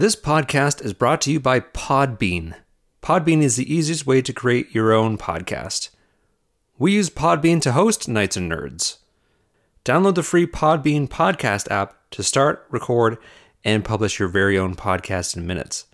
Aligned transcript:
This 0.00 0.16
podcast 0.16 0.82
is 0.82 0.94
brought 0.94 1.20
to 1.20 1.30
you 1.30 1.38
by 1.38 1.60
Podbean. 1.60 2.54
Podbean 3.02 3.42
is 3.42 3.56
the 3.56 3.70
easiest 3.70 4.06
way 4.06 4.22
to 4.22 4.32
create 4.32 4.74
your 4.74 4.94
own 4.94 5.18
podcast. 5.18 5.90
We 6.78 6.92
use 6.92 7.10
Podbean 7.10 7.60
to 7.60 7.72
host 7.72 8.08
Knights 8.08 8.38
and 8.38 8.50
Nerds. 8.50 8.96
Download 9.84 10.14
the 10.14 10.22
free 10.22 10.46
Podbean 10.46 11.06
podcast 11.06 11.70
app 11.70 11.98
to 12.12 12.22
start, 12.22 12.64
record, 12.70 13.18
and 13.62 13.84
publish 13.84 14.18
your 14.18 14.30
very 14.30 14.58
own 14.58 14.74
podcast 14.74 15.36
in 15.36 15.46
minutes. 15.46 15.84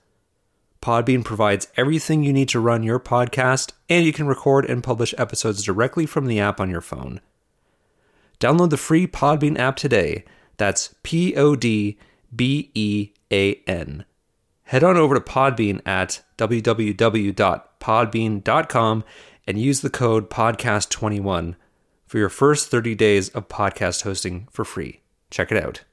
Podbean 0.81 1.25
provides 1.25 1.67
everything 1.77 2.23
you 2.23 2.33
need 2.33 2.51
to 2.51 2.61
run 2.61 2.85
your 2.85 3.01
podcast, 3.01 3.73
and 3.89 4.07
you 4.07 4.13
can 4.13 4.29
record 4.29 4.71
and 4.71 4.85
publish 4.85 5.17
episodes 5.19 5.65
directly 5.65 6.07
from 6.07 6.27
the 6.27 6.39
app 6.39 6.61
on 6.61 6.71
your 6.71 6.81
phone. 6.81 7.21
Download 8.39 8.71
the 8.71 8.77
free 8.77 9.09
Podbean 9.09 9.59
app 9.59 9.75
today. 9.75 10.25
That's 10.59 10.95
P 11.03 11.35
O 11.35 11.57
D 11.57 11.99
B 12.33 12.71
E 12.73 13.11
A 13.33 13.55
N. 13.67 14.05
Head 14.65 14.83
on 14.83 14.97
over 14.97 15.15
to 15.15 15.21
Podbean 15.21 15.81
at 15.87 16.23
www.podbean.com 16.39 19.05
and 19.47 19.61
use 19.61 19.81
the 19.81 19.91
code 19.91 20.29
podcast21 20.29 21.55
for 22.07 22.19
your 22.19 22.29
first 22.29 22.69
30 22.69 22.95
days 22.95 23.29
of 23.31 23.49
podcast 23.49 24.03
hosting 24.03 24.49
for 24.51 24.65
free. 24.65 25.01
Check 25.31 25.53
it 25.53 25.63
out. 25.63 25.85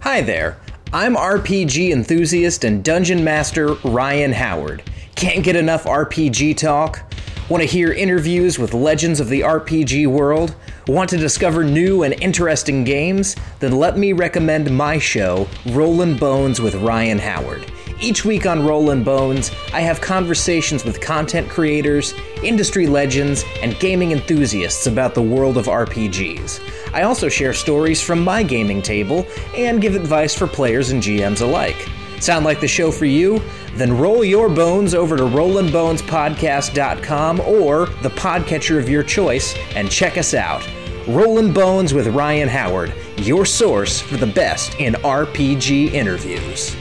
Hi 0.00 0.22
there. 0.22 0.58
I'm 0.92 1.14
RPG 1.14 1.90
enthusiast 1.90 2.64
and 2.64 2.84
dungeon 2.84 3.24
master 3.24 3.74
Ryan 3.84 4.32
Howard. 4.32 4.82
Can't 5.14 5.44
get 5.44 5.56
enough 5.56 5.84
RPG 5.84 6.56
talk? 6.56 7.12
Want 7.52 7.60
to 7.60 7.68
hear 7.68 7.92
interviews 7.92 8.58
with 8.58 8.72
legends 8.72 9.20
of 9.20 9.28
the 9.28 9.40
RPG 9.40 10.06
world? 10.06 10.54
Want 10.86 11.10
to 11.10 11.18
discover 11.18 11.62
new 11.62 12.02
and 12.02 12.14
interesting 12.22 12.82
games? 12.82 13.36
Then 13.60 13.72
let 13.72 13.98
me 13.98 14.14
recommend 14.14 14.74
my 14.74 14.96
show, 14.96 15.46
Rollin' 15.66 16.16
Bones 16.16 16.62
with 16.62 16.76
Ryan 16.76 17.18
Howard. 17.18 17.70
Each 18.00 18.24
week 18.24 18.46
on 18.46 18.64
Rollin' 18.64 19.04
Bones, 19.04 19.50
I 19.74 19.82
have 19.82 20.00
conversations 20.00 20.82
with 20.82 21.02
content 21.02 21.50
creators, 21.50 22.14
industry 22.42 22.86
legends, 22.86 23.44
and 23.60 23.78
gaming 23.78 24.12
enthusiasts 24.12 24.86
about 24.86 25.12
the 25.12 25.20
world 25.20 25.58
of 25.58 25.66
RPGs. 25.66 26.58
I 26.94 27.02
also 27.02 27.28
share 27.28 27.52
stories 27.52 28.00
from 28.00 28.24
my 28.24 28.42
gaming 28.42 28.80
table 28.80 29.26
and 29.54 29.82
give 29.82 29.94
advice 29.94 30.34
for 30.34 30.46
players 30.46 30.88
and 30.88 31.02
GMs 31.02 31.42
alike. 31.42 31.86
Sound 32.22 32.44
like 32.44 32.60
the 32.60 32.68
show 32.68 32.92
for 32.92 33.04
you? 33.04 33.42
Then 33.74 33.98
roll 33.98 34.24
your 34.24 34.48
bones 34.48 34.94
over 34.94 35.16
to 35.16 35.24
RollinBonesPodcast.com 35.24 37.40
or 37.40 37.86
the 37.86 38.10
podcatcher 38.10 38.78
of 38.78 38.88
your 38.88 39.02
choice 39.02 39.56
and 39.74 39.90
check 39.90 40.16
us 40.16 40.32
out. 40.32 40.64
Rollin' 41.08 41.52
Bones 41.52 41.92
with 41.92 42.06
Ryan 42.06 42.48
Howard, 42.48 42.94
your 43.16 43.44
source 43.44 44.00
for 44.00 44.18
the 44.18 44.28
best 44.28 44.78
in 44.78 44.94
RPG 44.94 45.92
interviews. 45.92 46.76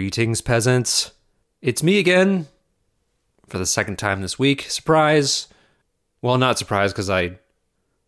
Greetings, 0.00 0.40
peasants. 0.40 1.12
It's 1.60 1.82
me 1.82 1.98
again 1.98 2.46
for 3.48 3.58
the 3.58 3.66
second 3.66 3.98
time 3.98 4.22
this 4.22 4.38
week. 4.38 4.62
Surprise. 4.62 5.46
Well, 6.22 6.38
not 6.38 6.56
surprise 6.56 6.90
because 6.90 7.10
I, 7.10 7.38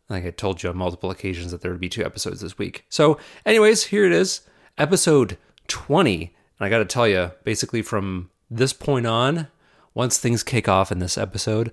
like 0.09 0.25
I 0.25 0.31
told 0.31 0.62
you 0.62 0.71
on 0.71 0.79
multiple 0.79 1.11
occasions 1.11 1.53
that 1.53 1.61
there 1.61 1.71
would 1.71 1.83
be 1.83 1.91
two 1.91 2.03
episodes 2.03 2.41
this 2.41 2.57
week. 2.57 2.87
So, 2.89 3.19
anyways, 3.45 3.84
here 3.84 4.07
it 4.07 4.12
is, 4.12 4.41
episode 4.79 5.37
20. 5.69 6.34
And 6.59 6.66
I 6.66 6.71
got 6.71 6.78
to 6.78 6.87
tell 6.87 7.06
you, 7.06 7.33
basically 7.44 7.83
from 7.83 8.31
this 8.50 8.72
point 8.72 9.06
on, 9.06 9.49
once 9.93 10.16
things 10.16 10.43
kick 10.43 10.71
off 10.71 10.91
in 10.93 10.99
this 10.99 11.19
episode, 11.19 11.72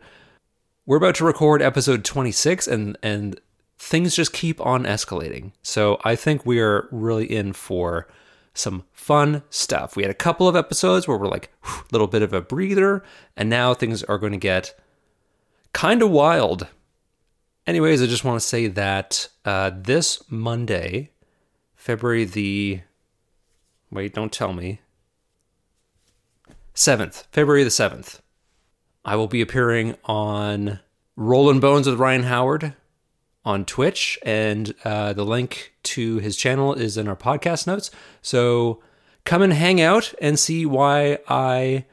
we're 0.85 0.97
about 0.97 1.15
to 1.15 1.23
record 1.23 1.61
episode 1.61 2.03
26 2.03 2.67
and 2.67 2.97
and 3.01 3.39
things 3.77 4.17
just 4.17 4.33
keep 4.33 4.59
on 4.59 4.83
escalating. 4.83 5.53
So, 5.61 5.97
I 6.03 6.17
think 6.17 6.45
we 6.45 6.59
are 6.59 6.89
really 6.91 7.25
in 7.25 7.53
for 7.53 8.05
some 8.53 8.83
fun 8.91 9.43
stuff. 9.49 9.95
We 9.95 10.03
had 10.03 10.11
a 10.11 10.15
couple 10.15 10.47
of 10.47 10.55
episodes 10.55 11.07
where 11.07 11.17
we're 11.17 11.27
like 11.27 11.51
a 11.63 11.83
little 11.91 12.07
bit 12.07 12.21
of 12.21 12.33
a 12.33 12.41
breather, 12.41 13.03
and 13.35 13.49
now 13.49 13.73
things 13.73 14.03
are 14.03 14.17
going 14.17 14.31
to 14.31 14.37
get 14.37 14.79
kind 15.73 16.01
of 16.01 16.11
wild. 16.11 16.67
Anyways, 17.65 18.01
I 18.01 18.07
just 18.07 18.23
want 18.23 18.39
to 18.41 18.47
say 18.47 18.67
that 18.67 19.29
uh, 19.45 19.71
this 19.73 20.23
Monday, 20.29 21.11
February 21.75 22.25
the 22.25 22.81
wait, 23.91 24.13
don't 24.13 24.31
tell 24.31 24.53
me. 24.53 24.81
7th, 26.73 27.25
February 27.31 27.63
the 27.63 27.69
7th, 27.69 28.21
I 29.03 29.15
will 29.15 29.27
be 29.27 29.41
appearing 29.41 29.95
on 30.05 30.79
Rollin' 31.15 31.59
Bones 31.59 31.87
with 31.87 31.99
Ryan 31.99 32.23
Howard 32.23 32.73
on 33.45 33.65
Twitch, 33.65 34.19
and 34.23 34.73
uh, 34.83 35.13
the 35.13 35.25
link 35.25 35.73
to 35.83 36.17
his 36.17 36.35
channel 36.35 36.73
is 36.73 36.97
in 36.97 37.07
our 37.07 37.15
podcast 37.15 37.67
notes. 37.67 37.89
So 38.21 38.81
come 39.25 39.41
and 39.41 39.53
hang 39.53 39.81
out 39.81 40.13
and 40.21 40.37
see 40.37 40.65
why 40.65 41.19
I 41.27 41.85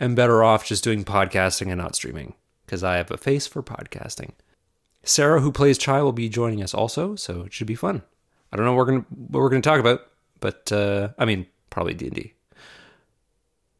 am 0.00 0.14
better 0.14 0.42
off 0.42 0.66
just 0.66 0.84
doing 0.84 1.04
podcasting 1.04 1.68
and 1.68 1.78
not 1.78 1.94
streaming 1.94 2.34
because 2.64 2.82
I 2.82 2.96
have 2.96 3.10
a 3.10 3.16
face 3.16 3.46
for 3.46 3.62
podcasting. 3.62 4.32
Sarah, 5.02 5.40
who 5.40 5.52
plays 5.52 5.78
Chai, 5.78 6.02
will 6.02 6.12
be 6.12 6.28
joining 6.28 6.62
us 6.62 6.72
also, 6.72 7.14
so 7.14 7.42
it 7.42 7.52
should 7.52 7.66
be 7.66 7.74
fun. 7.74 8.02
I 8.52 8.56
don't 8.56 8.64
know 8.64 8.72
what 8.72 8.86
we're 8.86 8.92
gonna 8.92 9.06
what 9.08 9.40
we're 9.40 9.50
gonna 9.50 9.62
talk 9.62 9.80
about, 9.80 10.00
but 10.40 10.70
uh, 10.72 11.10
I 11.18 11.24
mean 11.24 11.46
probably 11.70 11.94
D 11.94 12.06
and 12.06 12.14
D. 12.14 12.34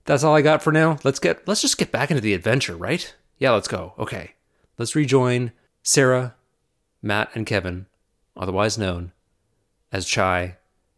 That's 0.05 0.23
all 0.23 0.34
I 0.34 0.43
got 0.43 0.63
for 0.63 0.73
now. 0.73 0.99
Let's 1.05 1.19
get 1.19 1.47
let's 1.49 1.63
just 1.63 1.79
get 1.79 1.93
back 1.93 2.11
into 2.11 2.21
the 2.21 2.34
adventure, 2.34 2.77
right? 2.77 3.15
Yeah, 3.39 3.53
let's 3.53 3.69
go. 3.69 3.95
Okay, 3.99 4.33
let's 4.77 4.95
rejoin 4.95 5.53
Sarah, 5.83 6.34
Matt, 7.04 7.31
and 7.34 7.44
Kevin, 7.44 7.87
otherwise 8.37 8.78
known 8.78 9.12
as 9.92 10.06
Chai, 10.06 10.56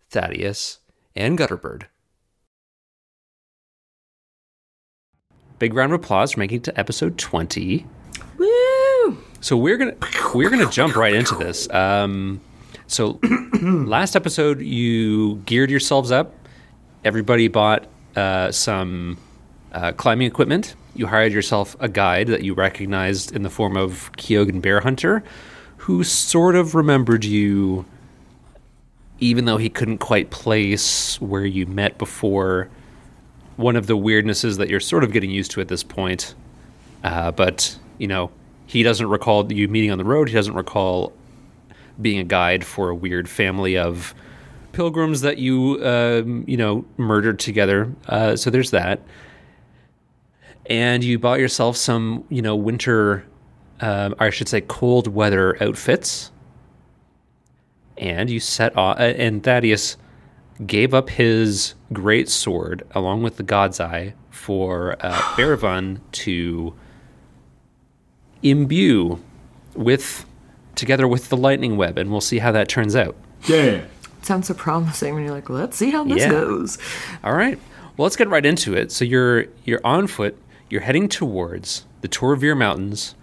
Thaddeus, 0.08 0.78
and 1.16 1.36
Gutterbird. 1.36 1.84
Big 5.58 5.74
round 5.74 5.92
of 5.92 6.00
applause 6.00 6.32
for 6.32 6.40
making 6.40 6.58
it 6.58 6.64
to 6.64 6.78
episode 6.78 7.18
20. 7.18 7.86
Woo! 8.38 9.18
So 9.40 9.56
we're 9.56 9.76
gonna 9.76 9.96
we're 10.34 10.50
gonna 10.50 10.70
jump 10.70 10.96
right 10.96 11.14
into 11.14 11.34
this. 11.34 11.68
Um, 11.70 12.40
so 12.86 13.18
last 13.62 14.16
episode 14.16 14.60
you 14.60 15.36
geared 15.46 15.70
yourselves 15.70 16.10
up. 16.10 16.34
Everybody 17.04 17.48
bought 17.48 17.86
uh, 18.14 18.52
some 18.52 19.18
uh, 19.72 19.92
climbing 19.92 20.26
equipment. 20.26 20.74
You 20.94 21.06
hired 21.06 21.32
yourself 21.32 21.76
a 21.80 21.88
guide 21.88 22.28
that 22.28 22.42
you 22.42 22.54
recognized 22.54 23.34
in 23.34 23.42
the 23.42 23.50
form 23.50 23.76
of 23.76 24.10
Kyogen 24.16 24.60
Bear 24.62 24.80
Hunter, 24.80 25.22
who 25.86 26.02
sort 26.02 26.56
of 26.56 26.74
remembered 26.74 27.24
you, 27.24 27.84
even 29.20 29.44
though 29.44 29.56
he 29.56 29.68
couldn't 29.68 29.98
quite 29.98 30.30
place 30.30 31.20
where 31.20 31.46
you 31.46 31.64
met 31.64 31.96
before. 31.96 32.68
One 33.54 33.76
of 33.76 33.86
the 33.86 33.96
weirdnesses 33.96 34.58
that 34.58 34.68
you're 34.68 34.80
sort 34.80 35.04
of 35.04 35.12
getting 35.12 35.30
used 35.30 35.52
to 35.52 35.60
at 35.60 35.68
this 35.68 35.84
point, 35.84 36.34
uh, 37.04 37.30
but 37.30 37.78
you 37.98 38.08
know 38.08 38.32
he 38.66 38.82
doesn't 38.82 39.06
recall 39.06 39.50
you 39.52 39.68
meeting 39.68 39.92
on 39.92 39.98
the 39.98 40.04
road. 40.04 40.28
He 40.28 40.34
doesn't 40.34 40.54
recall 40.54 41.12
being 42.02 42.18
a 42.18 42.24
guide 42.24 42.64
for 42.64 42.88
a 42.88 42.94
weird 42.94 43.28
family 43.28 43.78
of 43.78 44.12
pilgrims 44.72 45.20
that 45.20 45.38
you 45.38 45.78
um, 45.86 46.42
you 46.48 46.56
know 46.56 46.84
murdered 46.96 47.38
together. 47.38 47.92
Uh, 48.08 48.34
so 48.34 48.50
there's 48.50 48.72
that. 48.72 49.02
And 50.68 51.04
you 51.04 51.20
bought 51.20 51.38
yourself 51.38 51.76
some 51.76 52.24
you 52.28 52.42
know 52.42 52.56
winter, 52.56 53.24
um, 53.80 54.14
or 54.18 54.26
I 54.26 54.30
should 54.30 54.48
say 54.48 54.60
cold 54.60 55.08
weather 55.08 55.62
outfits. 55.62 56.30
And 57.98 58.28
you 58.28 58.40
set 58.40 58.76
off, 58.76 58.98
and 58.98 59.42
Thaddeus 59.42 59.96
gave 60.66 60.92
up 60.94 61.08
his 61.10 61.74
great 61.92 62.28
sword 62.28 62.82
along 62.92 63.22
with 63.22 63.36
the 63.36 63.42
God's 63.42 63.80
Eye 63.80 64.14
for 64.30 64.96
uh, 65.00 65.12
Baravan 65.36 66.00
to 66.12 66.74
imbue 68.42 69.20
with 69.74 70.24
together 70.74 71.08
with 71.08 71.30
the 71.30 71.36
lightning 71.36 71.76
web, 71.76 71.96
and 71.96 72.10
we'll 72.10 72.20
see 72.20 72.38
how 72.38 72.52
that 72.52 72.68
turns 72.68 72.94
out. 72.94 73.16
Yeah. 73.48 73.82
Sounds 74.22 74.48
so 74.48 74.54
promising 74.54 75.14
when 75.14 75.24
you're 75.24 75.32
like, 75.32 75.48
let's 75.48 75.76
see 75.76 75.90
how 75.90 76.04
this 76.04 76.18
Yeah. 76.18 76.30
goes. 76.30 76.78
All 77.24 77.32
right. 77.34 77.58
Well, 77.96 78.04
let's 78.04 78.16
get 78.16 78.28
right 78.28 78.44
into 78.44 78.74
it. 78.74 78.92
So 78.92 79.04
you're 79.04 79.46
you're 79.64 79.80
on 79.84 80.06
foot. 80.06 80.36
You're 80.68 80.82
heading 80.82 81.08
towards 81.08 81.86
the 82.02 82.08
Torvir 82.08 82.56
Mountains. 82.56 83.14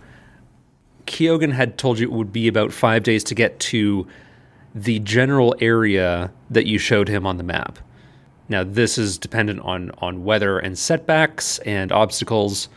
Kyogen 1.13 1.53
had 1.53 1.77
told 1.77 1.99
you 1.99 2.07
it 2.07 2.11
would 2.11 2.33
be 2.33 2.47
about 2.47 2.73
five 2.73 3.03
days 3.03 3.23
to 3.25 3.35
get 3.35 3.59
to 3.71 4.07
the 4.75 4.97
general 4.99 5.55
area 5.59 6.31
that 6.49 6.65
you 6.65 6.79
showed 6.79 7.07
him 7.07 7.25
on 7.27 7.37
the 7.37 7.43
map. 7.43 7.77
Now, 8.49 8.63
this 8.63 8.97
is 8.97 9.17
dependent 9.19 9.59
on 9.61 9.91
on 9.99 10.23
weather 10.25 10.57
and 10.59 10.77
setbacks 10.77 11.59
and 11.59 11.91
obstacles. 11.91 12.67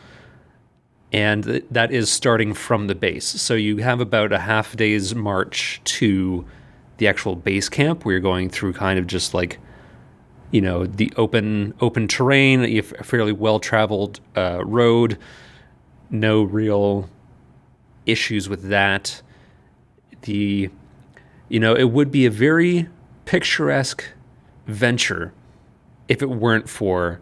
and 1.13 1.43
th- 1.45 1.65
that 1.71 1.91
is 1.91 2.11
starting 2.11 2.53
from 2.53 2.87
the 2.87 2.95
base. 2.95 3.25
So 3.25 3.53
you 3.55 3.77
have 3.77 4.01
about 4.01 4.31
a 4.33 4.39
half 4.39 4.75
day's 4.75 5.15
march 5.15 5.81
to 5.99 6.45
the 6.97 7.07
actual 7.07 7.35
base 7.35 7.69
camp 7.69 8.03
where 8.03 8.13
you're 8.13 8.21
going 8.21 8.49
through 8.49 8.73
kind 8.73 8.99
of 8.99 9.07
just 9.07 9.33
like 9.33 9.57
you 10.51 10.61
know 10.61 10.85
the 10.85 11.11
open 11.17 11.73
open 11.81 12.07
terrain, 12.07 12.61
a 12.63 12.81
fairly 12.81 13.31
well 13.31 13.59
traveled 13.59 14.19
uh, 14.35 14.59
road, 14.65 15.17
no 16.09 16.43
real 16.43 17.09
issues 18.07 18.49
with 18.49 18.69
that. 18.69 19.21
The 20.21 20.69
you 21.49 21.59
know 21.59 21.75
it 21.75 21.91
would 21.91 22.11
be 22.11 22.25
a 22.25 22.31
very 22.31 22.89
picturesque 23.25 24.03
venture 24.65 25.33
if 26.07 26.21
it 26.21 26.29
weren't 26.29 26.69
for 26.69 27.19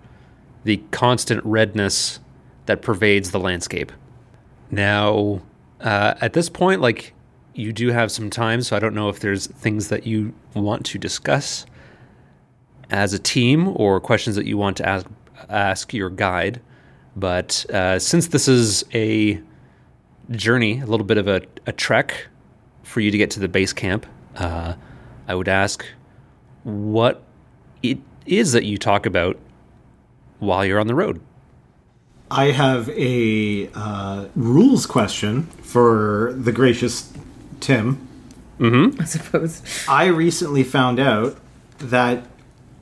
the 0.64 0.78
constant 0.92 1.44
redness 1.44 2.20
that 2.66 2.82
pervades 2.82 3.32
the 3.32 3.40
landscape. 3.40 3.92
Now, 4.72 5.42
uh, 5.82 6.16
at 6.22 6.34
this 6.34 6.50
point, 6.50 6.82
like 6.82 7.14
you 7.54 7.72
do 7.72 7.92
have 7.92 8.12
some 8.12 8.30
time, 8.30 8.62
so 8.62 8.76
I 8.76 8.80
don't 8.80 8.96
know 8.96 9.10
if 9.10 9.20
there's 9.20 9.48
things 9.48 9.90
that 9.90 10.06
you 10.06 10.34
want 10.54 10.86
to 10.88 10.98
discuss 10.98 11.66
as 12.90 13.14
a 13.14 13.20
team 13.20 13.68
or 13.76 14.00
questions 14.00 14.36
that 14.36 14.46
you 14.46 14.58
want 14.58 14.78
to 14.78 14.88
ask 14.88 15.06
ask 15.50 15.94
your 15.94 16.10
guide. 16.10 16.62
But 17.16 17.66
uh, 17.70 18.00
since 18.00 18.28
this 18.28 18.48
is 18.48 18.84
a 18.94 19.42
journey, 20.32 20.80
a 20.80 20.86
little 20.86 21.06
bit 21.06 21.18
of 21.18 21.28
a, 21.28 21.42
a 21.66 21.72
trek 21.72 22.28
for 22.84 23.00
you 23.00 23.12
to 23.12 23.18
get 23.18 23.32
to 23.32 23.40
the 23.40 23.48
base 23.48 23.74
camp, 23.74 24.06
uh, 24.36 24.76
I 25.28 25.36
would 25.36 25.48
ask 25.48 25.86
what 26.64 27.24
it 27.84 28.00
is 28.26 28.52
that 28.54 28.66
you 28.66 28.78
talk 28.78 29.06
about 29.06 29.38
while 30.40 30.66
you're 30.66 30.80
on 30.80 30.88
the 30.88 30.96
road. 30.96 31.22
I 32.32 32.46
have 32.46 32.90
a 32.90 33.70
uh, 33.76 34.28
rules 34.36 34.86
question 34.86 35.44
for 35.62 36.34
the 36.36 36.52
gracious 36.52 37.14
Tim. 37.60 38.08
I 39.00 39.06
suppose. 39.06 39.62
I 39.88 40.06
recently 40.06 40.64
found 40.64 41.00
out 41.00 41.38
that 41.78 42.26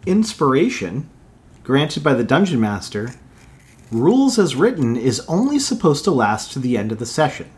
inspiration 0.06 1.10
granted 1.63 2.04
by 2.04 2.13
the 2.13 2.24
dungeon 2.24 2.60
master, 2.60 3.12
rules 3.94 4.38
as 4.40 4.56
written 4.56 4.95
is 4.95 5.19
only 5.28 5.60
supposed 5.60 6.04
to 6.06 6.12
last 6.12 6.51
to 6.54 6.60
the 6.60 6.78
end 6.78 6.92
of 6.92 7.00
the 7.00 7.06
session. 7.06 7.50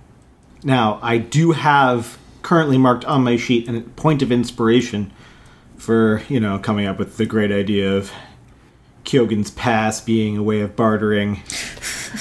Now, 0.64 1.00
I 1.02 1.18
do 1.18 1.52
have 1.54 2.18
currently 2.42 2.78
marked 2.78 3.06
on 3.06 3.24
my 3.24 3.38
sheet 3.38 3.68
a 3.70 3.82
point 3.82 4.22
of 4.22 4.32
inspiration 4.32 5.12
for, 5.78 6.22
you 6.30 6.40
know, 6.40 6.60
coming 6.60 6.86
up 6.86 7.00
with 7.00 7.18
the 7.18 7.26
great 7.26 7.52
idea 7.52 7.96
of 7.96 8.12
Kyogen's 9.04 9.52
pass 9.52 10.02
being 10.02 10.38
a 10.38 10.44
way 10.44 10.62
of 10.62 10.76
bartering 10.76 11.42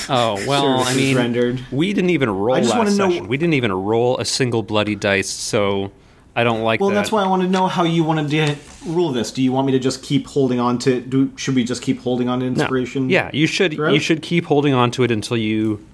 Oh 0.08 0.34
well, 0.46 0.80
I 0.80 0.94
mean, 0.94 1.16
rendered. 1.16 1.64
we 1.70 1.92
didn't 1.92 2.10
even 2.10 2.28
roll 2.30 2.56
I 2.56 2.60
just 2.60 2.74
last 2.74 2.98
wanna 2.98 3.16
know- 3.20 3.26
We 3.26 3.36
didn't 3.38 3.54
even 3.54 3.72
roll 3.72 4.18
a 4.18 4.24
single 4.24 4.62
bloody 4.62 4.94
dice, 4.94 5.30
so 5.30 5.92
I 6.36 6.42
don't 6.44 6.62
like 6.62 6.80
Well, 6.80 6.90
that. 6.90 6.96
that's 6.96 7.12
why 7.12 7.22
I 7.22 7.28
want 7.28 7.42
to 7.42 7.48
know 7.48 7.66
how 7.68 7.84
you 7.84 8.02
want 8.02 8.28
to 8.30 8.56
rule 8.86 9.12
this. 9.12 9.30
Do 9.30 9.40
you 9.42 9.52
want 9.52 9.66
me 9.66 9.72
to 9.72 9.78
just 9.78 10.02
keep 10.02 10.26
holding 10.26 10.58
on 10.58 10.78
to? 10.80 11.00
Do 11.00 11.30
should 11.36 11.54
we 11.54 11.62
just 11.64 11.80
keep 11.82 12.00
holding 12.00 12.28
on 12.28 12.40
to 12.40 12.46
No. 12.46 12.52
inspiration? 12.52 13.08
Yeah, 13.08 13.30
you 13.32 13.46
should. 13.46 13.72
You 13.74 14.00
should 14.00 14.20
keep 14.22 14.46
holding 14.46 14.74
on 14.74 14.90
to 14.92 15.04
it 15.04 15.10
until 15.10 15.36
you 15.36 15.84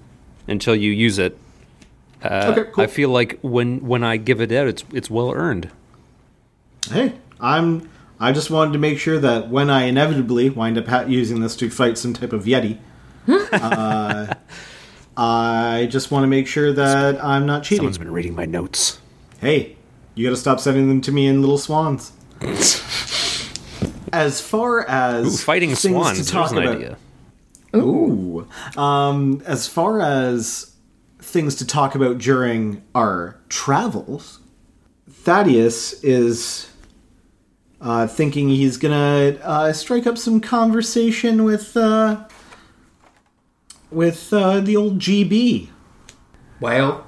until 0.49 0.75
you 0.75 0.91
use 0.93 1.19
it. 1.19 1.37
Uh, 2.25 2.55
Okay, 2.57 2.71
cool. 2.73 2.85
I 2.85 2.87
feel 2.87 3.11
like 3.11 3.39
when 3.43 3.81
when 3.87 4.03
I 4.03 4.17
give 4.17 4.41
it 4.41 4.51
out, 4.53 4.67
it's 4.67 4.85
it's 4.93 5.11
well 5.11 5.31
earned. 5.33 5.69
Hey, 6.91 7.13
I'm. 7.41 7.89
I 8.19 8.33
just 8.33 8.51
wanted 8.51 8.73
to 8.73 8.79
make 8.79 8.99
sure 8.99 9.19
that 9.19 9.49
when 9.49 9.71
I 9.71 9.85
inevitably 9.85 10.51
wind 10.51 10.77
up 10.77 10.87
ha- 10.89 11.05
using 11.09 11.41
this 11.41 11.57
to 11.57 11.71
fight 11.71 11.97
some 11.97 12.13
type 12.13 12.35
of 12.35 12.45
yeti, 12.45 12.77
uh, 13.29 14.35
I 15.17 15.89
just 15.91 16.11
want 16.11 16.25
to 16.25 16.27
make 16.27 16.47
sure 16.47 16.73
that 16.73 17.23
I'm 17.25 17.47
not 17.47 17.63
cheating. 17.63 17.79
Someone's 17.79 17.99
been 17.99 18.13
reading 18.13 18.35
my 18.35 18.45
notes. 18.45 18.99
Hey, 19.41 19.77
you 20.21 20.27
got 20.27 20.35
to 20.35 20.41
stop 20.41 20.61
sending 20.61 20.87
them 20.87 21.01
to 21.01 21.11
me 21.13 21.27
in 21.27 21.41
little 21.41 21.57
swans. 21.57 22.13
As 24.13 24.39
far 24.39 24.87
as 24.87 25.27
Ooh, 25.27 25.45
fighting 25.45 25.75
swans. 25.75 26.11
to 26.11 26.15
There's 26.17 26.31
talk 26.31 26.51
an 26.51 26.59
about, 26.59 26.77
idea. 26.77 26.99
Ooh. 27.75 28.47
Um, 28.77 29.41
as 29.47 29.69
far 29.69 30.01
as 30.01 30.75
things 31.21 31.55
to 31.55 31.67
talk 31.67 31.95
about 31.95 32.19
during 32.19 32.83
our 32.93 33.39
travels, 33.49 34.41
Thaddeus 35.09 36.03
is 36.03 36.69
uh, 37.81 38.09
thinking 38.09 38.49
he's 38.49 38.77
gonna 38.77 39.39
uh, 39.43 39.73
strike 39.73 40.09
up 40.09 40.19
some 40.19 40.41
conversation 40.41 41.45
with 41.45 41.77
uh, 41.77 42.27
with 43.93 44.33
uh, 44.33 44.59
the 44.59 44.77
old 44.77 44.99
GB. 44.99 45.69
Well, 46.61 47.07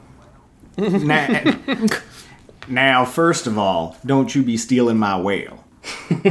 Now, 0.78 1.26
now, 2.72 3.04
first 3.04 3.46
of 3.46 3.58
all, 3.58 3.96
don't 4.04 4.34
you 4.34 4.42
be 4.42 4.56
stealing 4.56 4.98
my 4.98 5.20
whale. 5.20 5.64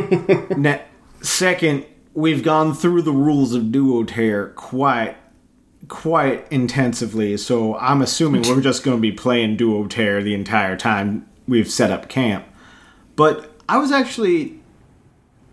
now, 0.58 0.82
second, 1.22 1.86
we've 2.14 2.44
gone 2.44 2.74
through 2.74 3.04
the 3.04 3.12
rules 3.12 3.54
of 3.54 3.64
duotear 3.66 4.54
quite 4.56 5.18
quite 5.88 6.50
intensively, 6.52 7.36
so 7.38 7.76
I'm 7.78 8.02
assuming 8.02 8.44
we're 8.44 8.62
just 8.62 8.84
going 8.84 8.98
to 8.98 9.02
be 9.02 9.12
playing 9.12 9.58
duotear 9.58 10.24
the 10.24 10.34
entire 10.34 10.78
time 10.78 11.28
we've 11.48 11.70
set 11.70 11.92
up 11.92 12.08
camp. 12.08 12.46
But 13.16 13.52
I 13.68 13.78
was 13.78 13.92
actually 13.92 14.60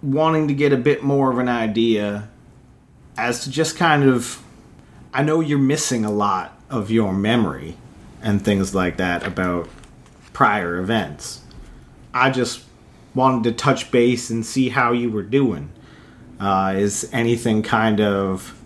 wanting 0.03 0.47
to 0.49 0.55
get 0.55 0.73
a 0.73 0.77
bit 0.77 1.03
more 1.03 1.33
of 1.33 1.39
an 1.39 1.49
idea 1.49 2.29
as 3.17 3.45
to 3.45 3.51
just 3.51 3.77
kind 3.77 4.05
of 4.05 4.43
I 5.13 5.23
know 5.23 5.41
you're 5.41 5.59
missing 5.59 6.05
a 6.05 6.11
lot 6.11 6.59
of 6.71 6.91
your 6.91 7.13
memory 7.13 7.77
and 8.23 8.45
things 8.45 8.75
like 8.75 8.99
that 8.99 9.27
about 9.27 9.69
prior 10.39 10.79
events. 10.79 11.41
I 12.15 12.31
just 12.31 12.63
wanted 13.13 13.43
to 13.43 13.53
touch 13.53 13.91
base 13.91 14.31
and 14.31 14.47
see 14.47 14.69
how 14.69 14.93
you 14.93 15.11
were 15.11 15.25
doing. 15.25 15.69
Uh, 16.39 16.75
is 16.77 17.11
anything 17.13 17.61
kind 17.65 18.01
of 18.01 18.57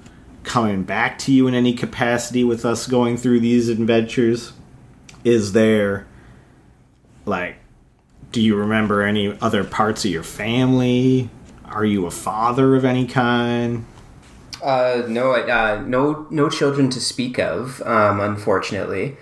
coming 0.45 0.83
back 0.83 1.19
to 1.21 1.33
you 1.33 1.47
in 1.47 1.55
any 1.55 1.73
capacity 1.73 2.45
with 2.45 2.67
us 2.67 2.87
going 2.87 3.17
through 3.17 3.41
these 3.41 3.71
adventures? 3.71 4.53
Is 5.25 5.53
there, 5.53 6.07
like, 7.25 7.57
do 8.33 8.43
you 8.43 8.55
remember 8.55 9.01
any 9.01 9.35
other 9.41 9.65
parts 9.65 10.05
of 10.05 10.11
your 10.11 10.23
family? 10.23 11.31
Are 11.65 11.87
you 11.87 12.05
a 12.05 12.11
father 12.11 12.77
of 12.77 12.85
any 12.85 13.07
kind? 13.07 13.87
uh, 14.63 15.03
no, 15.09 15.33
uh, 15.33 15.83
no, 15.87 16.27
no 16.31 16.49
children 16.49 16.89
to 16.91 17.01
speak 17.01 17.39
of. 17.39 17.83
Um, 17.83 18.21
unfortunately, 18.21 19.17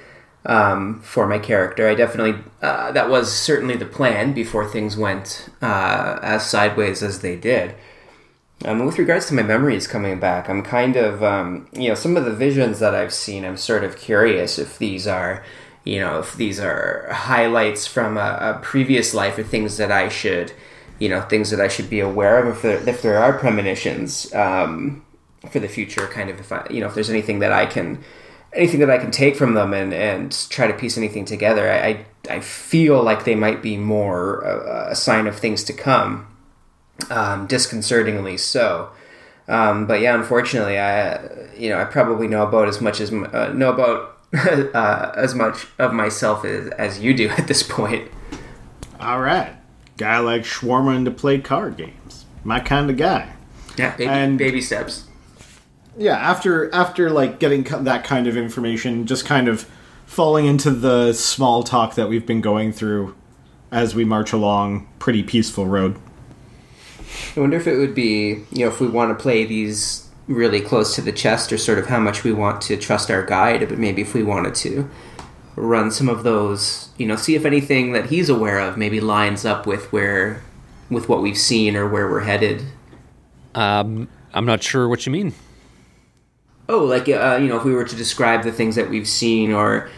um, 0.47 1.01
for 1.01 1.27
my 1.27 1.39
character, 1.39 1.89
I 1.89 1.95
definitely 1.95 2.43
uh, 2.63 2.93
that 2.93 3.11
was 3.11 3.33
certainly 3.33 3.77
the 3.77 3.87
plan 3.87 4.33
before 4.33 4.67
things 4.67 4.97
went 4.97 5.49
uh, 5.61 6.19
as 6.23 6.47
sideways 6.47 7.03
as 7.03 7.21
they 7.21 7.37
did. 7.37 7.75
Um, 8.65 8.85
with 8.85 8.99
regards 8.99 9.27
to 9.29 9.35
my 9.35 9.43
memories 9.43 9.87
coming 9.87 10.21
back, 10.21 10.51
I'm 10.51 10.63
kind 10.63 10.97
of, 10.97 11.23
um, 11.23 11.67
you 11.73 11.89
know, 11.89 11.95
some 11.95 12.17
of 12.17 12.27
the 12.27 12.33
visions 12.33 12.79
that 12.81 12.95
I've 12.95 13.13
seen, 13.13 13.45
I'm 13.45 13.57
sort 13.57 13.85
of 13.85 13.97
curious 13.97 14.59
if 14.59 14.79
these 14.79 15.07
are, 15.07 15.43
you 15.85 15.99
know, 15.99 16.19
if 16.19 16.37
these 16.37 16.61
are 16.61 17.09
highlights 17.11 17.87
from 17.87 18.19
a, 18.19 18.39
a 18.41 18.59
previous 18.63 19.15
life 19.15 19.39
or 19.39 19.45
things 19.45 19.79
that 19.79 19.91
I 19.91 20.11
should, 20.11 20.53
you 20.99 21.09
know, 21.09 21.23
things 21.23 21.51
that 21.51 21.61
I 21.61 21.69
should 21.69 21.89
be 21.89 22.01
aware 22.01 22.39
of, 22.39 22.55
if 22.55 22.63
there, 22.63 22.89
if 22.89 23.01
there 23.01 23.19
are 23.19 23.33
premonitions 23.33 24.31
um, 24.35 25.07
for 25.51 25.59
the 25.59 25.69
future, 25.69 26.07
kind 26.09 26.29
of, 26.29 26.39
if 26.39 26.53
I, 26.53 26.67
you 26.69 26.81
know, 26.81 26.87
if 26.87 26.95
there's 26.95 27.09
anything 27.09 27.39
that 27.39 27.53
I 27.53 27.65
can, 27.65 28.05
anything 28.53 28.81
that 28.81 28.91
I 28.91 28.99
can 28.99 29.11
take 29.11 29.37
from 29.37 29.55
them 29.55 29.73
and, 29.73 29.93
and 29.95 30.33
try 30.51 30.67
to 30.67 30.73
piece 30.75 30.97
anything 30.99 31.25
together. 31.25 31.71
I, 31.71 31.79
I, 31.89 32.07
I 32.37 32.41
feel 32.41 33.03
like 33.03 33.25
they 33.25 33.35
might 33.35 33.63
be 33.63 33.77
more 33.77 34.41
a, 34.41 34.91
a 34.91 34.97
sign 34.97 35.27
of 35.27 35.39
things 35.39 35.65
to 35.65 35.73
come 35.73 36.27
um, 37.11 37.47
disconcertingly 37.47 38.37
so. 38.39 38.91
Um, 39.49 39.87
but 39.87 40.01
yeah, 40.01 40.15
unfortunately, 40.15 40.79
I 40.79 41.51
you 41.57 41.71
know 41.71 41.81
I 41.81 41.85
probably 41.85 42.29
know 42.29 42.47
about 42.47 42.69
as 42.69 42.81
much 42.81 43.01
as 43.01 43.13
uh, 43.13 43.53
know 43.55 43.73
about 43.73 44.17
uh, 44.35 45.13
as 45.17 45.35
much 45.35 45.67
of 45.79 45.93
myself 45.93 46.45
as, 46.45 46.69
as 46.73 47.01
you 47.01 47.15
do 47.15 47.29
at 47.39 47.49
this 47.49 47.63
point. 47.63 48.11
All 49.01 49.21
right. 49.21 49.55
Guy 49.97 50.19
like 50.19 50.43
Schwarman 50.43 51.05
to 51.05 51.11
play 51.11 51.39
card 51.41 51.77
games. 51.77 52.27
My 52.45 52.61
kind 52.61 52.89
of 52.91 52.97
guy. 52.97 53.33
Yeah, 53.77 53.97
baby, 53.97 54.09
And- 54.11 54.39
baby 54.39 54.61
steps. 54.61 55.07
Yeah 55.97 56.17
after 56.17 56.73
after 56.75 57.11
like 57.11 57.39
getting 57.39 57.63
that 57.85 58.05
kind 58.05 58.27
of 58.27 58.37
information 58.37 59.07
just 59.07 59.25
kind 59.25 59.49
of 59.49 59.69
falling 60.07 60.47
into 60.47 60.71
the 60.71 61.13
small 61.13 61.63
talk 61.63 61.95
that 61.95 62.09
we've 62.09 62.27
been 62.27 62.41
going 62.41 62.73
through 62.73 63.15
as 63.71 63.95
we 63.95 64.05
march 64.05 64.33
along 64.33 64.87
pretty 64.99 65.23
peaceful 65.23 65.67
road 65.67 65.97
I 67.37 67.41
wonder 67.41 67.57
if 67.57 67.67
it 67.67 67.77
would 67.77 67.95
be 67.95 68.45
you 68.51 68.65
know 68.65 68.69
if 68.69 68.81
we 68.81 68.89
want 68.89 69.17
to 69.17 69.21
play 69.21 69.45
these 69.45 70.11
really 70.31 70.61
close 70.61 70.95
to 70.95 71.03
the 71.03 71.13
chest 71.13 71.53
or 71.53 71.59
sort 71.59 71.79
of 71.79 71.87
how 71.87 71.99
much 71.99 72.23
we 72.23 72.33
want 72.33 72.63
to 72.63 72.77
trust 72.77 73.11
our 73.11 73.25
guide, 73.25 73.69
but 73.69 73.79
maybe 73.79 74.01
if 74.01 74.15
we 74.15 74.23
wanted 74.23 74.55
to 74.55 74.89
run 75.57 75.91
some 75.91 76.09
of 76.09 76.23
those, 76.23 76.89
you 76.97 77.05
know, 77.05 77.17
see 77.17 77.35
if 77.35 77.45
anything 77.45 77.93
that 77.93 78.07
he's 78.07 78.29
aware 78.29 78.61
of 78.61 78.79
maybe 78.79 79.01
lines 79.01 79.45
up 79.45 79.67
with 79.67 79.93
where 79.93 80.43
with 80.89 81.09
what 81.09 81.21
we've 81.21 81.39
seen 81.39 81.77
or 81.77 81.89
where 81.89 82.09
we're 82.09 82.21
headed. 82.21 82.65
Um, 83.55 84.09
I'm 84.33 84.47
not 84.47 84.63
sure 84.63 84.89
what 84.89 85.05
you 85.07 85.13
mean. 85.13 85.35
Oh, 86.71 86.85
like 86.85 87.09
uh, 87.09 87.39
you 87.41 87.49
know, 87.49 87.57
if 87.57 87.65
we 87.65 87.75
were 87.75 87.85
to 87.85 87.97
describe 87.97 88.43
the 88.43 88.53
things 88.53 88.77
that 88.77 88.89
we've 88.89 89.09
seen, 89.09 89.53
or 89.53 89.91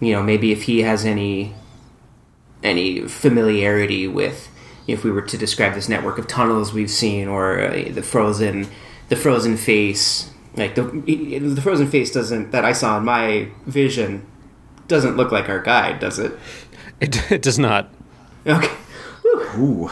you 0.00 0.12
know, 0.12 0.22
maybe 0.22 0.52
if 0.52 0.64
he 0.64 0.82
has 0.82 1.04
any 1.04 1.54
any 2.62 3.02
familiarity 3.06 4.08
with, 4.08 4.48
if 4.86 5.04
we 5.04 5.10
were 5.10 5.22
to 5.22 5.38
describe 5.38 5.74
this 5.74 5.88
network 5.88 6.18
of 6.18 6.26
tunnels 6.26 6.72
we've 6.72 6.90
seen, 6.90 7.28
or 7.28 7.60
uh, 7.60 7.88
the 7.90 8.02
frozen 8.02 8.68
the 9.08 9.16
frozen 9.16 9.56
face, 9.56 10.30
like 10.56 10.74
the 10.74 10.82
the 10.82 11.62
frozen 11.62 11.88
face 11.88 12.10
doesn't 12.10 12.50
that 12.52 12.64
I 12.64 12.72
saw 12.72 12.98
in 12.98 13.04
my 13.04 13.48
vision 13.66 14.26
doesn't 14.88 15.16
look 15.16 15.32
like 15.32 15.48
our 15.48 15.60
guide, 15.60 15.98
does 16.00 16.18
it? 16.18 16.32
It, 17.00 17.30
it 17.30 17.42
does 17.42 17.58
not. 17.58 17.90
Okay. 18.46 18.72
Ooh. 19.58 19.90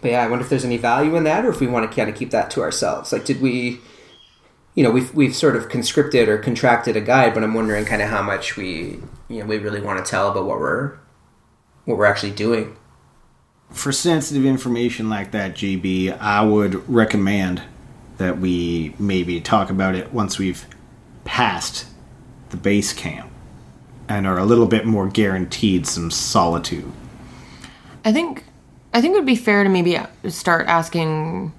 But 0.00 0.10
yeah, 0.12 0.24
I 0.24 0.28
wonder 0.28 0.44
if 0.44 0.50
there's 0.50 0.64
any 0.64 0.76
value 0.76 1.14
in 1.16 1.24
that, 1.24 1.44
or 1.44 1.50
if 1.50 1.60
we 1.60 1.66
want 1.66 1.90
to 1.90 1.94
kind 1.94 2.10
of 2.10 2.16
keep 2.16 2.30
that 2.30 2.50
to 2.52 2.60
ourselves. 2.60 3.12
Like, 3.12 3.24
did 3.24 3.40
we, 3.40 3.80
you 4.74 4.82
know, 4.82 4.90
we've 4.90 5.14
we've 5.14 5.36
sort 5.36 5.56
of 5.56 5.68
conscripted 5.68 6.28
or 6.28 6.38
contracted 6.38 6.96
a 6.96 7.00
guide, 7.00 7.34
but 7.34 7.42
I'm 7.44 7.54
wondering 7.54 7.84
kind 7.84 8.02
of 8.02 8.08
how 8.08 8.22
much 8.22 8.56
we, 8.56 9.00
you 9.28 9.40
know, 9.40 9.46
we 9.46 9.58
really 9.58 9.80
want 9.80 10.04
to 10.04 10.10
tell 10.10 10.30
about 10.30 10.46
what 10.46 10.58
we're, 10.58 10.96
what 11.84 11.98
we're 11.98 12.06
actually 12.06 12.32
doing. 12.32 12.76
For 13.70 13.92
sensitive 13.92 14.44
information 14.44 15.08
like 15.08 15.30
that, 15.32 15.54
GB, 15.54 16.18
I 16.18 16.42
would 16.42 16.88
recommend 16.88 17.62
that 18.18 18.38
we 18.38 18.94
maybe 18.98 19.40
talk 19.40 19.70
about 19.70 19.94
it 19.94 20.12
once 20.12 20.38
we've 20.38 20.66
passed 21.24 21.86
the 22.50 22.56
base 22.56 22.92
camp 22.92 23.30
and 24.08 24.26
are 24.26 24.38
a 24.38 24.44
little 24.44 24.66
bit 24.66 24.84
more 24.84 25.08
guaranteed 25.08 25.86
some 25.86 26.10
solitude. 26.10 26.90
I 28.04 28.12
think 28.12 28.44
I 28.94 29.00
think 29.00 29.12
it 29.14 29.18
would 29.18 29.26
be 29.26 29.36
fair 29.36 29.64
to 29.64 29.70
maybe 29.70 29.98
start 30.28 30.66
asking 30.66 31.52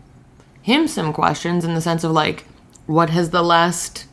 him 0.61 0.87
some 0.87 1.13
questions 1.13 1.65
in 1.65 1.73
the 1.73 1.81
sense 1.81 2.03
of 2.03 2.11
like, 2.11 2.45
what 2.85 3.09
has 3.09 3.29
the 3.29 3.43
last 3.43 4.05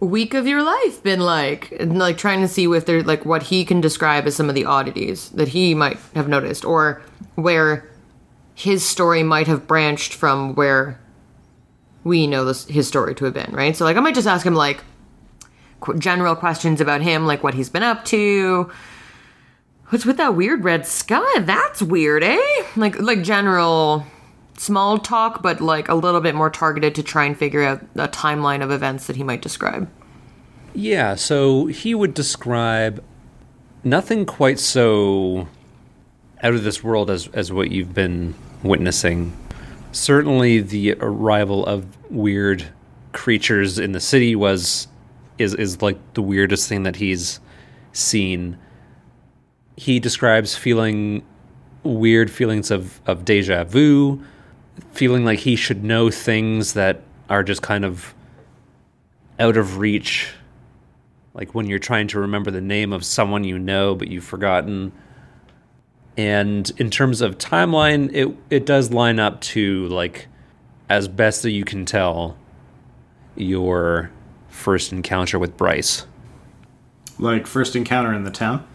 week 0.00 0.34
of 0.34 0.46
your 0.46 0.62
life 0.62 1.02
been 1.02 1.20
like? 1.20 1.72
And 1.78 1.98
like 1.98 2.18
trying 2.18 2.40
to 2.40 2.48
see 2.48 2.64
if 2.64 2.86
there's 2.86 3.06
like 3.06 3.24
what 3.24 3.44
he 3.44 3.64
can 3.64 3.80
describe 3.80 4.26
as 4.26 4.36
some 4.36 4.48
of 4.48 4.54
the 4.54 4.64
oddities 4.64 5.30
that 5.30 5.48
he 5.48 5.74
might 5.74 5.98
have 6.14 6.28
noticed, 6.28 6.64
or 6.64 7.02
where 7.34 7.90
his 8.54 8.86
story 8.86 9.22
might 9.22 9.46
have 9.46 9.66
branched 9.66 10.14
from 10.14 10.54
where 10.54 11.00
we 12.04 12.26
know 12.26 12.44
this, 12.44 12.66
his 12.66 12.86
story 12.86 13.14
to 13.14 13.24
have 13.24 13.34
been, 13.34 13.52
right? 13.52 13.74
So 13.76 13.84
like 13.84 13.96
I 13.96 14.00
might 14.00 14.14
just 14.14 14.28
ask 14.28 14.44
him 14.44 14.54
like 14.54 14.84
qu- 15.80 15.98
general 15.98 16.36
questions 16.36 16.80
about 16.80 17.00
him, 17.00 17.26
like 17.26 17.42
what 17.42 17.54
he's 17.54 17.70
been 17.70 17.82
up 17.82 18.04
to, 18.06 18.70
What's 19.88 20.06
with 20.06 20.16
that 20.16 20.34
weird 20.34 20.64
red 20.64 20.86
sky? 20.86 21.40
That's 21.40 21.82
weird, 21.82 22.24
eh? 22.24 22.64
Like 22.74 22.98
like 23.00 23.22
general 23.22 24.04
small 24.56 24.98
talk, 24.98 25.42
but 25.42 25.60
like 25.60 25.88
a 25.88 25.94
little 25.94 26.20
bit 26.20 26.34
more 26.34 26.50
targeted 26.50 26.94
to 26.94 27.02
try 27.02 27.24
and 27.24 27.36
figure 27.36 27.62
out 27.62 27.82
a 27.94 28.08
timeline 28.08 28.62
of 28.62 28.70
events 28.70 29.06
that 29.06 29.16
he 29.16 29.22
might 29.22 29.42
describe. 29.42 29.88
Yeah, 30.74 31.14
so 31.14 31.66
he 31.66 31.94
would 31.94 32.14
describe 32.14 33.02
nothing 33.84 34.26
quite 34.26 34.58
so 34.58 35.48
out 36.42 36.54
of 36.54 36.64
this 36.64 36.82
world 36.82 37.10
as, 37.10 37.28
as 37.28 37.52
what 37.52 37.70
you've 37.70 37.94
been 37.94 38.34
witnessing. 38.62 39.36
Certainly, 39.92 40.60
the 40.60 40.94
arrival 40.94 41.64
of 41.66 41.86
weird 42.10 42.66
creatures 43.12 43.78
in 43.78 43.92
the 43.92 44.00
city 44.00 44.34
was 44.34 44.88
is 45.38 45.54
is 45.54 45.82
like 45.82 45.98
the 46.14 46.22
weirdest 46.22 46.68
thing 46.68 46.82
that 46.82 46.96
he's 46.96 47.40
seen. 47.92 48.58
He 49.76 50.00
describes 50.00 50.56
feeling 50.56 51.24
weird 51.84 52.30
feelings 52.30 52.70
of, 52.70 53.00
of 53.06 53.24
deja 53.24 53.64
vu, 53.64 54.22
feeling 54.92 55.24
like 55.24 55.40
he 55.40 55.56
should 55.56 55.84
know 55.84 56.10
things 56.10 56.74
that 56.74 57.02
are 57.28 57.42
just 57.42 57.62
kind 57.62 57.84
of 57.84 58.14
out 59.38 59.56
of 59.56 59.78
reach 59.78 60.32
like 61.32 61.54
when 61.54 61.66
you're 61.66 61.78
trying 61.78 62.06
to 62.06 62.20
remember 62.20 62.50
the 62.50 62.60
name 62.60 62.92
of 62.92 63.04
someone 63.04 63.44
you 63.44 63.58
know 63.58 63.94
but 63.94 64.08
you've 64.08 64.24
forgotten 64.24 64.92
and 66.16 66.70
in 66.78 66.90
terms 66.90 67.20
of 67.20 67.38
timeline 67.38 68.10
it 68.12 68.36
it 68.50 68.66
does 68.66 68.92
line 68.92 69.18
up 69.18 69.40
to 69.40 69.88
like 69.88 70.28
as 70.88 71.08
best 71.08 71.42
that 71.42 71.50
you 71.50 71.64
can 71.64 71.84
tell 71.84 72.36
your 73.36 74.10
first 74.48 74.92
encounter 74.92 75.38
with 75.38 75.56
Bryce 75.56 76.06
Like 77.18 77.46
first 77.46 77.74
encounter 77.74 78.12
in 78.12 78.24
the 78.24 78.30
town? 78.30 78.66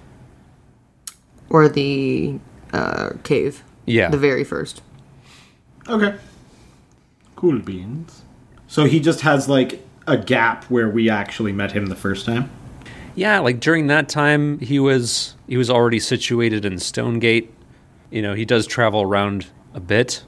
Or 1.49 1.67
the 1.69 2.39
uh, 2.73 3.11
cave. 3.23 3.63
yeah 3.85 4.09
The 4.09 4.17
very 4.17 4.43
first. 4.43 4.81
Okay. 5.89 6.15
Cool 7.35 7.59
beans. 7.59 8.23
So 8.67 8.85
he 8.85 8.99
just 8.99 9.21
has 9.21 9.49
like 9.49 9.85
a 10.07 10.17
gap 10.17 10.65
where 10.65 10.89
we 10.89 11.09
actually 11.09 11.51
met 11.51 11.71
him 11.71 11.87
the 11.87 11.95
first 11.95 12.25
time? 12.25 12.49
yeah 13.15 13.39
like 13.39 13.59
during 13.59 13.87
that 13.87 14.07
time 14.07 14.59
he 14.59 14.79
was 14.79 15.35
he 15.47 15.57
was 15.57 15.69
already 15.69 15.99
situated 15.99 16.63
in 16.63 16.79
Stonegate 16.79 17.53
you 18.11 18.21
know 18.21 18.33
he 18.33 18.45
does 18.45 18.65
travel 18.65 19.01
around 19.01 19.47
a 19.73 19.79
bit 19.79 20.23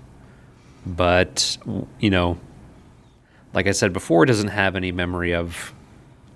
but 0.86 1.58
you 2.00 2.10
know 2.10 2.38
like 3.54 3.68
I 3.68 3.72
said 3.72 3.94
before 3.94 4.26
doesn't 4.26 4.50
have 4.50 4.76
any 4.76 4.92
memory 4.92 5.34
of 5.34 5.74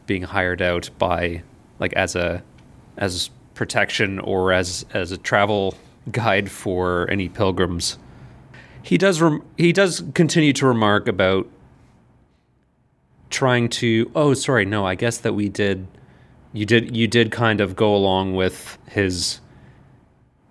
being 0.06 0.22
hired 0.22 0.62
out 0.62 0.90
by 0.98 1.44
like 1.80 1.94
as 1.94 2.16
a 2.16 2.42
as 2.96 3.30
protection 3.54 4.20
or 4.20 4.54
as 4.54 4.86
as 4.94 5.12
a 5.12 5.18
travel 5.18 5.76
guide 6.12 6.50
for 6.50 7.10
any 7.10 7.28
pilgrims 7.28 7.98
he 8.86 8.98
does 8.98 9.20
rem- 9.20 9.44
he 9.58 9.74
does 9.74 10.04
continue 10.14 10.54
to 10.54 10.68
remark 10.68 11.08
about 11.08 11.48
trying 13.30 13.68
to 13.68 14.10
oh 14.16 14.34
sorry 14.34 14.64
no 14.66 14.86
i 14.86 14.96
guess 14.96 15.18
that 15.18 15.34
we 15.34 15.50
did 15.50 15.88
you 16.54 16.66
did 16.66 16.96
you 16.96 17.08
did 17.08 17.32
kind 17.32 17.60
of 17.60 17.76
go 17.76 17.94
along 17.96 18.36
with 18.36 18.78
his 18.88 19.42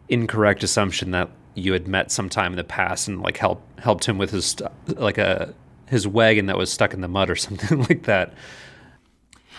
incorrect 0.08 0.62
assumption 0.62 1.12
that 1.12 1.30
you 1.54 1.72
had 1.72 1.86
met 1.86 2.10
sometime 2.10 2.52
in 2.52 2.56
the 2.56 2.64
past 2.64 3.06
and 3.06 3.22
like 3.22 3.36
help 3.36 3.62
helped 3.78 4.04
him 4.04 4.18
with 4.18 4.30
his 4.30 4.44
stu- 4.44 4.66
like 4.96 5.16
a 5.16 5.54
his 5.86 6.06
wagon 6.06 6.46
that 6.46 6.58
was 6.58 6.70
stuck 6.70 6.92
in 6.92 7.00
the 7.00 7.08
mud 7.08 7.30
or 7.30 7.36
something 7.46 7.82
like 7.84 8.02
that 8.02 8.34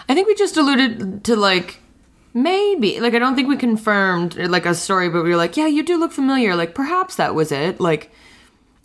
I 0.08 0.14
think 0.14 0.28
we 0.28 0.36
just 0.36 0.58
alluded 0.58 1.24
to 1.24 1.36
like 1.36 1.82
maybe 2.34 3.00
like 3.00 3.14
I 3.14 3.20
don't 3.20 3.36
think 3.36 3.48
we 3.48 3.58
confirmed 3.58 4.36
like 4.36 4.66
a 4.66 4.76
story, 4.76 5.10
but 5.10 5.24
we 5.24 5.30
were 5.30 5.36
like, 5.36 5.58
yeah, 5.58 5.68
you 5.68 5.84
do 5.84 5.98
look 5.98 6.12
familiar. 6.12 6.56
Like 6.56 6.76
perhaps 6.76 7.16
that 7.16 7.34
was 7.34 7.52
it. 7.52 7.80
Like 7.80 8.12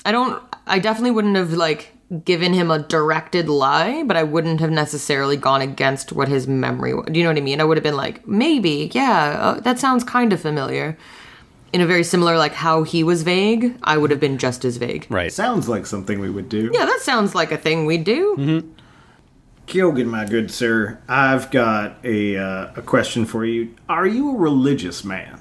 I 0.04 0.12
don't. 0.12 0.42
I 0.66 0.78
definitely 0.78 1.11
wouldn't 1.12 1.37
have 1.37 1.52
like 1.52 1.92
given 2.25 2.52
him 2.52 2.71
a 2.71 2.78
directed 2.80 3.49
lie, 3.49 4.02
but 4.04 4.16
I 4.16 4.23
wouldn't 4.25 4.61
have 4.61 4.71
necessarily 4.71 5.37
gone 5.37 5.62
against 5.62 6.12
what 6.12 6.28
his 6.28 6.47
memory. 6.49 6.92
wa- 6.92 7.02
Do 7.02 7.19
you 7.19 7.25
know 7.25 7.30
what 7.30 7.37
I 7.38 7.42
mean? 7.42 7.61
I 7.61 7.64
would 7.64 7.76
have 7.76 7.85
been 7.85 7.97
like, 7.97 8.26
maybe, 8.26 8.90
yeah, 8.92 9.38
uh, 9.40 9.61
that 9.61 9.78
sounds 9.78 10.02
kind 10.02 10.33
of 10.33 10.40
familiar. 10.40 10.97
In 11.73 11.80
a 11.80 11.87
very 11.87 12.02
similar 12.02 12.37
like 12.37 12.52
how 12.54 12.83
he 12.83 13.04
was 13.04 13.23
vague, 13.23 13.76
I 13.85 13.97
would 13.97 14.11
have 14.11 14.19
been 14.19 14.38
just 14.38 14.64
as 14.64 14.76
vague. 14.76 15.07
right 15.09 15.33
Sounds 15.33 15.69
like 15.69 15.87
something 15.87 16.19
we 16.19 16.28
would 16.30 16.49
do. 16.49 16.69
Yeah, 16.75 16.85
that 16.85 16.99
sounds 17.02 17.37
like 17.37 17.52
a 17.52 17.57
thing 17.57 17.87
we 17.87 17.97
do. 17.97 18.35
Mm-hmm. 18.37 18.69
Kyogen, 19.69 20.07
my 20.07 20.25
good 20.25 20.50
sir, 20.50 20.99
I've 21.09 21.50
got 21.52 22.04
a 22.04 22.37
uh, 22.37 22.73
a 22.75 22.83
question 22.83 23.25
for 23.25 23.45
you. 23.45 23.73
Are 23.88 24.07
you 24.07 24.30
a 24.35 24.37
religious 24.37 25.04
man? 25.04 25.40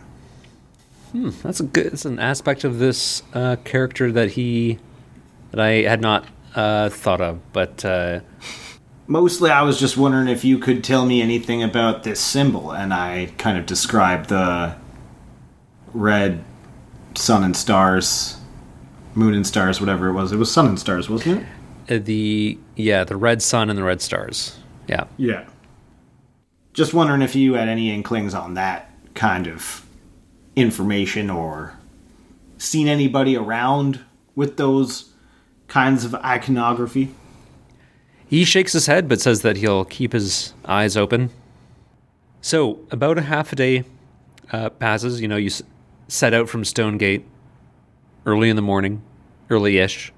That's 1.13 1.59
a 1.59 1.63
good. 1.63 1.87
It's 1.87 2.05
an 2.05 2.19
aspect 2.19 2.63
of 2.63 2.79
this 2.79 3.23
uh, 3.33 3.57
character 3.63 4.11
that 4.11 4.31
he 4.31 4.79
that 5.51 5.59
I 5.59 5.81
had 5.81 6.01
not 6.01 6.25
uh, 6.55 6.89
thought 6.89 7.21
of, 7.21 7.39
but 7.53 7.83
uh, 7.83 8.21
Mostly, 9.07 9.49
I 9.49 9.63
was 9.63 9.79
just 9.79 9.97
wondering 9.97 10.27
if 10.27 10.45
you 10.45 10.59
could 10.59 10.83
tell 10.83 11.03
me 11.03 11.19
anything 11.19 11.63
about 11.63 12.03
this 12.03 12.19
symbol, 12.19 12.71
and 12.71 12.93
I 12.93 13.33
kind 13.39 13.57
of 13.57 13.65
described 13.65 14.29
the 14.29 14.75
red 15.95 16.43
sun 17.15 17.43
and 17.43 17.57
stars, 17.57 18.37
moon 19.15 19.33
and 19.33 19.47
stars, 19.47 19.79
whatever 19.79 20.09
it 20.09 20.13
was. 20.13 20.31
It 20.31 20.37
was 20.37 20.51
sun 20.51 20.67
and 20.67 20.79
stars, 20.79 21.09
wasn't 21.09 21.41
it? 21.87 22.05
the 22.05 22.59
yeah, 22.75 23.03
the 23.03 23.15
red 23.17 23.41
sun 23.41 23.71
and 23.71 23.79
the 23.79 23.83
red 23.83 23.99
stars. 23.99 24.59
Yeah, 24.87 25.05
Yeah. 25.17 25.45
Just 26.73 26.93
wondering 26.93 27.23
if 27.23 27.35
you 27.35 27.55
had 27.55 27.67
any 27.67 27.91
inklings 27.91 28.35
on 28.35 28.53
that 28.53 28.91
kind 29.15 29.47
of 29.47 29.83
information 30.59 31.29
or 31.29 31.77
seen 32.57 32.87
anybody 32.87 33.35
around 33.37 33.99
with 34.35 34.57
those 34.57 35.11
kinds 35.67 36.03
of 36.03 36.13
iconography. 36.15 37.13
he 38.27 38.43
shakes 38.45 38.73
his 38.73 38.85
head, 38.85 39.07
but 39.07 39.19
says 39.21 39.41
that 39.41 39.57
he'll 39.57 39.85
keep 39.85 40.13
his 40.13 40.53
eyes 40.65 40.95
open. 40.97 41.29
So 42.41 42.79
about 42.91 43.17
a 43.17 43.21
half 43.21 43.51
a 43.53 43.55
day 43.55 43.83
uh, 44.51 44.69
passes. 44.69 45.19
You 45.21 45.27
know, 45.27 45.35
you 45.37 45.47
s- 45.47 45.61
set 46.07 46.33
out 46.33 46.47
from 46.49 46.63
Stonegate 46.63 47.25
early 48.25 48.49
in 48.49 48.55
the 48.55 48.61
morning, 48.61 49.01
early-ish, 49.49 50.11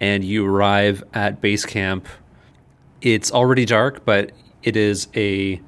and 0.00 0.24
you 0.24 0.46
arrive 0.46 1.02
at 1.12 1.40
base 1.40 1.64
camp. 1.66 2.06
It's 3.00 3.30
already 3.30 3.64
dark, 3.64 4.04
but 4.04 4.32
it 4.62 4.76
is 4.76 5.08
a 5.14 5.60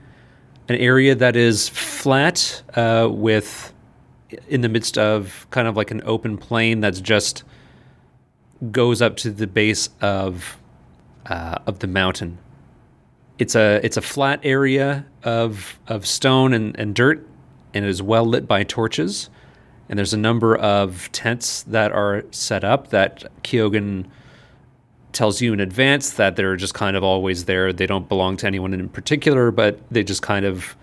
an 0.68 0.76
area 0.76 1.14
that 1.14 1.35
is 1.37 1.68
flat 1.68 2.62
uh, 2.75 3.08
with 3.11 3.73
in 4.49 4.61
the 4.61 4.68
midst 4.68 4.99
of 4.99 5.47
kind 5.50 5.68
of 5.68 5.76
like 5.76 5.90
an 5.90 6.02
open 6.04 6.37
plain 6.38 6.80
that's 6.80 7.00
just 7.00 7.44
goes 8.73 9.00
up 9.00 9.16
to 9.16 9.30
the 9.30 9.47
base 9.47 9.88
of 10.00 10.58
uh, 11.26 11.58
of 11.66 11.80
the 11.80 11.87
mountain. 11.87 12.38
it's 13.38 13.54
a 13.54 13.80
it's 13.85 13.97
a 13.97 14.02
flat 14.02 14.40
area 14.42 15.06
of 15.23 15.78
of 15.87 16.06
stone 16.06 16.52
and, 16.52 16.78
and 16.78 16.94
dirt, 16.94 17.26
and 17.75 17.85
it 17.85 17.88
is 17.88 18.02
well 18.02 18.25
lit 18.25 18.47
by 18.47 18.64
torches. 18.64 19.30
And 19.88 19.99
there's 19.99 20.12
a 20.12 20.18
number 20.18 20.54
of 20.56 21.11
tents 21.12 21.62
that 21.62 21.92
are 21.92 22.25
set 22.30 22.62
up 22.62 22.88
that 22.90 23.25
Kyogen 23.42 24.06
tells 25.12 25.40
you 25.40 25.54
in 25.54 25.61
advance 25.61 26.11
that 26.11 26.37
they're 26.37 26.56
just 26.56 26.75
kind 26.75 26.94
of 26.94 27.02
always 27.02 27.47
there. 27.47 27.73
They 27.73 27.87
don't 27.87 28.06
belong 28.08 28.37
to 28.38 28.47
anyone 28.47 28.75
in 28.75 28.88
particular, 28.90 29.50
but 29.50 29.80
they 29.90 30.04
just 30.04 30.20
kind 30.20 30.44
of 30.44 30.76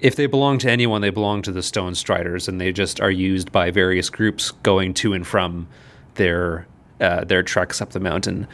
if 0.00 0.16
they 0.16 0.26
belong 0.26 0.58
to 0.58 0.70
anyone, 0.70 1.02
they 1.02 1.10
belong 1.10 1.42
to 1.42 1.52
the 1.52 1.62
Stone 1.62 1.94
Striders, 1.94 2.48
and 2.48 2.60
they 2.60 2.72
just 2.72 3.00
are 3.00 3.10
used 3.10 3.52
by 3.52 3.70
various 3.70 4.10
groups 4.10 4.50
going 4.62 4.94
to 4.94 5.12
and 5.12 5.26
from 5.26 5.68
their 6.14 6.66
uh, 7.00 7.24
their 7.24 7.42
treks 7.42 7.80
up 7.80 7.90
the 7.90 8.00
mountain. 8.00 8.46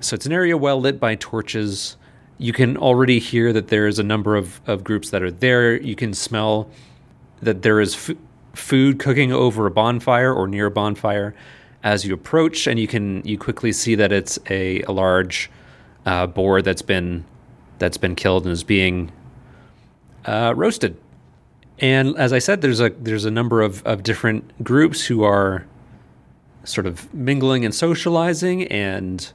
So 0.00 0.14
it's 0.14 0.26
an 0.26 0.32
area 0.32 0.56
well 0.56 0.80
lit 0.80 0.98
by 0.98 1.14
torches. 1.14 1.96
You 2.38 2.52
can 2.52 2.76
already 2.76 3.18
hear 3.20 3.52
that 3.52 3.68
there 3.68 3.86
is 3.86 3.98
a 3.98 4.02
number 4.02 4.34
of, 4.34 4.60
of 4.66 4.82
groups 4.82 5.10
that 5.10 5.22
are 5.22 5.30
there. 5.30 5.80
You 5.80 5.94
can 5.94 6.12
smell 6.12 6.68
that 7.40 7.62
there 7.62 7.80
is 7.80 7.94
f- 7.94 8.16
food 8.54 8.98
cooking 8.98 9.32
over 9.32 9.66
a 9.66 9.70
bonfire 9.70 10.32
or 10.32 10.48
near 10.48 10.66
a 10.66 10.70
bonfire 10.70 11.34
as 11.84 12.04
you 12.04 12.14
approach, 12.14 12.66
and 12.66 12.78
you 12.78 12.86
can 12.86 13.22
you 13.24 13.38
quickly 13.38 13.72
see 13.72 13.94
that 13.96 14.12
it's 14.12 14.38
a, 14.50 14.82
a 14.82 14.92
large 14.92 15.50
uh, 16.06 16.26
boar 16.26 16.62
that's 16.62 16.82
been 16.82 17.24
that's 17.78 17.96
been 17.96 18.14
killed 18.14 18.44
and 18.44 18.52
is 18.52 18.64
being 18.64 19.10
uh, 20.24 20.54
roasted. 20.56 20.96
And 21.78 22.16
as 22.16 22.32
I 22.32 22.38
said, 22.38 22.60
there's 22.60 22.80
a 22.80 22.90
there's 22.90 23.24
a 23.24 23.30
number 23.30 23.60
of, 23.60 23.84
of 23.84 24.02
different 24.02 24.62
groups 24.62 25.04
who 25.04 25.24
are 25.24 25.66
sort 26.64 26.86
of 26.86 27.12
mingling 27.12 27.64
and 27.64 27.74
socializing. 27.74 28.64
And 28.68 29.32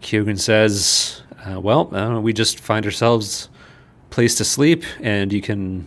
Kyogen 0.00 0.38
says, 0.38 1.22
uh, 1.46 1.60
"Well, 1.60 1.94
uh, 1.94 2.20
we 2.20 2.32
just 2.32 2.58
find 2.60 2.86
ourselves 2.86 3.48
place 4.10 4.34
to 4.36 4.44
sleep, 4.44 4.84
and 5.00 5.32
you 5.32 5.42
can 5.42 5.86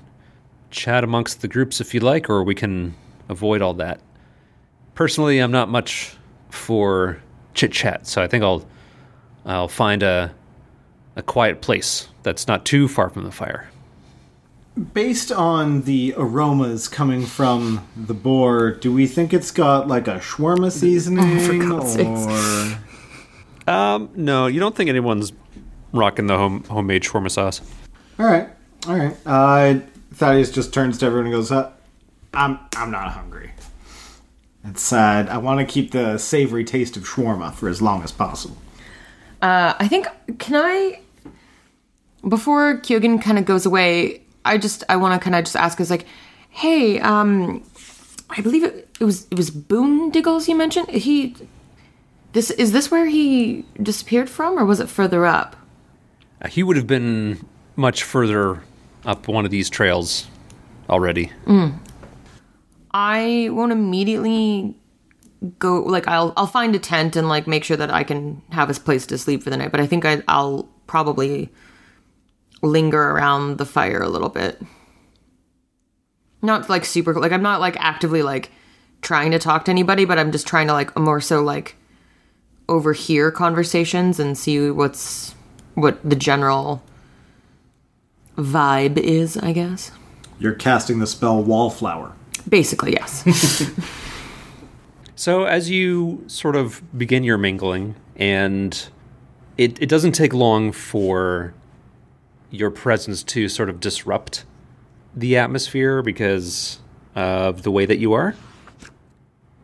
chat 0.70 1.04
amongst 1.04 1.42
the 1.42 1.48
groups 1.48 1.82
if 1.82 1.94
you 1.94 2.00
like, 2.00 2.30
or 2.30 2.44
we 2.44 2.56
can 2.56 2.94
avoid 3.30 3.62
all 3.62 3.74
that." 3.76 4.00
Personally, 4.94 5.40
I'm 5.40 5.52
not 5.52 5.70
much 5.70 6.16
for 6.50 7.20
chit 7.54 7.72
chat, 7.72 8.06
so 8.06 8.22
I 8.22 8.28
think 8.28 8.44
I'll 8.44 8.64
I'll 9.46 9.68
find 9.68 10.04
a 10.04 10.32
a 11.16 11.24
quiet 11.24 11.62
place 11.62 12.08
that's 12.24 12.48
not 12.48 12.66
too 12.66 12.88
far 12.88 13.10
from 13.10 13.24
the 13.24 13.32
fire. 13.32 13.70
Based 14.94 15.32
on 15.34 15.82
the 15.82 16.14
aromas 16.18 16.88
coming 16.88 17.26
from 17.26 17.86
the 17.96 18.14
boar, 18.14 18.72
do 18.72 18.94
we 18.94 19.06
think 19.06 19.34
it's 19.34 19.52
got 19.52 19.88
like 19.90 20.08
a 20.08 20.20
shawarma 20.20 20.72
seasoning 20.72 21.60
God's 21.70 21.94
sakes. 21.94 22.80
or? 23.68 23.72
Um, 23.72 24.10
no, 24.16 24.48
you 24.48 24.60
don't 24.62 24.76
think 24.76 24.90
anyone's 24.90 25.34
rocking 25.92 26.28
the 26.28 26.38
home 26.38 26.64
homemade 26.64 27.04
shawarma 27.04 27.30
sauce? 27.30 27.62
All 28.18 28.26
right, 28.26 28.48
all 28.88 28.96
right. 28.96 29.18
Uh, 29.26 29.80
Thaddeus 30.14 30.52
just 30.52 30.74
turns 30.74 30.98
to 31.00 31.06
everyone 31.06 31.26
and 31.28 31.36
goes, 31.36 31.52
uh, 31.52 31.72
"I'm 32.34 32.60
I'm 32.76 32.92
not 32.92 33.12
hungry. 33.12 33.52
It's 34.64 34.82
sad. 34.82 35.28
I 35.28 35.38
want 35.38 35.60
to 35.60 35.66
keep 35.66 35.92
the 35.92 36.18
savory 36.18 36.64
taste 36.64 36.96
of 36.96 37.04
shawarma 37.04 37.54
for 37.54 37.68
as 37.68 37.82
long 37.82 38.04
as 38.04 38.12
possible." 38.12 38.58
Uh, 39.42 39.74
I 39.80 39.88
think 39.88 40.08
can 40.40 40.56
I 40.56 41.02
before 42.28 42.78
Kyogen 42.80 43.22
kind 43.22 43.38
of 43.38 43.46
goes 43.46 43.66
away, 43.66 44.21
I 44.46 44.58
just 44.58 44.84
I 44.90 44.96
want 44.98 45.20
to 45.20 45.24
kind 45.24 45.36
of 45.36 45.44
just 45.44 45.56
ask 45.56 45.80
us 45.80 45.90
like, 45.90 46.06
hey, 46.50 47.00
um, 47.00 47.64
I 48.30 48.42
believe 48.42 48.64
it, 48.64 48.90
it 49.00 49.06
was 49.06 49.28
it 49.32 49.36
was 49.38 49.52
Boondiggles 49.52 50.48
you 50.48 50.56
mentioned. 50.56 50.90
He 50.90 51.36
this 52.34 52.52
is 52.52 52.72
this 52.72 52.90
where 52.90 53.06
he 53.06 53.66
disappeared 53.82 54.30
from, 54.30 54.58
or 54.58 54.66
was 54.66 54.80
it 54.80 54.90
further 54.90 55.26
up? 55.26 55.56
Uh, 56.42 56.48
he 56.48 56.64
would 56.64 56.78
have 56.78 56.88
been 56.88 57.46
much 57.76 58.04
further 58.04 58.64
up 59.06 59.28
one 59.28 59.46
of 59.46 59.52
these 59.52 59.70
trails 59.70 60.28
already. 60.90 61.32
I 62.94 63.50
won't 63.52 63.72
immediately 63.72 64.76
go 65.60 65.82
like 65.82 66.08
I'll 66.08 66.34
I'll 66.38 66.48
find 66.48 66.76
a 66.76 66.80
tent 66.80 67.16
and 67.16 67.28
like 67.28 67.48
make 67.48 67.64
sure 67.64 67.78
that 67.78 67.92
I 67.92 68.04
can 68.04 68.42
have 68.52 68.70
a 68.70 68.74
place 68.74 69.06
to 69.08 69.18
sleep 69.18 69.44
for 69.44 69.50
the 69.50 69.58
night. 69.58 69.72
But 69.72 69.80
I 69.80 69.88
think 69.88 70.06
I, 70.06 70.24
I'll 70.28 70.70
probably 70.88 71.50
linger 72.62 73.12
around 73.12 73.58
the 73.58 73.66
fire 73.66 74.02
a 74.02 74.10
little 74.10 74.30
bit. 74.30 74.62
Not 76.42 76.70
like 76.70 76.86
super 76.86 77.14
like 77.14 77.32
I'm 77.32 77.42
not 77.42 77.60
like 77.60 77.78
actively 77.80 78.24
like 78.24 78.52
trying 79.02 79.32
to 79.32 79.40
talk 79.40 79.66
to 79.66 79.72
anybody, 79.72 80.06
but 80.06 80.20
I'm 80.20 80.32
just 80.32 80.48
trying 80.48 80.68
to 80.68 80.74
like 80.74 80.98
more 80.98 81.22
so 81.22 81.42
like 81.44 81.76
overhear 82.70 83.32
conversations 83.32 84.20
and 84.20 84.38
see 84.38 84.70
what's 84.72 85.36
what 85.76 85.98
the 86.08 86.16
general 86.16 86.84
vibe 88.38 88.98
is, 88.98 89.38
I 89.38 89.52
guess. 89.52 89.92
You're 90.40 90.56
casting 90.56 91.00
the 91.00 91.08
spell 91.08 91.44
Wallflower. 91.44 92.14
Basically, 92.50 92.94
yes. 92.94 93.70
So 95.22 95.44
as 95.44 95.70
you 95.70 96.24
sort 96.26 96.56
of 96.56 96.82
begin 96.98 97.24
your 97.24 97.38
mingling, 97.38 97.94
and 98.16 98.74
it, 99.56 99.80
it 99.80 99.88
doesn't 99.88 100.14
take 100.14 100.34
long 100.34 100.72
for 100.72 101.54
your 102.52 102.70
presence 102.70 103.24
to 103.24 103.50
sort 103.50 103.70
of 103.70 103.80
disrupt 103.80 104.46
the 105.16 105.38
atmosphere 105.38 106.02
because 106.02 106.80
of 107.16 107.64
the 107.64 107.72
way 107.72 107.86
that 107.86 107.98
you 107.98 108.14
are. 108.14 108.36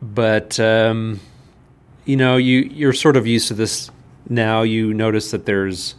But 0.02 0.58
um, 0.58 1.20
you 2.04 2.16
know, 2.16 2.36
you 2.36 2.60
you're 2.60 2.92
sort 2.92 3.16
of 3.16 3.26
used 3.26 3.48
to 3.48 3.54
this 3.54 3.90
now. 4.28 4.62
You 4.62 4.94
notice 4.94 5.30
that 5.30 5.46
there's 5.46 5.94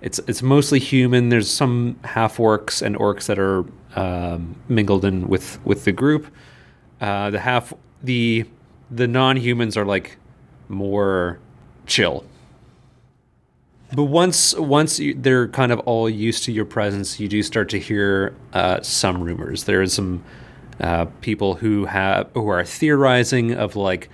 it's 0.00 0.18
it's 0.26 0.42
mostly 0.42 0.78
human. 0.78 1.28
There's 1.28 1.50
some 1.50 1.98
half 2.04 2.38
orcs 2.38 2.82
and 2.82 2.96
orcs 2.96 3.26
that 3.26 3.38
are 3.38 3.64
um, 3.96 4.56
mingled 4.68 5.04
in 5.04 5.28
with 5.28 5.64
with 5.64 5.84
the 5.84 5.92
group. 5.92 6.26
Uh, 7.00 7.30
the 7.30 7.40
half 7.40 7.72
the 8.02 8.44
the 8.90 9.06
non-humans 9.06 9.76
are 9.76 9.84
like 9.84 10.16
more 10.68 11.38
chill. 11.86 12.24
But 13.92 14.04
once 14.04 14.54
once 14.54 15.00
you, 15.00 15.14
they're 15.14 15.48
kind 15.48 15.72
of 15.72 15.80
all 15.80 16.08
used 16.08 16.44
to 16.44 16.52
your 16.52 16.64
presence, 16.64 17.18
you 17.18 17.28
do 17.28 17.42
start 17.42 17.68
to 17.70 17.78
hear 17.78 18.34
uh, 18.52 18.80
some 18.82 19.22
rumors. 19.22 19.64
There 19.64 19.82
are 19.82 19.86
some 19.86 20.22
uh, 20.80 21.06
people 21.20 21.56
who 21.56 21.86
have 21.86 22.30
who 22.34 22.48
are 22.48 22.64
theorizing 22.64 23.52
of 23.52 23.74
like 23.74 24.08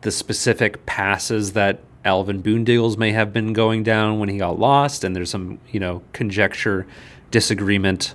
the 0.00 0.10
specific 0.10 0.86
passes 0.86 1.52
that 1.52 1.80
Alvin 2.04 2.42
Boondiggles 2.42 2.96
may 2.96 3.12
have 3.12 3.32
been 3.32 3.52
going 3.52 3.82
down 3.82 4.18
when 4.18 4.30
he 4.30 4.38
got 4.38 4.58
lost, 4.58 5.04
and 5.04 5.14
there's 5.14 5.30
some 5.30 5.58
you 5.70 5.80
know 5.80 6.02
conjecture, 6.14 6.86
disagreement. 7.30 8.14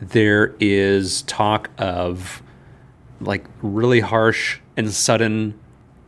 There 0.00 0.54
is 0.60 1.22
talk 1.22 1.70
of 1.78 2.42
like 3.20 3.46
really 3.62 4.00
harsh 4.00 4.58
and 4.76 4.92
sudden 4.92 5.58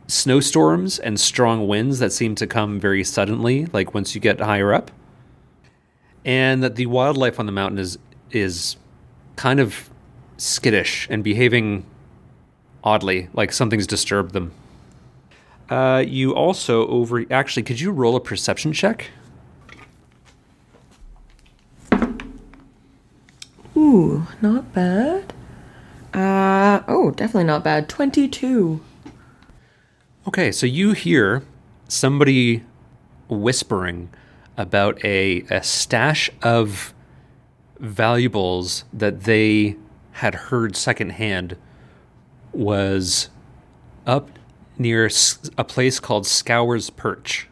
snowstorms 0.07 0.97
and 0.99 1.19
strong 1.19 1.67
winds 1.67 1.99
that 1.99 2.11
seem 2.13 2.33
to 2.35 2.47
come 2.47 2.79
very 2.79 3.03
suddenly, 3.03 3.65
like 3.67 3.93
once 3.93 4.15
you 4.15 4.21
get 4.21 4.39
higher 4.39 4.73
up. 4.73 4.89
And 6.25 6.63
that 6.63 6.75
the 6.75 6.85
wildlife 6.85 7.39
on 7.39 7.45
the 7.45 7.51
mountain 7.51 7.79
is 7.79 7.99
is 8.31 8.75
kind 9.35 9.59
of 9.59 9.89
skittish 10.37 11.07
and 11.09 11.23
behaving 11.23 11.85
oddly, 12.83 13.29
like 13.33 13.51
something's 13.51 13.87
disturbed 13.87 14.33
them. 14.33 14.51
Uh, 15.69 16.03
you 16.05 16.33
also 16.33 16.87
over 16.87 17.25
actually, 17.31 17.63
could 17.63 17.79
you 17.79 17.91
roll 17.91 18.15
a 18.15 18.21
perception 18.21 18.73
check? 18.73 19.09
Ooh, 23.75 24.25
not 24.41 24.73
bad. 24.73 25.33
Uh 26.13 26.81
oh, 26.87 27.11
definitely 27.11 27.43
not 27.43 27.63
bad. 27.63 27.87
Twenty-two. 27.87 28.81
Okay, 30.27 30.51
so 30.51 30.65
you 30.65 30.91
hear 30.91 31.41
somebody 31.87 32.65
whispering 33.29 34.09
about 34.57 35.03
a, 35.05 35.43
a 35.49 35.63
stash 35.63 36.29
of 36.43 36.93
valuables 37.79 38.83
that 38.91 39.21
they 39.21 39.77
had 40.11 40.35
heard 40.35 40.75
secondhand 40.75 41.55
was 42.51 43.29
up 44.05 44.29
near 44.77 45.09
a 45.57 45.63
place 45.63 45.97
called 46.01 46.27
Scour's 46.27 46.89
Perch. 46.89 47.47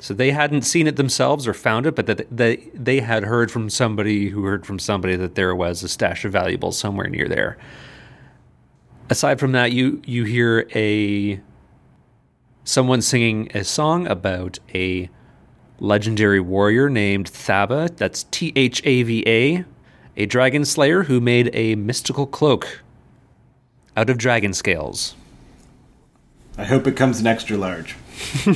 So 0.00 0.14
they 0.14 0.32
hadn't 0.32 0.62
seen 0.62 0.88
it 0.88 0.96
themselves 0.96 1.46
or 1.46 1.54
found 1.54 1.86
it, 1.86 1.94
but 1.94 2.06
that 2.06 2.26
they, 2.36 2.68
they 2.74 2.98
had 2.98 3.22
heard 3.22 3.52
from 3.52 3.70
somebody 3.70 4.30
who 4.30 4.42
heard 4.42 4.66
from 4.66 4.80
somebody 4.80 5.14
that 5.14 5.36
there 5.36 5.54
was 5.54 5.84
a 5.84 5.88
stash 5.88 6.24
of 6.24 6.32
valuables 6.32 6.76
somewhere 6.76 7.08
near 7.08 7.28
there 7.28 7.58
aside 9.10 9.40
from 9.40 9.52
that, 9.52 9.72
you 9.72 10.02
you 10.06 10.24
hear 10.24 10.68
a 10.74 11.40
someone 12.64 13.00
singing 13.00 13.50
a 13.54 13.64
song 13.64 14.06
about 14.06 14.58
a 14.74 15.08
legendary 15.80 16.40
warrior 16.40 16.90
named 16.90 17.30
Thava. 17.30 17.94
That's 17.96 18.24
T 18.24 18.52
H 18.56 18.82
A 18.84 19.02
V 19.02 19.24
A, 19.26 19.64
a 20.16 20.26
dragon 20.26 20.64
slayer 20.64 21.04
who 21.04 21.20
made 21.20 21.50
a 21.54 21.74
mystical 21.76 22.26
cloak 22.26 22.82
out 23.96 24.10
of 24.10 24.18
dragon 24.18 24.52
scales. 24.52 25.14
I 26.56 26.64
hope 26.64 26.86
it 26.86 26.96
comes 26.96 27.20
in 27.20 27.26
extra 27.26 27.56
large. 27.56 27.94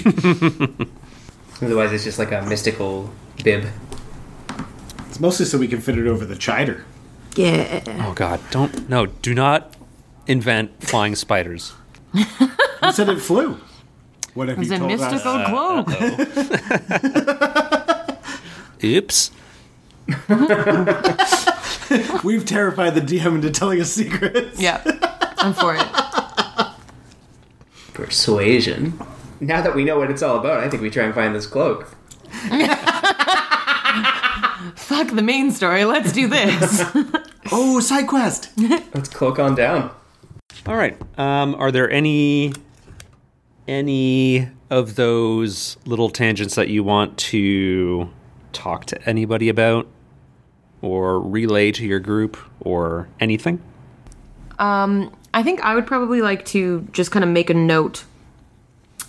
Otherwise, 1.62 1.92
it's 1.92 2.04
just 2.04 2.18
like 2.18 2.32
a 2.32 2.42
mystical 2.42 3.10
bib. 3.44 3.66
It's 5.06 5.20
mostly 5.20 5.46
so 5.46 5.58
we 5.58 5.68
can 5.68 5.80
fit 5.80 5.96
it 5.98 6.08
over 6.08 6.24
the 6.24 6.34
chider. 6.34 6.82
Yeah. 7.36 7.82
Oh 8.06 8.12
God! 8.12 8.40
Don't 8.50 8.88
no. 8.88 9.06
Do 9.06 9.34
not 9.34 9.76
invent 10.26 10.82
flying 10.82 11.14
spiders. 11.14 11.72
Who 12.12 12.24
said 12.92 13.08
it 13.08 13.20
flew? 13.20 13.58
What 14.34 14.48
have 14.48 14.58
It's 14.58 14.68
you 14.70 14.76
a 14.76 14.78
told 14.78 14.92
us? 14.92 15.00
mystical 15.00 15.32
uh, 15.32 15.84
cloak. 15.84 15.88
Oops. 18.84 19.30
We've 22.24 22.44
terrified 22.44 22.94
the 22.94 23.00
DM 23.00 23.36
into 23.36 23.50
telling 23.50 23.80
us 23.80 23.92
secrets. 23.92 24.60
yeah. 24.60 24.82
I'm 25.38 25.54
for 25.54 25.74
it. 25.76 25.86
Persuasion. 27.94 28.98
Now 29.40 29.62
that 29.62 29.74
we 29.74 29.84
know 29.84 29.98
what 29.98 30.10
it's 30.10 30.22
all 30.22 30.36
about, 30.38 30.60
I 30.60 30.68
think 30.68 30.82
we 30.82 30.90
try 30.90 31.04
and 31.04 31.14
find 31.14 31.34
this 31.34 31.46
cloak. 31.46 31.88
Fuck 34.76 35.08
the 35.08 35.22
main 35.22 35.50
story. 35.50 35.84
Let's 35.84 36.12
do 36.12 36.28
this. 36.28 36.82
Oh, 37.50 37.80
side 37.80 38.06
quest. 38.08 38.50
Let's 38.94 39.08
cloak 39.08 39.38
on 39.38 39.54
down. 39.54 39.90
All 40.66 40.76
right. 40.76 40.96
Um, 41.18 41.56
are 41.56 41.72
there 41.72 41.90
any 41.90 42.52
any 43.66 44.48
of 44.70 44.96
those 44.96 45.76
little 45.84 46.08
tangents 46.08 46.54
that 46.54 46.68
you 46.68 46.84
want 46.84 47.18
to 47.18 48.10
talk 48.52 48.84
to 48.86 49.08
anybody 49.08 49.48
about, 49.48 49.86
or 50.80 51.20
relay 51.20 51.72
to 51.72 51.84
your 51.84 52.00
group, 52.00 52.36
or 52.60 53.08
anything? 53.18 53.60
I 55.34 55.42
think 55.42 55.60
I 55.64 55.74
would 55.74 55.86
probably 55.86 56.22
like 56.22 56.44
to 56.46 56.86
just 56.92 57.10
kind 57.10 57.24
of 57.24 57.30
make 57.30 57.50
a 57.50 57.54
note 57.54 58.04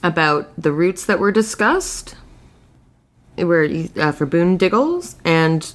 about 0.02 0.52
the 0.58 0.72
routes 0.72 1.06
that 1.06 1.20
were 1.20 1.32
discussed. 1.32 2.16
Were 3.38 3.68
uh, 3.98 4.12
for 4.12 4.26
Boondiggles, 4.26 5.16
and 5.24 5.72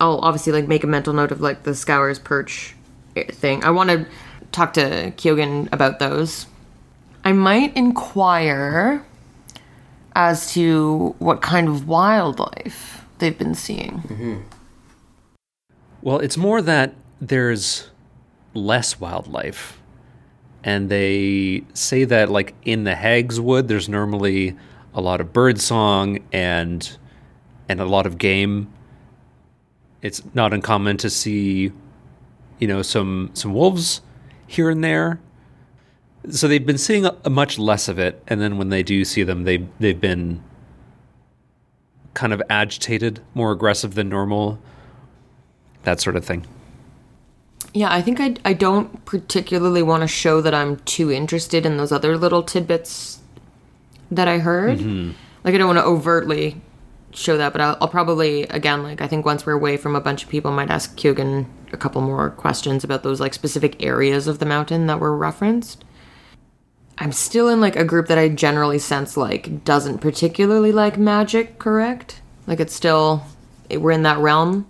I'll 0.00 0.18
obviously 0.18 0.52
like 0.52 0.66
make 0.66 0.82
a 0.82 0.86
mental 0.88 1.12
note 1.12 1.30
of 1.30 1.40
like 1.40 1.62
the 1.62 1.74
Scour's 1.74 2.18
Perch 2.18 2.74
thing. 3.30 3.62
I 3.64 3.70
want 3.70 3.90
to 3.90 4.06
talk 4.52 4.72
to 4.74 5.12
Kyogen 5.12 5.72
about 5.72 5.98
those. 5.98 6.46
I 7.24 7.32
might 7.32 7.76
inquire 7.76 9.04
as 10.14 10.52
to 10.52 11.14
what 11.18 11.42
kind 11.42 11.68
of 11.68 11.86
wildlife 11.86 13.04
they've 13.18 13.36
been 13.36 13.54
seeing. 13.54 14.02
Mm-hmm. 14.08 14.36
Well, 16.02 16.18
it's 16.18 16.36
more 16.36 16.62
that 16.62 16.94
there's 17.20 17.90
less 18.54 19.00
wildlife. 19.00 19.80
And 20.64 20.88
they 20.88 21.64
say 21.74 22.04
that 22.04 22.30
like 22.30 22.54
in 22.64 22.84
the 22.84 22.94
Hags 22.94 23.40
Wood 23.40 23.68
there's 23.68 23.88
normally 23.88 24.56
a 24.92 25.00
lot 25.00 25.20
of 25.20 25.32
bird 25.32 25.60
song 25.60 26.18
and 26.32 26.96
and 27.68 27.80
a 27.80 27.84
lot 27.84 28.06
of 28.06 28.18
game. 28.18 28.72
It's 30.02 30.22
not 30.34 30.52
uncommon 30.52 30.96
to 30.98 31.10
see 31.10 31.72
you 32.58 32.66
know 32.66 32.82
some 32.82 33.30
some 33.34 33.54
wolves 33.54 34.00
here 34.48 34.68
and 34.68 34.82
there. 34.82 35.20
So 36.28 36.48
they've 36.48 36.66
been 36.66 36.78
seeing 36.78 37.06
a, 37.06 37.16
a 37.24 37.30
much 37.30 37.58
less 37.58 37.86
of 37.86 38.00
it 38.00 38.20
and 38.26 38.40
then 38.40 38.58
when 38.58 38.70
they 38.70 38.82
do 38.82 39.04
see 39.04 39.22
them 39.22 39.44
they 39.44 39.68
they've 39.78 40.00
been 40.00 40.42
kind 42.14 42.32
of 42.32 42.42
agitated, 42.50 43.20
more 43.32 43.52
aggressive 43.52 43.94
than 43.94 44.08
normal 44.08 44.58
that 45.84 46.00
sort 46.00 46.16
of 46.16 46.24
thing. 46.24 46.44
Yeah, 47.72 47.92
I 47.92 48.02
think 48.02 48.20
I, 48.20 48.34
I 48.44 48.54
don't 48.54 49.04
particularly 49.04 49.82
want 49.82 50.02
to 50.02 50.08
show 50.08 50.40
that 50.40 50.52
I'm 50.52 50.78
too 50.78 51.12
interested 51.12 51.64
in 51.64 51.76
those 51.76 51.92
other 51.92 52.16
little 52.16 52.42
tidbits 52.42 53.20
that 54.10 54.26
I 54.26 54.38
heard. 54.38 54.78
Mm-hmm. 54.78 55.12
Like, 55.44 55.54
I 55.54 55.58
don't 55.58 55.68
want 55.68 55.78
to 55.78 55.84
overtly 55.84 56.60
show 57.12 57.36
that, 57.38 57.52
but 57.52 57.60
I'll, 57.60 57.78
I'll 57.80 57.88
probably, 57.88 58.42
again, 58.44 58.82
like, 58.82 59.00
I 59.00 59.06
think 59.06 59.24
once 59.24 59.46
we're 59.46 59.52
away 59.52 59.76
from 59.76 59.94
a 59.94 60.00
bunch 60.00 60.24
of 60.24 60.28
people, 60.28 60.50
I 60.50 60.56
might 60.56 60.70
ask 60.70 60.96
Kyogen 60.96 61.46
a 61.72 61.76
couple 61.76 62.00
more 62.02 62.30
questions 62.30 62.84
about 62.84 63.02
those, 63.02 63.20
like, 63.20 63.34
specific 63.34 63.82
areas 63.82 64.26
of 64.26 64.38
the 64.38 64.46
mountain 64.46 64.86
that 64.86 65.00
were 65.00 65.16
referenced. 65.16 65.84
I'm 66.98 67.12
still 67.12 67.48
in, 67.48 67.60
like, 67.60 67.76
a 67.76 67.84
group 67.84 68.08
that 68.08 68.18
I 68.18 68.28
generally 68.28 68.78
sense, 68.78 69.16
like, 69.16 69.64
doesn't 69.64 69.98
particularly 69.98 70.72
like 70.72 70.98
magic, 70.98 71.58
correct? 71.58 72.20
Like, 72.46 72.60
it's 72.60 72.74
still, 72.74 73.22
we're 73.70 73.92
in 73.92 74.02
that 74.02 74.18
realm 74.18 74.66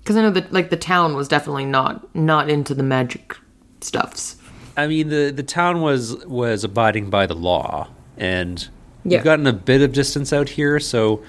because 0.00 0.16
I 0.16 0.22
know 0.22 0.30
that 0.30 0.52
like 0.52 0.70
the 0.70 0.76
town 0.76 1.14
was 1.14 1.28
definitely 1.28 1.66
not 1.66 2.14
not 2.14 2.48
into 2.48 2.74
the 2.74 2.82
magic 2.82 3.36
stuffs. 3.80 4.36
I 4.76 4.86
mean, 4.86 5.08
the 5.08 5.30
the 5.30 5.42
town 5.42 5.82
was 5.82 6.16
was 6.26 6.64
abiding 6.64 7.10
by 7.10 7.26
the 7.26 7.34
law, 7.34 7.88
and 8.16 8.66
Yeah. 9.04 9.18
you've 9.18 9.24
gotten 9.24 9.46
a 9.46 9.52
bit 9.52 9.82
of 9.82 9.92
distance 9.92 10.32
out 10.32 10.48
here, 10.50 10.80
so 10.80 11.22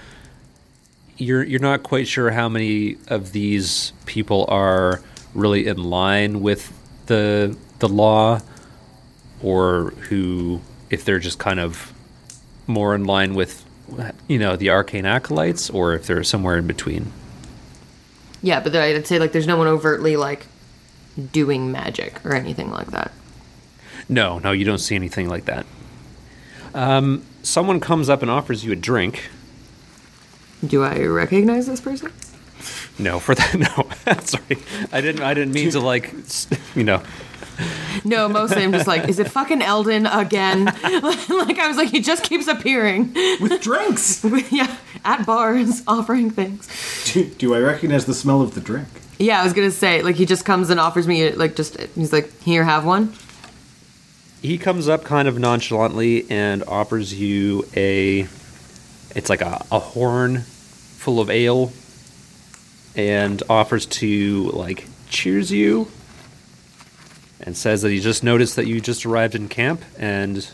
you're 1.18 1.44
you're 1.44 1.60
not 1.60 1.84
quite 1.84 2.08
sure 2.08 2.32
how 2.32 2.50
many 2.50 2.98
of 3.08 3.32
these 3.32 3.94
people 4.06 4.46
are 4.48 5.02
really 5.34 5.68
in 5.68 5.84
line 5.84 6.42
with 6.42 6.74
the 7.08 7.56
the 7.80 7.90
law, 7.90 8.40
or 9.42 9.92
who, 10.10 10.62
if 10.90 11.04
they're 11.06 11.20
just 11.20 11.40
kind 11.40 11.60
of 11.60 11.94
more 12.68 12.94
in 12.96 13.04
line 13.06 13.34
with, 13.34 13.66
you 14.28 14.40
know, 14.40 14.56
the 14.56 14.70
arcane 14.70 15.06
acolytes, 15.06 15.70
or 15.70 15.94
if 15.94 16.08
they're 16.08 16.24
somewhere 16.24 16.58
in 16.58 16.68
between. 16.68 17.12
Yeah, 18.42 18.60
but 18.60 18.76
I'd 18.76 19.08
say 19.08 19.20
like 19.20 19.32
there's 19.32 19.48
no 19.48 19.58
one 19.58 19.68
overtly 19.68 20.18
like 20.18 20.48
doing 21.32 21.72
magic 21.72 22.24
or 22.26 22.34
anything 22.34 22.72
like 22.72 22.88
that. 22.88 23.12
No, 24.10 24.40
no, 24.40 24.52
you 24.52 24.66
don't 24.66 24.80
see 24.80 24.96
anything 24.96 25.30
like 25.30 25.46
that. 25.46 25.66
Um, 26.74 27.24
someone 27.44 27.80
comes 27.80 28.10
up 28.10 28.22
and 28.22 28.32
offers 28.32 28.64
you 28.64 28.72
a 28.72 28.76
drink. 28.76 29.30
Do 30.66 30.84
I 30.84 31.04
recognize 31.06 31.68
this 31.68 31.82
person? 31.82 32.12
No, 33.00 33.20
for 33.20 33.36
that, 33.36 33.56
no. 34.08 34.14
Sorry, 34.22 34.58
I 34.92 35.02
didn't. 35.02 35.22
I 35.22 35.34
didn't 35.34 35.54
mean 35.54 35.72
to 35.72 35.80
like, 35.80 36.14
you 36.76 36.84
know. 36.84 37.02
No, 38.04 38.28
mostly 38.28 38.64
I'm 38.64 38.72
just 38.72 38.88
like, 38.88 39.08
is 39.08 39.20
it 39.20 39.30
fucking 39.30 39.62
Eldon 39.62 40.08
again? 40.08 40.66
like 40.84 41.60
I 41.60 41.68
was 41.68 41.78
like, 41.78 41.90
he 41.90 42.00
just 42.00 42.24
keeps 42.24 42.48
appearing. 42.48 43.14
With 43.40 43.62
drinks. 43.62 44.24
yeah, 44.52 44.78
at 45.06 45.26
bars 45.26 45.84
offering 45.86 46.32
things. 46.32 46.68
do, 47.12 47.26
do 47.26 47.54
I 47.54 47.60
recognize 47.60 48.06
the 48.06 48.14
smell 48.14 48.42
of 48.42 48.56
the 48.56 48.62
drink? 48.62 48.88
Yeah, 49.20 49.42
I 49.42 49.44
was 49.44 49.54
gonna 49.54 49.72
say 49.72 50.02
like 50.02 50.16
he 50.16 50.26
just 50.26 50.46
comes 50.46 50.70
and 50.70 50.80
offers 50.80 51.08
me 51.08 51.32
like 51.32 51.56
just 51.56 51.80
he's 51.96 52.14
like, 52.14 52.36
here, 52.42 52.64
have 52.64 52.86
one. 52.86 53.14
He 54.42 54.58
comes 54.58 54.88
up 54.88 55.04
kind 55.04 55.28
of 55.28 55.38
nonchalantly 55.38 56.30
and 56.30 56.64
offers 56.64 57.14
you 57.14 57.68
a. 57.76 58.28
It's 59.14 59.30
like 59.30 59.42
a, 59.42 59.64
a 59.72 59.78
horn 59.78 60.46
full 61.02 61.20
of 61.20 61.30
ale, 61.30 61.72
and 62.96 63.42
offers 63.50 63.86
to 63.86 64.50
like 64.52 64.86
cheers 65.10 65.52
you, 65.52 65.88
and 67.42 67.58
says 67.58 67.82
that 67.82 67.90
he 67.90 68.00
just 68.00 68.24
noticed 68.24 68.56
that 68.56 68.68
you 68.68 68.80
just 68.80 69.06
arrived 69.06 69.36
in 69.36 69.48
camp 69.50 69.82
and 69.98 70.50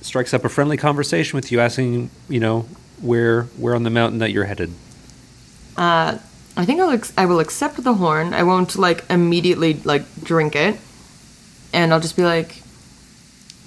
strikes 0.00 0.32
up 0.32 0.44
a 0.44 0.48
friendly 0.48 0.76
conversation 0.76 1.36
with 1.36 1.52
you, 1.52 1.60
asking 1.60 2.10
you 2.28 2.40
know 2.40 2.66
where 3.00 3.42
where 3.56 3.74
on 3.74 3.82
the 3.82 3.90
mountain 3.90 4.18
that 4.18 4.30
you're 4.30 4.44
headed. 4.46 4.72
Uh 5.76 6.18
I 6.56 6.64
think 6.64 6.80
I'll 6.80 6.90
ex- 6.90 7.12
I 7.16 7.26
will 7.26 7.38
accept 7.38 7.84
the 7.84 7.94
horn. 7.94 8.34
I 8.34 8.42
won't 8.42 8.74
like 8.76 9.04
immediately 9.08 9.74
like 9.84 10.02
drink 10.24 10.56
it, 10.56 10.76
and 11.72 11.94
I'll 11.94 12.00
just 12.00 12.16
be 12.16 12.24
like, 12.24 12.62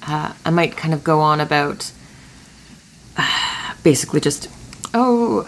uh, 0.06 0.34
I 0.46 0.50
might 0.50 0.76
kind 0.76 0.94
of 0.94 1.02
go 1.02 1.22
on 1.22 1.40
about, 1.40 1.90
uh, 3.16 3.74
basically 3.84 4.20
just, 4.20 4.50
oh, 4.94 5.46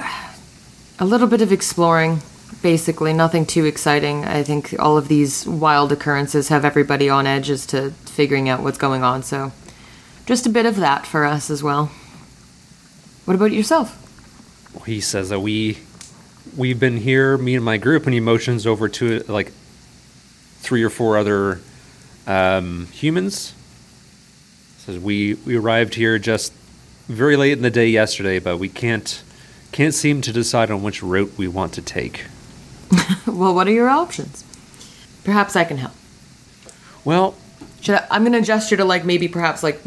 a 1.00 1.06
little 1.06 1.28
bit 1.28 1.42
of 1.42 1.52
exploring. 1.52 2.22
Basically, 2.62 3.14
nothing 3.14 3.46
too 3.46 3.66
exciting. 3.66 4.26
I 4.26 4.44
think 4.44 4.76
all 4.80 4.98
of 4.98 5.08
these 5.08 5.46
wild 5.46 5.92
occurrences 5.92 6.50
have 6.50 6.64
everybody 6.64 7.10
on 7.10 7.26
edge 7.28 7.50
as 7.50 7.66
to 7.68 7.92
figuring 8.06 8.48
out 8.48 8.62
what's 8.62 8.78
going 8.78 9.04
on. 9.04 9.24
So, 9.24 9.52
just 10.26 10.46
a 10.46 10.50
bit 10.50 10.66
of 10.66 10.78
that 10.78 11.06
for 11.06 11.26
us 11.26 11.50
as 11.50 11.64
well. 11.64 11.92
What 13.26 13.36
about 13.36 13.52
yourself? 13.52 14.00
he 14.86 15.00
says 15.00 15.30
that 15.30 15.40
we 15.40 15.78
we've 16.58 16.80
been 16.80 16.98
here 16.98 17.38
me 17.38 17.56
and 17.56 17.64
my 17.64 17.78
group 17.78 18.06
and 18.06 18.14
he 18.14 18.20
motions 18.20 18.68
over 18.68 18.90
to 18.90 19.20
like 19.28 19.52
three 20.60 20.84
or 20.84 20.90
four 20.90 21.18
other 21.18 21.62
um, 22.28 22.88
humans 22.88 23.54
says 24.78 25.00
we 25.00 25.36
we 25.46 25.56
arrived 25.56 25.96
here 25.96 26.18
just 26.20 26.54
very 27.08 27.38
late 27.38 27.54
in 27.54 27.62
the 27.62 27.72
day 27.72 27.88
yesterday 27.88 28.40
but 28.40 28.58
we 28.58 28.68
can't 28.68 29.24
can't 29.74 29.94
seem 29.94 30.22
to 30.22 30.32
decide 30.32 30.72
on 30.72 30.82
which 30.84 31.04
route 31.04 31.34
we 31.38 31.48
want 31.48 31.74
to 31.74 31.82
take 31.82 32.26
Well, 33.28 33.54
what 33.54 33.68
are 33.68 33.72
your 33.72 33.90
options? 33.90 34.44
Perhaps 35.24 35.56
I 35.56 35.64
can 35.64 35.78
help. 35.78 35.94
well 37.04 37.36
Should 37.82 37.96
I, 37.96 38.08
I'm 38.12 38.24
gonna 38.24 38.42
gesture 38.42 38.78
to 38.78 38.86
like 38.86 39.04
maybe 39.04 39.28
perhaps 39.28 39.64
like 39.64 39.82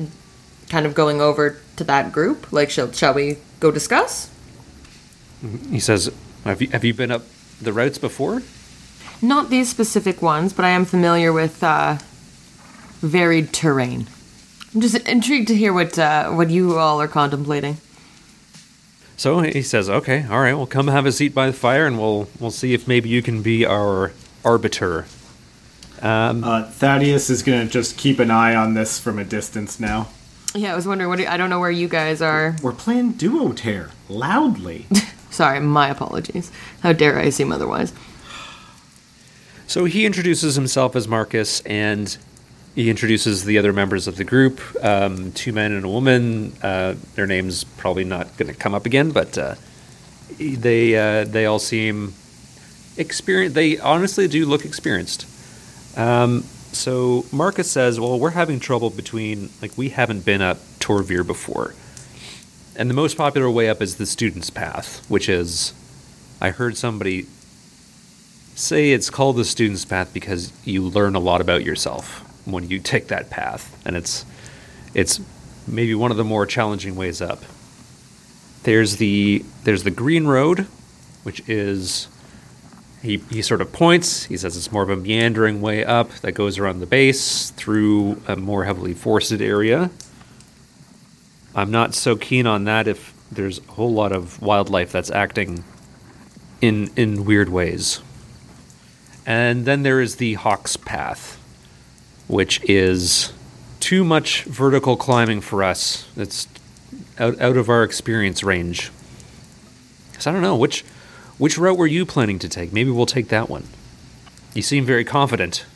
kind 0.68 0.84
of 0.86 0.94
going 0.94 1.20
over 1.20 1.56
to 1.76 1.84
that 1.84 2.12
group. 2.12 2.52
Like, 2.52 2.70
shall 2.70 2.92
shall 2.92 3.14
we 3.14 3.38
go 3.60 3.70
discuss? 3.70 4.30
he 5.70 5.78
says 5.78 6.10
have 6.44 6.60
you, 6.62 6.68
have 6.68 6.82
you 6.84 6.94
been 6.94 7.10
up 7.10 7.22
the 7.60 7.72
routes 7.72 7.98
before 7.98 8.42
Not 9.22 9.48
these 9.50 9.68
specific 9.68 10.20
ones, 10.22 10.52
but 10.52 10.64
I 10.64 10.70
am 10.70 10.84
familiar 10.84 11.32
with 11.32 11.62
uh, 11.62 11.98
varied 13.00 13.52
terrain. 13.52 14.06
I'm 14.74 14.80
just 14.80 14.96
intrigued 15.08 15.48
to 15.48 15.54
hear 15.54 15.72
what 15.72 15.98
uh, 15.98 16.30
what 16.30 16.50
you 16.50 16.76
all 16.78 17.00
are 17.00 17.08
contemplating. 17.08 17.78
So 19.16 19.40
he 19.40 19.62
says, 19.62 19.88
"Okay, 19.88 20.26
all 20.30 20.40
right, 20.40 20.54
well, 20.54 20.66
come 20.66 20.88
have 20.88 21.06
a 21.06 21.12
seat 21.12 21.34
by 21.34 21.46
the 21.46 21.52
fire, 21.52 21.86
and 21.86 21.98
we'll 21.98 22.28
we'll 22.38 22.50
see 22.50 22.74
if 22.74 22.86
maybe 22.86 23.08
you 23.08 23.22
can 23.22 23.42
be 23.42 23.64
our 23.64 24.12
arbiter." 24.44 25.06
Uh, 26.02 26.64
Thaddeus 26.70 27.30
is 27.30 27.42
gonna 27.42 27.64
just 27.64 27.96
keep 27.96 28.18
an 28.18 28.30
eye 28.30 28.54
on 28.54 28.74
this 28.74 28.98
from 29.00 29.18
a 29.18 29.24
distance 29.24 29.80
now. 29.80 30.08
Yeah, 30.54 30.72
I 30.72 30.76
was 30.76 30.86
wondering 30.86 31.08
what. 31.08 31.18
do- 31.18 31.26
I 31.26 31.36
don't 31.38 31.48
know 31.50 31.60
where 31.60 31.70
you 31.70 31.88
guys 31.88 32.20
are. 32.20 32.56
We're 32.62 32.72
playing 32.72 33.12
duo 33.12 33.52
tear 33.52 33.90
loudly. 34.08 34.86
Sorry, 35.30 35.60
my 35.60 35.88
apologies. 35.88 36.50
How 36.82 36.92
dare 36.92 37.18
I 37.18 37.22
assume 37.24 37.52
otherwise? 37.52 37.92
So 39.66 39.84
he 39.86 40.06
introduces 40.06 40.54
himself 40.54 40.94
as 40.94 41.08
Marcus, 41.08 41.60
and 41.62 42.16
he 42.76 42.90
introduces 42.90 43.44
the 43.44 43.56
other 43.56 43.72
members 43.72 44.06
of 44.06 44.16
the 44.16 44.24
group, 44.24 44.60
um, 44.84 45.32
two 45.32 45.50
men 45.50 45.72
and 45.72 45.86
a 45.86 45.88
woman. 45.88 46.52
Uh, 46.62 46.94
their 47.14 47.26
names 47.26 47.64
probably 47.64 48.04
not 48.04 48.36
going 48.36 48.52
to 48.52 48.54
come 48.54 48.74
up 48.74 48.84
again, 48.84 49.12
but 49.12 49.36
uh, 49.38 49.54
they 50.38 50.94
uh, 50.94 51.24
they 51.24 51.46
all 51.46 51.58
seem 51.58 52.12
experienced. 52.98 53.54
They 53.54 53.78
honestly 53.78 54.28
do 54.28 54.44
look 54.44 54.66
experienced. 54.66 55.26
Um, 55.98 56.42
so 56.72 57.24
Marcus 57.32 57.70
says, 57.70 57.98
"Well, 57.98 58.20
we're 58.20 58.30
having 58.30 58.60
trouble 58.60 58.90
between 58.90 59.48
like 59.62 59.76
we 59.78 59.88
haven't 59.88 60.26
been 60.26 60.42
up 60.42 60.58
Torvir 60.78 61.26
before, 61.26 61.74
and 62.76 62.90
the 62.90 62.94
most 62.94 63.16
popular 63.16 63.50
way 63.50 63.70
up 63.70 63.80
is 63.80 63.96
the 63.96 64.04
Students' 64.04 64.50
Path, 64.50 65.02
which 65.08 65.30
is 65.30 65.72
I 66.42 66.50
heard 66.50 66.76
somebody 66.76 67.26
say 68.54 68.92
it's 68.92 69.08
called 69.08 69.36
the 69.36 69.44
student's 69.46 69.84
path 69.84 70.12
because 70.14 70.50
you 70.64 70.82
learn 70.82 71.14
a 71.14 71.18
lot 71.18 71.42
about 71.42 71.62
yourself 71.62 72.25
when 72.46 72.68
you 72.68 72.78
take 72.78 73.08
that 73.08 73.28
path 73.28 73.80
and 73.84 73.96
it's 73.96 74.24
it's 74.94 75.20
maybe 75.66 75.94
one 75.94 76.10
of 76.10 76.16
the 76.16 76.24
more 76.24 76.46
challenging 76.46 76.96
ways 76.96 77.20
up. 77.20 77.42
There's 78.62 78.96
the 78.96 79.44
there's 79.64 79.82
the 79.82 79.90
green 79.90 80.26
road 80.26 80.66
which 81.22 81.46
is 81.48 82.08
he, 83.02 83.18
he 83.30 83.42
sort 83.42 83.60
of 83.60 83.72
points 83.72 84.24
he 84.24 84.36
says 84.36 84.56
it's 84.56 84.72
more 84.72 84.82
of 84.82 84.90
a 84.90 84.96
meandering 84.96 85.60
way 85.60 85.84
up 85.84 86.10
that 86.22 86.32
goes 86.32 86.58
around 86.58 86.80
the 86.80 86.86
base 86.86 87.50
through 87.50 88.22
a 88.26 88.36
more 88.36 88.64
heavily 88.64 88.94
forested 88.94 89.42
area. 89.42 89.90
I'm 91.54 91.70
not 91.70 91.94
so 91.94 92.16
keen 92.16 92.46
on 92.46 92.64
that 92.64 92.86
if 92.86 93.14
there's 93.30 93.58
a 93.58 93.72
whole 93.72 93.92
lot 93.92 94.12
of 94.12 94.40
wildlife 94.40 94.92
that's 94.92 95.10
acting 95.10 95.64
in 96.60 96.90
in 96.96 97.24
weird 97.24 97.48
ways. 97.48 98.00
And 99.24 99.64
then 99.64 99.82
there 99.82 100.00
is 100.00 100.16
the 100.16 100.34
Hawk's 100.34 100.76
Path, 100.76 101.40
which 102.28 102.62
is 102.64 103.32
too 103.80 104.04
much 104.04 104.44
vertical 104.44 104.96
climbing 104.96 105.40
for 105.40 105.62
us. 105.62 106.08
It's 106.16 106.48
out, 107.18 107.40
out 107.40 107.56
of 107.56 107.68
our 107.68 107.82
experience 107.82 108.42
range. 108.42 108.90
So 110.18 110.30
I 110.30 110.34
don't 110.34 110.42
know 110.42 110.56
which 110.56 110.84
which 111.38 111.58
route 111.58 111.76
were 111.76 111.86
you 111.86 112.06
planning 112.06 112.38
to 112.38 112.48
take. 112.48 112.72
Maybe 112.72 112.90
we'll 112.90 113.06
take 113.06 113.28
that 113.28 113.50
one. 113.50 113.64
You 114.54 114.62
seem 114.62 114.86
very 114.86 115.04
confident. 115.04 115.66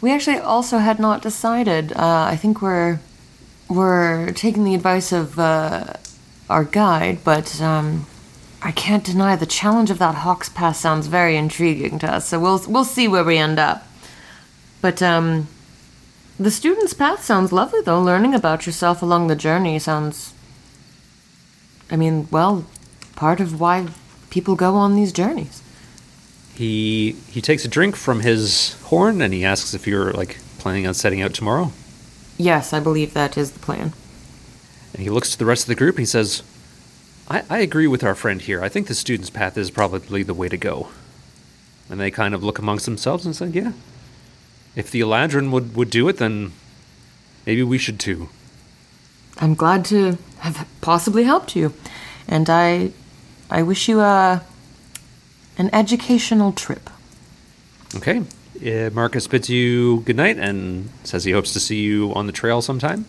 We 0.00 0.12
actually 0.12 0.38
also 0.38 0.78
had 0.78 0.98
not 0.98 1.22
decided. 1.22 1.92
Uh, 1.92 2.26
I 2.30 2.36
think 2.36 2.60
we're 2.60 2.98
we're 3.68 4.32
taking 4.32 4.64
the 4.64 4.74
advice 4.74 5.12
of 5.12 5.38
uh, 5.38 5.94
our 6.50 6.64
guide, 6.64 7.18
but 7.22 7.60
um, 7.60 8.06
I 8.60 8.72
can't 8.72 9.04
deny 9.04 9.36
the 9.36 9.46
challenge 9.46 9.90
of 9.90 9.98
that 9.98 10.16
Hawks 10.16 10.48
Pass 10.48 10.80
sounds 10.80 11.06
very 11.06 11.36
intriguing 11.36 11.98
to 12.00 12.12
us. 12.12 12.28
So 12.28 12.40
we'll 12.40 12.62
we'll 12.66 12.84
see 12.84 13.06
where 13.06 13.24
we 13.24 13.38
end 13.38 13.58
up. 13.58 13.86
But 14.80 15.02
um, 15.02 15.48
the 16.38 16.50
student's 16.50 16.94
path 16.94 17.24
sounds 17.24 17.52
lovely, 17.52 17.80
though. 17.82 18.00
Learning 18.00 18.34
about 18.34 18.66
yourself 18.66 19.02
along 19.02 19.26
the 19.26 19.36
journey 19.36 19.78
sounds. 19.78 20.32
I 21.90 21.96
mean, 21.96 22.28
well, 22.30 22.64
part 23.16 23.40
of 23.40 23.60
why 23.60 23.88
people 24.30 24.54
go 24.54 24.74
on 24.74 24.94
these 24.94 25.12
journeys. 25.12 25.62
He 26.54 27.12
he 27.28 27.40
takes 27.40 27.64
a 27.64 27.68
drink 27.68 27.96
from 27.96 28.20
his 28.20 28.80
horn 28.84 29.22
and 29.22 29.32
he 29.32 29.44
asks 29.44 29.74
if 29.74 29.86
you're 29.86 30.12
like 30.12 30.38
planning 30.58 30.86
on 30.86 30.94
setting 30.94 31.22
out 31.22 31.34
tomorrow. 31.34 31.72
Yes, 32.36 32.72
I 32.72 32.80
believe 32.80 33.14
that 33.14 33.36
is 33.36 33.52
the 33.52 33.58
plan. 33.58 33.92
And 34.92 35.02
he 35.02 35.10
looks 35.10 35.30
to 35.32 35.38
the 35.38 35.44
rest 35.44 35.64
of 35.64 35.68
the 35.68 35.74
group 35.74 35.96
and 35.96 36.00
he 36.00 36.06
says, 36.06 36.42
I, 37.28 37.42
I 37.50 37.58
agree 37.58 37.86
with 37.86 38.02
our 38.02 38.14
friend 38.14 38.40
here. 38.40 38.62
I 38.62 38.68
think 38.68 38.86
the 38.86 38.94
student's 38.94 39.30
path 39.30 39.56
is 39.58 39.70
probably 39.70 40.22
the 40.22 40.34
way 40.34 40.48
to 40.48 40.56
go. 40.56 40.88
And 41.90 42.00
they 42.00 42.10
kind 42.10 42.34
of 42.34 42.42
look 42.42 42.58
amongst 42.58 42.84
themselves 42.84 43.24
and 43.26 43.34
say, 43.34 43.48
Yeah. 43.48 43.72
If 44.76 44.90
the 44.90 45.00
Eladrin 45.00 45.50
would, 45.50 45.74
would 45.74 45.90
do 45.90 46.08
it, 46.08 46.18
then 46.18 46.52
maybe 47.46 47.62
we 47.62 47.78
should 47.78 47.98
too. 47.98 48.28
I'm 49.38 49.54
glad 49.54 49.84
to 49.86 50.18
have 50.38 50.66
possibly 50.80 51.24
helped 51.24 51.56
you, 51.56 51.72
and 52.26 52.48
I, 52.50 52.92
I 53.50 53.62
wish 53.62 53.88
you 53.88 54.00
a, 54.00 54.42
an 55.56 55.70
educational 55.72 56.52
trip. 56.52 56.90
Okay. 57.94 58.22
Uh, 58.64 58.90
Marcus 58.92 59.26
bids 59.28 59.48
you 59.48 60.00
good 60.00 60.16
night 60.16 60.36
and 60.36 60.90
says 61.04 61.24
he 61.24 61.30
hopes 61.30 61.52
to 61.52 61.60
see 61.60 61.80
you 61.80 62.12
on 62.14 62.26
the 62.26 62.32
trail 62.32 62.60
sometime. 62.60 63.06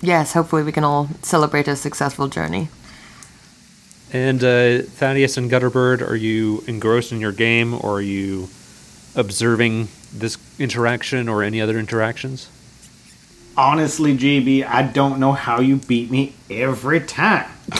Yes, 0.00 0.32
hopefully 0.32 0.62
we 0.62 0.72
can 0.72 0.84
all 0.84 1.08
celebrate 1.22 1.66
a 1.66 1.74
successful 1.74 2.28
journey. 2.28 2.68
And 4.12 4.44
uh, 4.44 4.82
Thaddeus 4.82 5.36
and 5.36 5.50
Gutterbird, 5.50 6.08
are 6.08 6.14
you 6.16 6.62
engrossed 6.68 7.10
in 7.10 7.20
your 7.20 7.32
game 7.32 7.74
or 7.74 7.94
are 7.94 8.02
you 8.02 8.48
observing 9.16 9.88
this 10.12 10.38
interaction 10.58 11.28
or 11.28 11.42
any 11.42 11.60
other 11.60 11.78
interactions? 11.78 12.48
Honestly, 13.56 14.16
JB, 14.16 14.66
I 14.66 14.82
don't 14.82 15.18
know 15.18 15.32
how 15.32 15.60
you 15.60 15.76
beat 15.76 16.10
me 16.10 16.34
every 16.50 17.00
time. 17.00 17.50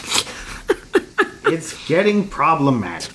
it's 1.44 1.86
getting 1.86 2.26
problematic. 2.28 3.12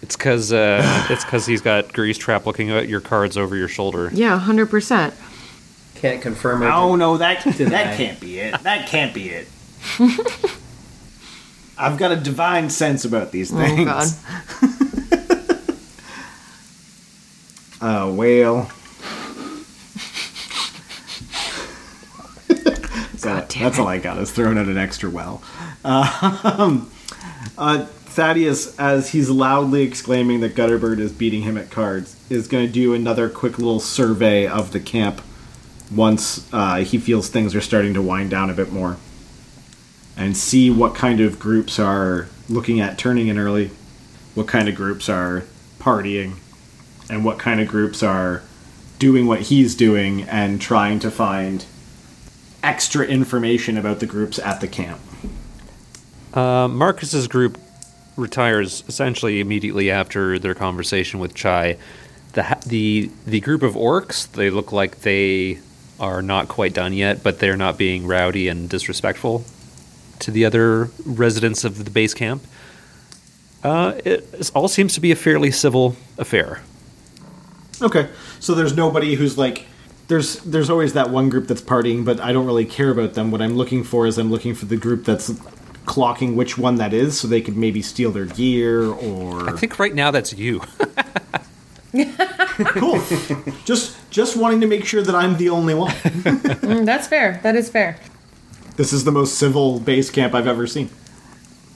It's 0.00 0.16
because 0.16 0.52
uh, 0.52 1.06
it's 1.10 1.24
because 1.24 1.44
he's 1.46 1.60
got 1.60 1.92
Grease 1.92 2.18
Trap 2.18 2.46
looking 2.46 2.70
at 2.70 2.88
your 2.88 3.00
cards 3.00 3.36
over 3.36 3.56
your 3.56 3.68
shoulder. 3.68 4.10
Yeah, 4.12 4.38
hundred 4.38 4.70
percent. 4.70 5.12
Can't 5.96 6.22
confirm 6.22 6.62
or 6.62 6.68
Oh 6.68 6.94
no, 6.96 7.16
that 7.16 7.42
Deny. 7.56 7.70
that 7.70 7.96
can't 7.96 8.20
be 8.20 8.38
it. 8.38 8.60
That 8.62 8.86
can't 8.88 9.12
be 9.14 9.30
it. 9.30 9.48
I've 11.76 11.98
got 11.98 12.12
a 12.12 12.16
divine 12.16 12.70
sense 12.70 13.04
about 13.04 13.32
these 13.32 13.52
Oh 13.52 13.56
things. 13.56 13.84
god. 13.86 14.06
Uh, 17.84 18.10
whale. 18.10 18.62
God 22.48 22.64
That- 23.20 23.48
damn 23.50 23.62
that's 23.64 23.78
all 23.78 23.88
I 23.88 23.98
got. 23.98 24.16
Is 24.18 24.32
throwing 24.32 24.56
out 24.56 24.68
an 24.68 24.78
extra 24.78 25.10
well. 25.10 25.42
Um, 25.84 26.90
uh, 27.58 27.84
Thaddeus, 27.84 28.78
as 28.78 29.10
he's 29.10 29.28
loudly 29.28 29.82
exclaiming 29.82 30.40
that 30.40 30.54
Gutterbird 30.54 30.98
is 30.98 31.12
beating 31.12 31.42
him 31.42 31.58
at 31.58 31.70
cards, 31.70 32.16
is 32.30 32.48
going 32.48 32.66
to 32.66 32.72
do 32.72 32.94
another 32.94 33.28
quick 33.28 33.58
little 33.58 33.80
survey 33.80 34.46
of 34.46 34.72
the 34.72 34.80
camp 34.80 35.20
once 35.94 36.48
uh, 36.54 36.76
he 36.76 36.96
feels 36.96 37.28
things 37.28 37.54
are 37.54 37.60
starting 37.60 37.92
to 37.92 38.00
wind 38.00 38.30
down 38.30 38.48
a 38.48 38.54
bit 38.54 38.72
more, 38.72 38.96
and 40.16 40.34
see 40.38 40.70
what 40.70 40.94
kind 40.94 41.20
of 41.20 41.38
groups 41.38 41.78
are 41.78 42.28
looking 42.48 42.80
at 42.80 42.96
turning 42.96 43.28
in 43.28 43.36
early, 43.36 43.70
what 44.34 44.46
kind 44.48 44.70
of 44.70 44.74
groups 44.74 45.10
are 45.10 45.42
partying, 45.78 46.36
and 47.08 47.24
what 47.24 47.38
kind 47.38 47.60
of 47.60 47.68
groups 47.68 48.02
are 48.02 48.42
doing 48.98 49.26
what 49.26 49.42
he's 49.42 49.74
doing 49.74 50.22
and 50.22 50.60
trying 50.60 50.98
to 51.00 51.10
find 51.10 51.66
extra 52.62 53.04
information 53.04 53.76
about 53.76 54.00
the 54.00 54.06
groups 54.06 54.38
at 54.38 54.60
the 54.60 54.68
camp. 54.68 55.00
Uh, 56.32 56.68
Marcus's 56.68 57.28
group 57.28 57.58
retires 58.16 58.84
essentially 58.88 59.40
immediately 59.40 59.90
after 59.90 60.38
their 60.38 60.54
conversation 60.54 61.20
with 61.20 61.34
Chai. 61.34 61.76
The 62.32 62.58
the 62.66 63.10
the 63.26 63.40
group 63.40 63.62
of 63.62 63.74
orcs 63.74 64.30
they 64.32 64.50
look 64.50 64.72
like 64.72 65.00
they 65.00 65.58
are 66.00 66.22
not 66.22 66.48
quite 66.48 66.72
done 66.72 66.92
yet, 66.92 67.22
but 67.22 67.38
they're 67.38 67.56
not 67.56 67.78
being 67.78 68.06
rowdy 68.06 68.48
and 68.48 68.68
disrespectful 68.68 69.44
to 70.20 70.30
the 70.30 70.44
other 70.44 70.90
residents 71.04 71.64
of 71.64 71.84
the 71.84 71.90
base 71.90 72.14
camp. 72.14 72.42
Uh, 73.62 73.94
it, 74.04 74.28
it 74.32 74.50
all 74.54 74.68
seems 74.68 74.94
to 74.94 75.00
be 75.00 75.12
a 75.12 75.16
fairly 75.16 75.50
civil 75.50 75.96
affair. 76.18 76.60
Okay, 77.84 78.08
so 78.40 78.54
there's 78.54 78.74
nobody 78.74 79.14
who's 79.14 79.36
like 79.38 79.66
there's 80.08 80.36
there's 80.40 80.70
always 80.70 80.94
that 80.94 81.10
one 81.10 81.28
group 81.28 81.46
that's 81.46 81.60
partying, 81.62 82.04
but 82.04 82.18
I 82.18 82.32
don't 82.32 82.46
really 82.46 82.64
care 82.64 82.90
about 82.90 83.14
them. 83.14 83.30
What 83.30 83.42
I'm 83.42 83.54
looking 83.56 83.84
for 83.84 84.06
is 84.06 84.18
I'm 84.18 84.30
looking 84.30 84.54
for 84.54 84.64
the 84.64 84.76
group 84.76 85.04
that's 85.04 85.30
clocking 85.84 86.34
which 86.34 86.56
one 86.56 86.76
that 86.76 86.94
is, 86.94 87.20
so 87.20 87.28
they 87.28 87.42
could 87.42 87.56
maybe 87.58 87.82
steal 87.82 88.10
their 88.10 88.24
gear 88.24 88.86
or 88.88 89.50
I 89.50 89.52
think 89.52 89.78
right 89.78 89.94
now 89.94 90.10
that's 90.10 90.32
you. 90.32 90.60
cool. 92.58 93.00
just 93.64 93.96
just 94.10 94.36
wanting 94.36 94.60
to 94.62 94.66
make 94.66 94.84
sure 94.84 95.02
that 95.02 95.14
I'm 95.14 95.36
the 95.36 95.50
only 95.50 95.74
one. 95.74 95.92
Mm, 96.64 96.86
that's 96.86 97.06
fair. 97.06 97.38
That 97.42 97.54
is 97.56 97.68
fair. 97.68 97.98
this 98.76 98.92
is 98.94 99.04
the 99.04 99.12
most 99.12 99.34
civil 99.38 99.78
base 99.78 100.10
camp 100.10 100.34
I've 100.34 100.46
ever 100.46 100.66
seen. 100.66 100.88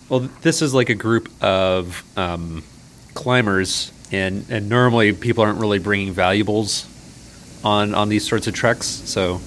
Well, 0.08 0.20
this 0.40 0.62
is 0.62 0.72
like 0.72 0.88
a 0.88 0.94
group 0.94 1.28
of 1.42 2.02
um, 2.16 2.64
climbers, 3.12 3.92
and 4.12 4.44
and 4.50 4.68
normally 4.68 5.12
people 5.12 5.44
aren't 5.44 5.58
really 5.58 5.78
bringing 5.78 6.12
valuables 6.12 6.86
on 7.64 7.94
on 7.94 8.08
these 8.08 8.26
sorts 8.26 8.46
of 8.46 8.54
treks. 8.54 8.86
So 8.86 9.38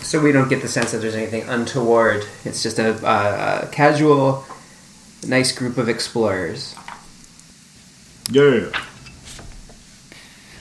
So 0.00 0.20
we 0.20 0.32
don't 0.32 0.48
get 0.48 0.62
the 0.62 0.68
sense 0.68 0.92
that 0.92 0.98
there's 0.98 1.14
anything 1.14 1.42
untoward. 1.48 2.24
It's 2.44 2.62
just 2.62 2.78
a, 2.78 2.94
uh, 3.06 3.60
a 3.64 3.66
casual 3.68 4.44
nice 5.26 5.52
group 5.52 5.78
of 5.78 5.88
explorers. 5.88 6.74
Yeah. 8.30 8.70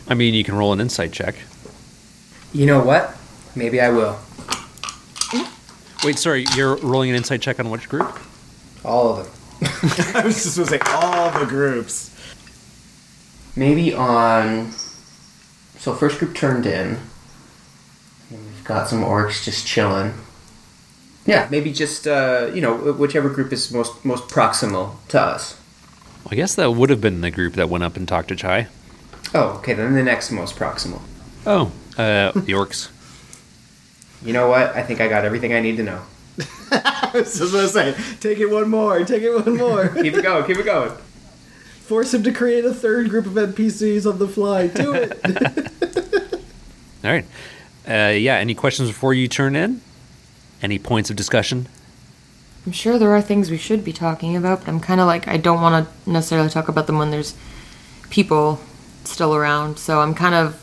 I 0.07 0.15
mean, 0.15 0.33
you 0.33 0.43
can 0.43 0.55
roll 0.55 0.73
an 0.73 0.81
insight 0.81 1.13
check. 1.13 1.35
You 2.53 2.65
know 2.65 2.83
what? 2.83 3.15
Maybe 3.55 3.79
I 3.79 3.89
will. 3.89 4.19
Wait, 6.03 6.19
sorry, 6.19 6.45
you're 6.55 6.75
rolling 6.77 7.09
an 7.09 7.15
insight 7.15 7.41
check 7.41 7.59
on 7.59 7.69
which 7.69 7.87
group? 7.87 8.19
All 8.83 9.17
of 9.17 9.25
them. 9.25 9.33
I 10.15 10.25
was 10.25 10.43
just 10.43 10.57
gonna 10.57 10.67
say 10.67 10.79
all 10.87 11.31
the 11.39 11.45
groups. 11.45 12.12
Maybe 13.55 13.93
on. 13.93 14.71
So 15.77 15.93
first 15.93 16.19
group 16.19 16.35
turned 16.35 16.65
in. 16.65 16.97
And 18.29 18.45
we've 18.45 18.63
got 18.63 18.87
some 18.87 19.01
orcs 19.01 19.43
just 19.43 19.67
chilling. 19.67 20.13
Yeah, 21.25 21.47
maybe 21.49 21.71
just 21.71 22.07
uh, 22.07 22.51
you 22.53 22.61
know 22.61 22.75
whichever 22.93 23.29
group 23.29 23.53
is 23.53 23.71
most 23.71 24.03
most 24.03 24.27
proximal 24.27 24.95
to 25.09 25.21
us. 25.21 25.59
I 26.29 26.35
guess 26.35 26.55
that 26.55 26.71
would 26.71 26.89
have 26.89 27.01
been 27.01 27.21
the 27.21 27.31
group 27.31 27.53
that 27.53 27.69
went 27.69 27.83
up 27.83 27.95
and 27.95 28.07
talked 28.07 28.29
to 28.29 28.35
Chai. 28.35 28.67
Oh, 29.33 29.57
okay. 29.59 29.73
Then 29.73 29.93
the 29.93 30.03
next 30.03 30.31
most 30.31 30.55
proximal. 30.55 31.01
Oh, 31.45 31.71
uh, 31.97 32.31
the 32.31 32.53
orcs. 32.53 32.89
You 34.23 34.33
know 34.33 34.47
what? 34.47 34.75
I 34.75 34.83
think 34.83 35.01
I 35.01 35.07
got 35.07 35.25
everything 35.25 35.53
I 35.53 35.59
need 35.59 35.77
to 35.77 35.83
know. 35.83 36.01
I 36.71 37.11
was 37.13 37.37
just 37.37 37.53
gonna 37.53 37.67
say, 37.67 37.95
take 38.19 38.39
it 38.39 38.47
one 38.47 38.69
more, 38.69 39.03
take 39.03 39.21
it 39.21 39.33
one 39.33 39.57
more. 39.57 39.89
Keep 40.01 40.15
it 40.15 40.23
going. 40.23 40.45
Keep 40.45 40.57
it 40.57 40.65
going. 40.65 40.91
Force 41.85 42.13
him 42.13 42.23
to 42.23 42.31
create 42.31 42.63
a 42.65 42.73
third 42.73 43.09
group 43.09 43.25
of 43.25 43.33
NPCs 43.33 44.09
on 44.09 44.17
the 44.17 44.27
fly. 44.27 44.67
Do 44.67 44.93
it. 44.93 45.19
All 47.03 47.11
right. 47.11 47.25
Uh, 47.87 48.13
yeah. 48.15 48.35
Any 48.35 48.55
questions 48.55 48.89
before 48.89 49.13
you 49.13 49.27
turn 49.27 49.55
in? 49.55 49.81
Any 50.61 50.79
points 50.79 51.09
of 51.09 51.17
discussion? 51.17 51.67
I'm 52.65 52.71
sure 52.71 52.97
there 52.97 53.11
are 53.11 53.21
things 53.21 53.51
we 53.51 53.57
should 53.57 53.83
be 53.83 53.91
talking 53.91 54.37
about, 54.37 54.59
but 54.59 54.69
I'm 54.69 54.79
kind 54.79 55.01
of 55.01 55.07
like 55.07 55.27
I 55.27 55.35
don't 55.35 55.61
want 55.61 55.85
to 55.85 56.09
necessarily 56.09 56.49
talk 56.49 56.69
about 56.69 56.87
them 56.87 56.97
when 56.97 57.11
there's 57.11 57.35
people 58.09 58.61
still 59.03 59.35
around. 59.35 59.77
So 59.77 59.99
I'm 59.99 60.13
kind 60.13 60.35
of. 60.35 60.59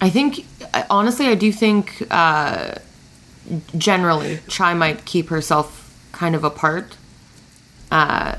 I 0.00 0.08
think 0.08 0.46
honestly, 0.88 1.26
I 1.26 1.34
do 1.34 1.52
think 1.52 2.06
uh, 2.10 2.76
generally 3.76 4.40
Chai 4.48 4.72
might 4.72 5.04
keep 5.04 5.28
herself 5.28 5.94
kind 6.12 6.34
of 6.34 6.44
apart 6.44 6.96
uh, 7.90 8.36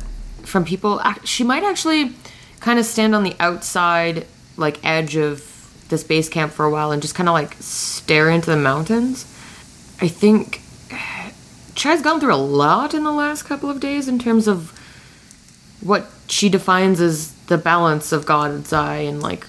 from 0.51 0.65
people. 0.65 1.01
She 1.23 1.43
might 1.43 1.63
actually 1.63 2.13
kind 2.59 2.77
of 2.77 2.85
stand 2.85 3.15
on 3.15 3.23
the 3.23 3.35
outside, 3.39 4.27
like 4.57 4.83
edge 4.85 5.15
of 5.15 5.47
this 5.89 6.03
base 6.03 6.29
camp 6.29 6.51
for 6.53 6.65
a 6.65 6.69
while 6.69 6.91
and 6.91 7.01
just 7.01 7.15
kind 7.15 7.27
of 7.27 7.33
like 7.33 7.55
stare 7.59 8.29
into 8.29 8.49
the 8.49 8.57
mountains. 8.57 9.23
I 9.99 10.07
think 10.07 10.61
Chai's 11.75 12.01
gone 12.01 12.19
through 12.19 12.33
a 12.33 12.35
lot 12.35 12.93
in 12.93 13.03
the 13.03 13.11
last 13.11 13.43
couple 13.43 13.69
of 13.69 13.79
days 13.79 14.07
in 14.07 14.19
terms 14.19 14.47
of 14.47 14.77
what 15.81 16.09
she 16.27 16.49
defines 16.49 17.01
as 17.01 17.31
the 17.47 17.57
balance 17.57 18.11
of 18.11 18.25
God's 18.25 18.71
eye 18.71 18.97
and 18.97 19.21
like 19.21 19.45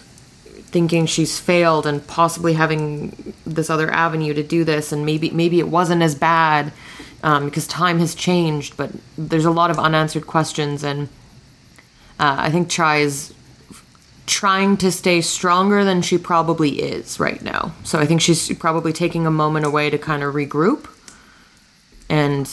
thinking 0.72 1.04
she's 1.06 1.38
failed 1.38 1.86
and 1.86 2.06
possibly 2.06 2.54
having 2.54 3.34
this 3.44 3.68
other 3.68 3.90
avenue 3.90 4.32
to 4.32 4.42
do 4.42 4.64
this 4.64 4.90
and 4.90 5.04
maybe 5.04 5.30
maybe 5.30 5.60
it 5.60 5.68
wasn't 5.68 6.00
as 6.00 6.14
bad 6.14 6.72
um, 7.22 7.46
because 7.46 7.66
time 7.66 7.98
has 7.98 8.14
changed 8.14 8.76
but 8.76 8.90
there's 9.16 9.44
a 9.44 9.50
lot 9.50 9.70
of 9.70 9.78
unanswered 9.78 10.26
questions 10.26 10.82
and 10.82 11.08
uh, 12.18 12.36
I 12.38 12.50
think 12.50 12.68
Chai 12.68 12.98
is 12.98 13.34
trying 14.26 14.76
to 14.78 14.92
stay 14.92 15.20
stronger 15.20 15.84
than 15.84 16.00
she 16.02 16.16
probably 16.16 16.80
is 16.80 17.18
right 17.18 17.42
now. 17.42 17.74
So 17.82 17.98
I 17.98 18.06
think 18.06 18.20
she's 18.20 18.56
probably 18.56 18.92
taking 18.92 19.26
a 19.26 19.30
moment 19.30 19.66
away 19.66 19.90
to 19.90 19.98
kind 19.98 20.22
of 20.22 20.34
regroup 20.34 20.88
and 22.08 22.48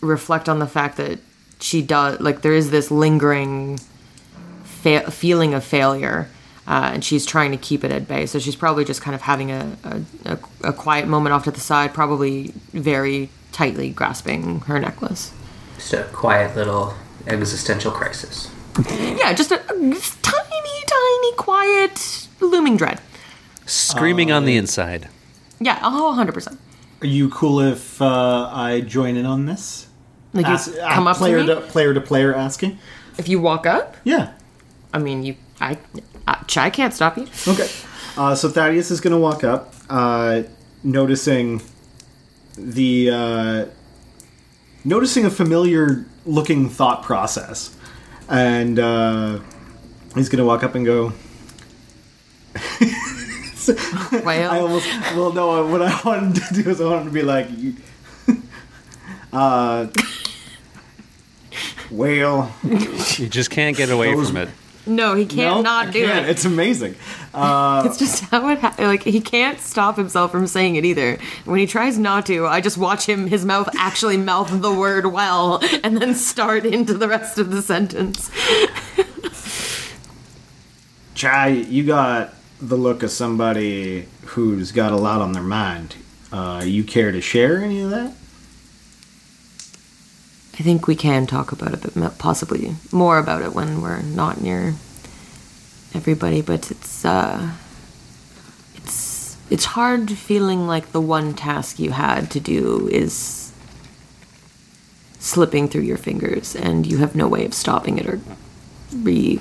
reflect 0.00 0.48
on 0.48 0.58
the 0.58 0.66
fact 0.66 0.96
that 0.96 1.18
she 1.60 1.82
does 1.82 2.20
like 2.20 2.42
there 2.42 2.54
is 2.54 2.70
this 2.70 2.90
lingering 2.90 3.78
fa- 4.64 5.10
feeling 5.10 5.54
of 5.54 5.64
failure 5.64 6.28
uh, 6.66 6.90
and 6.94 7.04
she's 7.04 7.26
trying 7.26 7.50
to 7.50 7.56
keep 7.56 7.84
it 7.84 7.90
at 7.90 8.06
bay 8.08 8.26
so 8.26 8.38
she's 8.38 8.56
probably 8.56 8.84
just 8.84 9.00
kind 9.02 9.14
of 9.14 9.22
having 9.22 9.50
a, 9.50 9.76
a, 9.84 10.00
a, 10.32 10.38
a 10.68 10.72
quiet 10.72 11.06
moment 11.06 11.32
off 11.32 11.44
to 11.44 11.50
the 11.50 11.60
side 11.60 11.92
probably 11.94 12.52
very 12.72 13.28
tightly 13.52 13.90
grasping 13.90 14.60
her 14.60 14.78
necklace 14.80 15.32
Just 15.76 15.92
a 15.92 16.04
quiet 16.12 16.56
little 16.56 16.94
existential 17.26 17.90
crisis. 17.92 18.50
yeah 18.98 19.32
just 19.32 19.50
a, 19.52 19.60
a 19.60 19.74
tiny 20.22 20.84
tiny 20.86 21.32
quiet 21.36 22.28
looming 22.40 22.76
dread 22.76 23.00
Screaming 23.66 24.30
on 24.30 24.44
the 24.44 24.56
inside. 24.56 25.08
yeah 25.60 25.78
oh 25.82 26.14
100% 26.18 26.58
Are 27.02 27.06
you 27.06 27.28
cool 27.30 27.60
if 27.60 28.00
uh, 28.02 28.50
I 28.52 28.80
join 28.82 29.16
in 29.16 29.24
on 29.26 29.46
this? 29.46 29.86
like 30.34 30.46
Ask- 30.46 30.74
you 30.74 30.80
uh, 30.80 30.92
come 30.94 31.06
up 31.06 31.16
player 31.16 31.36
to 31.38 31.42
me 31.42 31.54
to 31.54 31.60
player 31.62 31.94
to 31.94 32.00
player 32.00 32.34
asking. 32.34 32.78
if 33.18 33.28
you 33.28 33.40
walk 33.40 33.66
up 33.66 33.96
Yeah. 34.04 34.32
i 34.92 34.98
mean 34.98 35.22
you 35.22 35.36
i 35.60 35.78
I, 36.26 36.42
Chai 36.46 36.70
can't 36.70 36.94
stop 36.94 37.16
you 37.18 37.26
Okay. 37.46 37.68
Uh, 38.16 38.34
so 38.34 38.48
Thaddeus 38.48 38.90
is 38.90 39.00
going 39.00 39.12
to 39.12 39.18
walk 39.18 39.42
up, 39.44 39.74
uh, 39.90 40.42
noticing 40.84 41.60
the 42.56 43.10
uh, 43.10 43.66
noticing 44.84 45.24
a 45.24 45.30
familiar 45.30 46.06
looking 46.24 46.68
thought 46.68 47.02
process, 47.02 47.76
and 48.28 48.78
uh, 48.78 49.40
he's 50.14 50.28
going 50.28 50.38
to 50.38 50.44
walk 50.44 50.62
up 50.62 50.74
and 50.76 50.86
go. 50.86 51.12
well 53.66 54.28
I 54.28 54.60
almost 54.60 54.86
well 55.16 55.32
no. 55.32 55.66
What 55.66 55.82
I 55.82 56.00
wanted 56.04 56.40
to 56.42 56.62
do 56.62 56.70
is 56.70 56.80
I 56.80 56.84
wanted 56.88 57.06
to 57.06 57.10
be 57.10 57.22
like, 57.22 57.48
you, 57.50 57.74
uh, 59.32 59.88
well, 61.90 62.54
You 62.62 63.28
just 63.28 63.50
can't 63.50 63.76
get 63.76 63.90
away 63.90 64.14
Those- 64.14 64.28
from 64.28 64.36
it. 64.36 64.48
No 64.86 65.14
he 65.14 65.26
can't 65.26 65.56
no, 65.56 65.62
not 65.62 65.92
do 65.92 66.04
can't. 66.04 66.26
it 66.26 66.30
It's 66.30 66.44
amazing. 66.44 66.94
Uh, 67.34 67.82
It's 67.84 67.98
just 67.98 68.20
how 68.26 68.48
it 68.50 68.60
ha- 68.60 68.76
like 68.78 69.02
he 69.02 69.20
can't 69.20 69.58
stop 69.58 69.96
himself 69.96 70.30
from 70.30 70.46
saying 70.46 70.76
it 70.76 70.84
either. 70.84 71.18
When 71.44 71.58
he 71.58 71.66
tries 71.66 71.98
not 71.98 72.26
to, 72.26 72.46
I 72.46 72.60
just 72.60 72.78
watch 72.78 73.06
him 73.06 73.26
his 73.26 73.44
mouth 73.44 73.68
actually 73.76 74.16
mouth 74.18 74.60
the 74.62 74.72
word 74.72 75.06
well 75.06 75.60
and 75.82 75.96
then 76.00 76.14
start 76.14 76.64
into 76.64 76.94
the 76.94 77.08
rest 77.08 77.36
of 77.38 77.50
the 77.50 77.60
sentence. 77.60 78.30
Chai, 81.14 81.48
you 81.48 81.84
got 81.84 82.34
the 82.60 82.76
look 82.76 83.02
of 83.02 83.10
somebody 83.10 84.06
who's 84.26 84.72
got 84.72 84.92
a 84.92 84.96
lot 84.96 85.20
on 85.20 85.32
their 85.32 85.42
mind. 85.42 85.96
Uh, 86.32 86.62
you 86.64 86.82
care 86.84 87.12
to 87.12 87.20
share 87.20 87.58
any 87.58 87.80
of 87.80 87.90
that? 87.90 88.12
I 90.56 90.62
think 90.62 90.86
we 90.86 90.94
can 90.94 91.26
talk 91.26 91.50
about 91.50 91.74
it, 91.74 91.94
but 91.94 92.18
possibly 92.18 92.76
more 92.92 93.18
about 93.18 93.42
it 93.42 93.54
when 93.54 93.82
we're 93.82 94.02
not 94.02 94.40
near 94.40 94.74
everybody. 95.92 96.42
But 96.42 96.70
it's 96.70 97.04
uh, 97.04 97.50
it's 98.76 99.36
it's 99.50 99.64
hard 99.64 100.12
feeling 100.12 100.68
like 100.68 100.92
the 100.92 101.00
one 101.00 101.34
task 101.34 101.80
you 101.80 101.90
had 101.90 102.30
to 102.30 102.40
do 102.40 102.88
is 102.92 103.52
slipping 105.18 105.68
through 105.68 105.82
your 105.82 105.98
fingers, 105.98 106.54
and 106.54 106.86
you 106.86 106.98
have 106.98 107.16
no 107.16 107.26
way 107.26 107.44
of 107.44 107.52
stopping 107.52 107.98
it 107.98 108.06
or 108.06 108.20
re 108.92 109.40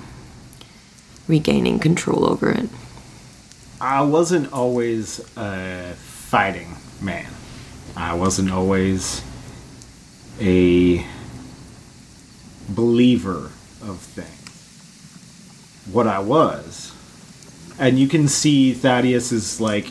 regaining 1.28 1.78
control 1.78 2.26
over 2.26 2.50
it. 2.50 2.70
I 3.80 4.02
wasn't 4.02 4.52
always 4.52 5.20
a 5.38 5.94
fighting 5.94 6.76
man. 7.00 7.32
I 7.96 8.16
wasn't 8.16 8.50
always 8.50 9.22
a 10.40 11.06
believer 12.70 13.52
of 13.82 14.00
things. 14.00 14.30
What 15.92 16.08
I 16.08 16.20
was, 16.20 16.94
and 17.78 18.00
you 18.00 18.08
can 18.08 18.28
see 18.28 18.74
Thaddeus 18.74 19.32
is 19.32 19.60
like, 19.60 19.88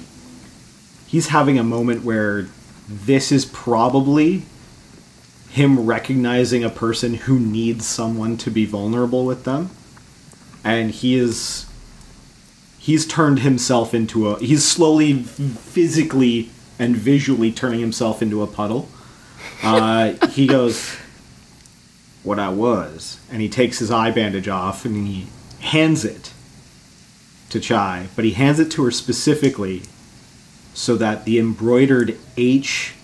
he's 1.06 1.28
having 1.28 1.58
a 1.58 1.64
moment 1.64 2.04
where 2.04 2.48
this 2.88 3.30
is 3.30 3.44
probably 3.44 4.42
him 5.50 5.84
recognizing 5.84 6.64
a 6.64 6.70
person 6.70 7.14
who 7.14 7.38
needs 7.38 7.86
someone 7.86 8.38
to 8.38 8.50
be 8.50 8.64
vulnerable 8.64 9.26
with 9.26 9.44
them. 9.44 9.70
And 10.64 10.90
he 10.90 11.16
is 11.16 11.66
he's 12.78 13.06
turned 13.06 13.40
himself 13.40 13.92
into 13.92 14.28
a 14.28 14.38
he's 14.38 14.64
slowly 14.64 15.22
physically 15.22 16.50
and 16.78 16.96
visually 16.96 17.52
turning 17.52 17.80
himself 17.80 18.22
into 18.22 18.42
a 18.42 18.46
puddle 18.46 18.88
uh, 19.62 20.26
he 20.28 20.46
goes 20.46 20.96
what 22.22 22.38
i 22.38 22.48
was. 22.48 23.20
And 23.30 23.40
he 23.40 23.48
takes 23.48 23.78
his 23.78 23.90
eye 23.90 24.10
bandage 24.10 24.48
off 24.48 24.84
and 24.84 25.06
he 25.06 25.26
hands 25.60 26.04
it 26.04 26.32
to 27.50 27.60
chai 27.60 28.08
but 28.16 28.24
he 28.24 28.32
hands 28.32 28.58
it 28.58 28.70
to 28.72 28.84
her 28.84 28.90
specifically 28.90 29.82
so 30.74 30.96
that 30.96 31.24
the 31.24 31.38
embroidered 31.38 32.16
htg 32.36 32.94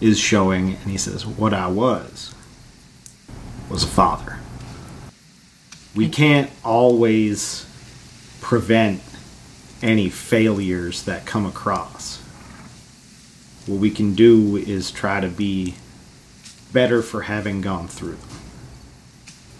is 0.00 0.18
showing. 0.18 0.74
And 0.74 0.90
he 0.90 0.98
says 0.98 1.26
what 1.26 1.54
i 1.54 1.66
was 1.66 2.34
was 3.68 3.84
a 3.84 3.88
father. 3.88 4.38
We 5.94 6.08
can't 6.08 6.50
always 6.64 7.66
prevent 8.40 9.00
any 9.82 10.10
failures 10.10 11.04
that 11.04 11.24
come 11.24 11.46
across. 11.46 12.19
What 13.70 13.78
we 13.78 13.92
can 13.92 14.16
do 14.16 14.56
is 14.56 14.90
try 14.90 15.20
to 15.20 15.28
be 15.28 15.76
better 16.72 17.02
for 17.02 17.22
having 17.22 17.60
gone 17.60 17.86
through 17.86 18.16
them. 18.16 18.28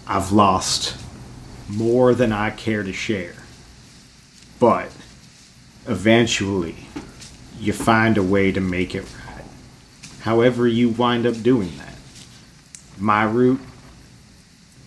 I've 0.05 0.33
lost 0.33 0.97
more 1.69 2.13
than 2.13 2.33
I 2.33 2.49
care 2.49 2.83
to 2.83 2.91
share. 2.91 3.35
But 4.59 4.91
eventually, 5.87 6.75
you 7.57 7.71
find 7.71 8.17
a 8.17 8.21
way 8.21 8.51
to 8.51 8.59
make 8.59 8.93
it 8.95 9.05
right. 9.25 9.45
However, 10.19 10.67
you 10.67 10.89
wind 10.89 11.25
up 11.25 11.41
doing 11.41 11.77
that. 11.77 11.95
My 12.97 13.23
route 13.23 13.61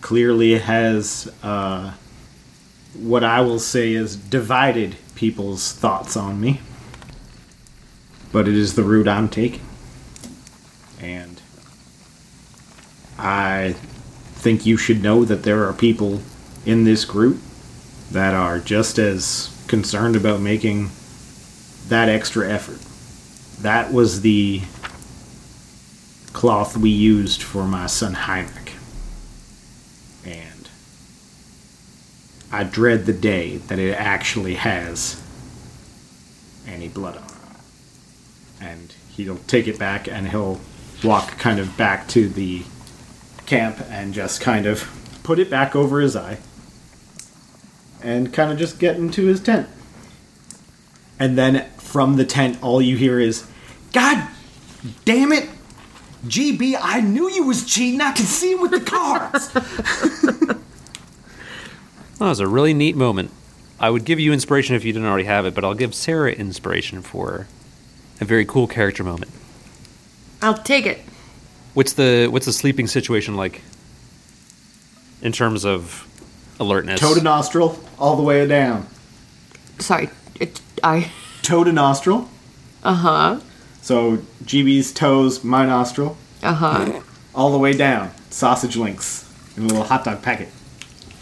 clearly 0.03 0.59
has 0.59 1.33
uh, 1.43 1.95
what 2.93 3.25
I 3.25 3.41
will 3.41 3.59
say 3.59 3.95
is 3.95 4.17
divided 4.17 4.97
people's 5.15 5.73
thoughts 5.73 6.15
on 6.15 6.43
me. 6.43 6.61
But 8.35 8.49
it 8.49 8.57
is 8.57 8.75
the 8.75 8.83
route 8.83 9.07
I'm 9.07 9.29
taking. 9.29 9.61
And 11.01 11.41
I 13.17 13.77
think 14.35 14.67
you 14.67 14.77
should 14.77 15.05
know 15.05 15.25
that 15.25 15.45
there 15.45 15.65
are 15.69 15.73
people 15.73 16.21
in 16.67 16.83
this 16.83 17.05
group 17.05 17.39
that 18.11 18.35
are 18.35 18.59
just 18.59 18.99
as 18.99 19.57
concerned 19.69 20.17
about 20.17 20.41
making 20.41 20.91
that 21.87 22.09
extra 22.09 22.51
effort. 22.51 22.81
That 23.63 23.93
was 23.93 24.23
the 24.23 24.63
cloth 26.33 26.77
we 26.77 26.91
used 26.91 27.41
for 27.41 27.63
my 27.63 27.87
son 27.87 28.15
Heinrich. 28.15 28.73
And 30.25 30.69
I 32.51 32.65
dread 32.65 33.07
the 33.07 33.13
day 33.13 33.59
that 33.59 33.79
it 33.79 33.93
actually 33.93 34.55
has 34.55 35.23
any 36.67 36.89
blood 36.89 37.17
on 37.17 37.23
it. 37.23 37.24
And 38.65 38.95
he'll 39.17 39.39
take 39.47 39.69
it 39.69 39.79
back 39.79 40.09
and 40.09 40.29
he'll 40.29 40.61
walk 41.03 41.39
kind 41.39 41.61
of 41.61 41.77
back 41.77 42.09
to 42.09 42.29
the 42.29 42.63
camp 43.47 43.79
and 43.91 44.15
just 44.15 44.41
kind 44.41 44.67
of 44.67 44.89
put 45.23 45.39
it 45.39 45.51
back 45.51 45.77
over 45.77 46.01
his 46.01 46.17
eye 46.17 46.39
and 48.03 48.33
kind 48.33 48.51
of 48.51 48.59
just 48.59 48.79
get 48.79 48.97
into 48.97 49.27
his 49.27 49.41
tent. 49.41 49.69
And 51.19 51.37
then 51.39 51.69
from 51.77 52.17
the 52.17 52.25
tent, 52.25 52.59
all 52.63 52.81
you 52.81 52.97
hear 52.97 53.21
is, 53.21 53.49
God 53.93 54.27
damn 55.05 55.33
it! 55.33 55.49
GB, 56.27 56.77
I 56.81 57.03
knew 57.03 57.31
you 57.31 57.45
was 57.45 57.67
cheating. 57.67 58.01
I 58.01 58.13
could 58.13 58.25
see 58.25 58.53
him 58.53 58.63
with 58.63 58.71
the 58.71 58.81
cards. 58.81 59.51
That 62.19 62.29
was 62.29 62.41
a 62.41 62.49
really 62.49 62.73
neat 62.75 62.97
moment. 62.97 63.33
I 63.81 63.91
would 63.91 64.05
give 64.05 64.21
you 64.21 64.33
inspiration 64.33 64.77
if 64.77 64.85
you 64.85 64.93
didn't 64.93 65.09
already 65.09 65.25
have 65.25 65.47
it, 65.47 65.55
but 65.55 65.65
I'll 65.65 65.75
give 65.75 65.95
Sarah 65.95 66.33
inspiration 66.33 67.03
for 67.03 67.47
a 68.21 68.25
very 68.25 68.45
cool 68.45 68.67
character 68.67 69.03
moment. 69.05 69.31
I'll 70.43 70.59
take 70.63 70.87
it. 70.87 71.01
What's 71.75 71.95
the 71.95 72.29
what's 72.29 72.47
the 72.47 72.53
sleeping 72.53 72.87
situation 72.87 73.37
like 73.37 73.61
in 75.23 75.33
terms 75.33 75.65
of 75.65 76.07
alertness? 76.61 77.01
Toe 77.01 77.15
to 77.15 77.23
nostril, 77.23 77.79
all 77.99 78.17
the 78.17 78.23
way 78.23 78.47
down. 78.47 78.87
Sorry, 79.79 80.09
it, 80.41 80.61
I. 80.83 81.11
Toe 81.43 81.65
to 81.65 81.73
nostril. 81.73 82.29
Uh 82.83 82.95
huh. 82.95 83.41
So 83.83 84.19
GB's 84.45 84.93
toes, 84.93 85.43
my 85.45 85.67
nostril, 85.67 86.17
Uh 86.43 86.55
huh. 86.55 87.01
all 87.35 87.51
the 87.53 87.59
way 87.59 87.73
down. 87.77 88.11
Sausage 88.31 88.77
links 88.77 89.31
in 89.57 89.65
a 89.65 89.67
little 89.67 89.85
hot 89.85 90.05
dog 90.05 90.23
packet. 90.23 90.49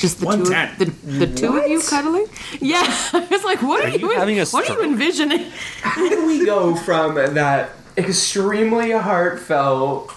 Just 0.02 0.18
the 0.18 0.26
One 0.26 0.44
two, 0.44 0.50
ten. 0.50 0.72
of, 0.72 0.78
the, 0.78 1.26
the 1.26 1.32
two 1.32 1.56
of 1.56 1.68
you 1.68 1.80
cuddling. 1.80 2.26
Yeah, 2.60 2.82
I 3.12 3.24
was 3.30 3.44
like, 3.44 3.62
what 3.62 3.84
are, 3.84 3.88
you 3.88 4.10
you? 4.10 4.18
having 4.18 4.40
a 4.40 4.46
what 4.46 4.68
are 4.68 4.72
you 4.74 4.82
envisioning? 4.82 5.48
How 5.80 6.08
do 6.08 6.26
we 6.26 6.44
go 6.44 6.74
from 6.74 7.14
that 7.14 7.70
extremely 7.96 8.90
heartfelt, 8.90 10.12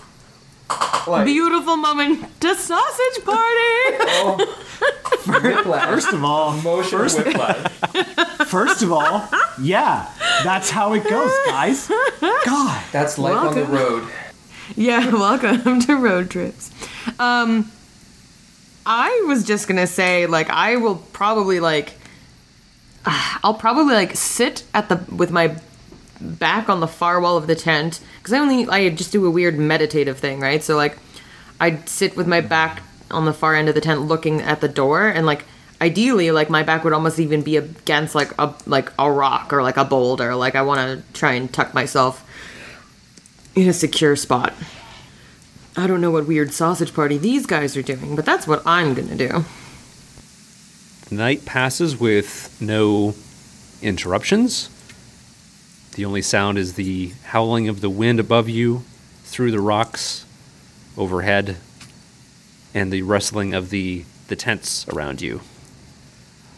like 1.08 1.26
Beautiful 1.26 1.78
moment 1.78 2.28
to 2.42 2.56
sausage 2.56 3.24
party. 3.24 4.44
whiplash, 5.46 5.86
First 5.88 6.14
of 6.14 6.24
all, 6.24 6.58
emotional 6.58 7.02
first, 7.02 7.24
whiplash? 7.24 7.72
first 8.48 8.82
of 8.82 8.92
all, 8.92 9.30
yeah, 9.62 10.12
that's 10.44 10.72
how 10.72 10.94
it 10.94 11.04
goes, 11.04 11.32
guys. 11.46 11.88
God. 12.44 12.84
That's 12.92 13.20
life 13.20 13.38
on 13.38 13.54
the 13.54 13.66
road. 13.66 14.10
Yeah, 14.76 15.12
welcome 15.12 15.80
to 15.82 15.96
road 15.96 16.32
trips. 16.32 16.72
Um 17.20 17.72
I 18.86 19.24
was 19.28 19.44
just 19.44 19.68
to 19.68 19.88
say 19.88 20.28
like 20.28 20.50
I 20.50 20.76
will 20.78 20.96
probably 20.96 21.60
like 21.60 21.94
I'll 23.06 23.54
probably 23.54 23.94
like 23.94 24.16
sit 24.16 24.64
at 24.74 24.90
the 24.90 24.98
with 25.14 25.32
my 25.32 25.56
back 26.22 26.70
on 26.70 26.80
the 26.80 26.88
far 26.88 27.20
wall 27.20 27.38
of 27.38 27.48
the 27.48 27.56
tent 27.56 28.00
cuz 28.24 28.34
I 28.34 28.40
only 28.40 28.68
I 28.68 28.90
just 28.90 29.12
do 29.12 29.26
a 29.26 29.32
weird 29.32 29.58
meditative 29.58 30.20
thing, 30.20 30.40
right? 30.40 30.64
So 30.64 30.76
like 30.76 30.98
I'd 31.60 31.90
sit 31.90 32.16
with 32.16 32.28
my 32.28 32.42
back 32.42 32.84
on 33.12 33.26
the 33.26 33.34
far 33.34 33.56
end 33.56 33.70
of 33.70 33.76
the 33.76 33.82
tent 33.82 34.02
looking 34.02 34.42
at 34.42 34.62
the 34.62 34.68
door 34.68 35.08
and 35.08 35.26
like 35.26 35.46
ideally 35.82 36.32
like 36.32 36.50
my 36.50 36.64
back 36.64 36.84
would 36.84 36.94
almost 36.94 37.20
even 37.20 37.42
be 37.42 37.58
against 37.58 38.16
like 38.16 38.32
a 38.40 38.54
like 38.66 38.92
a 38.98 39.12
rock 39.12 39.52
or 39.52 39.62
like 39.62 39.78
a 39.78 39.86
boulder 39.86 40.36
like 40.36 40.56
I 40.56 40.62
want 40.62 40.80
to 40.80 41.14
try 41.20 41.34
and 41.34 41.52
tuck 41.52 41.74
myself 41.74 42.24
in 43.56 43.68
a 43.68 43.74
secure 43.74 44.16
spot. 44.16 44.54
I 45.78 45.88
don't 45.88 46.00
know 46.00 46.12
what 46.12 46.26
weird 46.26 46.54
sausage 46.54 46.94
party 46.94 47.18
these 47.18 47.46
guys 47.46 47.76
are 47.76 47.82
doing, 47.82 48.16
but 48.16 48.26
that's 48.26 48.48
what 48.48 48.62
I'm 48.66 48.94
gonna 48.94 49.16
do. 49.16 49.44
The 51.10 51.16
night 51.16 51.46
passes 51.46 52.00
with 52.00 52.56
no 52.62 53.14
interruptions. 53.82 54.70
The 55.96 56.06
only 56.06 56.22
sound 56.22 56.58
is 56.58 56.74
the 56.74 57.14
howling 57.26 57.68
of 57.68 57.82
the 57.82 57.90
wind 57.90 58.20
above 58.20 58.50
you, 58.50 58.84
through 59.24 59.52
the 59.52 59.60
rocks, 59.60 60.26
overhead, 60.98 61.58
and 62.74 62.92
the 62.92 63.02
rustling 63.02 63.54
of 63.54 63.70
the, 63.70 64.06
the 64.28 64.36
tents 64.36 64.88
around 64.90 65.22
you. 65.22 65.42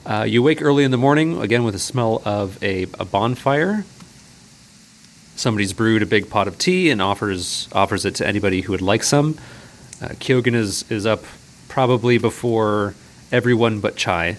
Uh, 0.05 0.23
you 0.23 0.41
wake 0.41 0.61
early 0.61 0.83
in 0.83 0.91
the 0.91 0.97
morning, 0.97 1.41
again 1.41 1.63
with 1.63 1.73
the 1.73 1.79
smell 1.79 2.21
of 2.23 2.61
a, 2.63 2.83
a 2.99 3.05
bonfire. 3.05 3.83
Somebody's 5.37 5.71
brewed 5.71 6.01
a 6.01 6.07
big 6.07 6.31
pot 6.31 6.47
of 6.47 6.57
tea 6.57 6.89
and 6.89 6.99
offers 6.99 7.69
offers 7.71 8.05
it 8.05 8.15
to 8.15 8.27
anybody 8.27 8.61
who 8.61 8.71
would 8.71 8.81
like 8.81 9.03
some. 9.03 9.37
Uh, 10.01 10.07
Kyogen 10.09 10.55
is, 10.55 10.83
is 10.91 11.05
up 11.05 11.23
probably 11.69 12.17
before 12.17 12.95
everyone 13.31 13.79
but 13.79 13.95
Chai. 13.95 14.37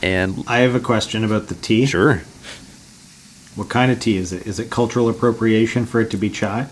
And 0.00 0.44
I 0.46 0.60
have 0.60 0.74
a 0.74 0.80
question 0.80 1.24
about 1.24 1.48
the 1.48 1.56
tea. 1.56 1.84
sure, 1.84 2.22
What 3.54 3.68
kind 3.68 3.92
of 3.92 4.00
tea 4.00 4.16
is 4.16 4.32
it? 4.32 4.46
Is 4.46 4.58
it 4.58 4.70
cultural 4.70 5.10
appropriation 5.10 5.84
for 5.84 6.00
it 6.00 6.10
to 6.12 6.16
be 6.16 6.30
chai? 6.30 6.68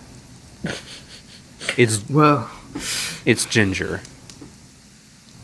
it's 1.77 2.09
well, 2.09 2.51
it's 3.27 3.45
ginger. 3.45 4.01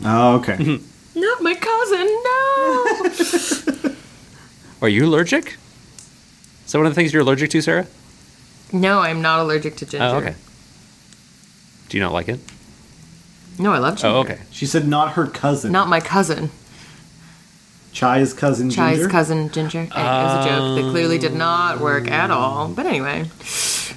Oh, 0.03 0.37
okay. 0.37 0.57
Not 1.15 1.43
my 1.43 1.55
cousin, 1.55 2.07
no! 3.85 3.97
Are 4.81 4.89
you 4.89 5.05
allergic? 5.05 5.57
Is 6.73 6.75
that 6.75 6.79
one 6.79 6.87
of 6.87 6.95
the 6.95 6.99
things 6.99 7.13
you're 7.13 7.21
allergic 7.21 7.51
to, 7.51 7.61
Sarah? 7.61 7.87
no, 8.73 9.01
I'm 9.01 9.21
not 9.21 9.41
allergic 9.41 9.77
to 9.77 9.85
ginger. 9.85 10.07
Oh, 10.07 10.17
okay. 10.17 10.35
Do 11.91 11.99
you 11.99 12.03
not 12.03 12.15
like 12.15 12.31
it? 12.31 12.41
No, 13.59 13.75
I 13.75 13.79
love 13.79 13.97
ginger. 13.97 14.07
Oh, 14.07 14.21
okay. 14.21 14.39
she 14.51 14.65
said 14.65 14.89
not 14.89 15.13
her 15.13 15.27
cousin. 15.27 15.71
Not 15.71 15.89
my 15.89 16.01
cousin. 16.01 16.51
Chai's 17.93 18.33
cousin 18.33 18.71
Chai's 18.71 18.97
Ginger. 18.97 19.11
cousin, 19.11 19.51
Ginger. 19.51 19.83
Hey, 19.83 20.01
it 20.01 20.25
was 20.25 20.47
a 20.47 20.49
joke 20.49 20.77
that 20.83 20.91
clearly 20.93 21.19
did 21.19 21.35
not 21.35 21.79
work 21.79 22.11
at 22.11 22.31
all. 22.31 22.69
But 22.69 22.87
anyway, 22.87 23.27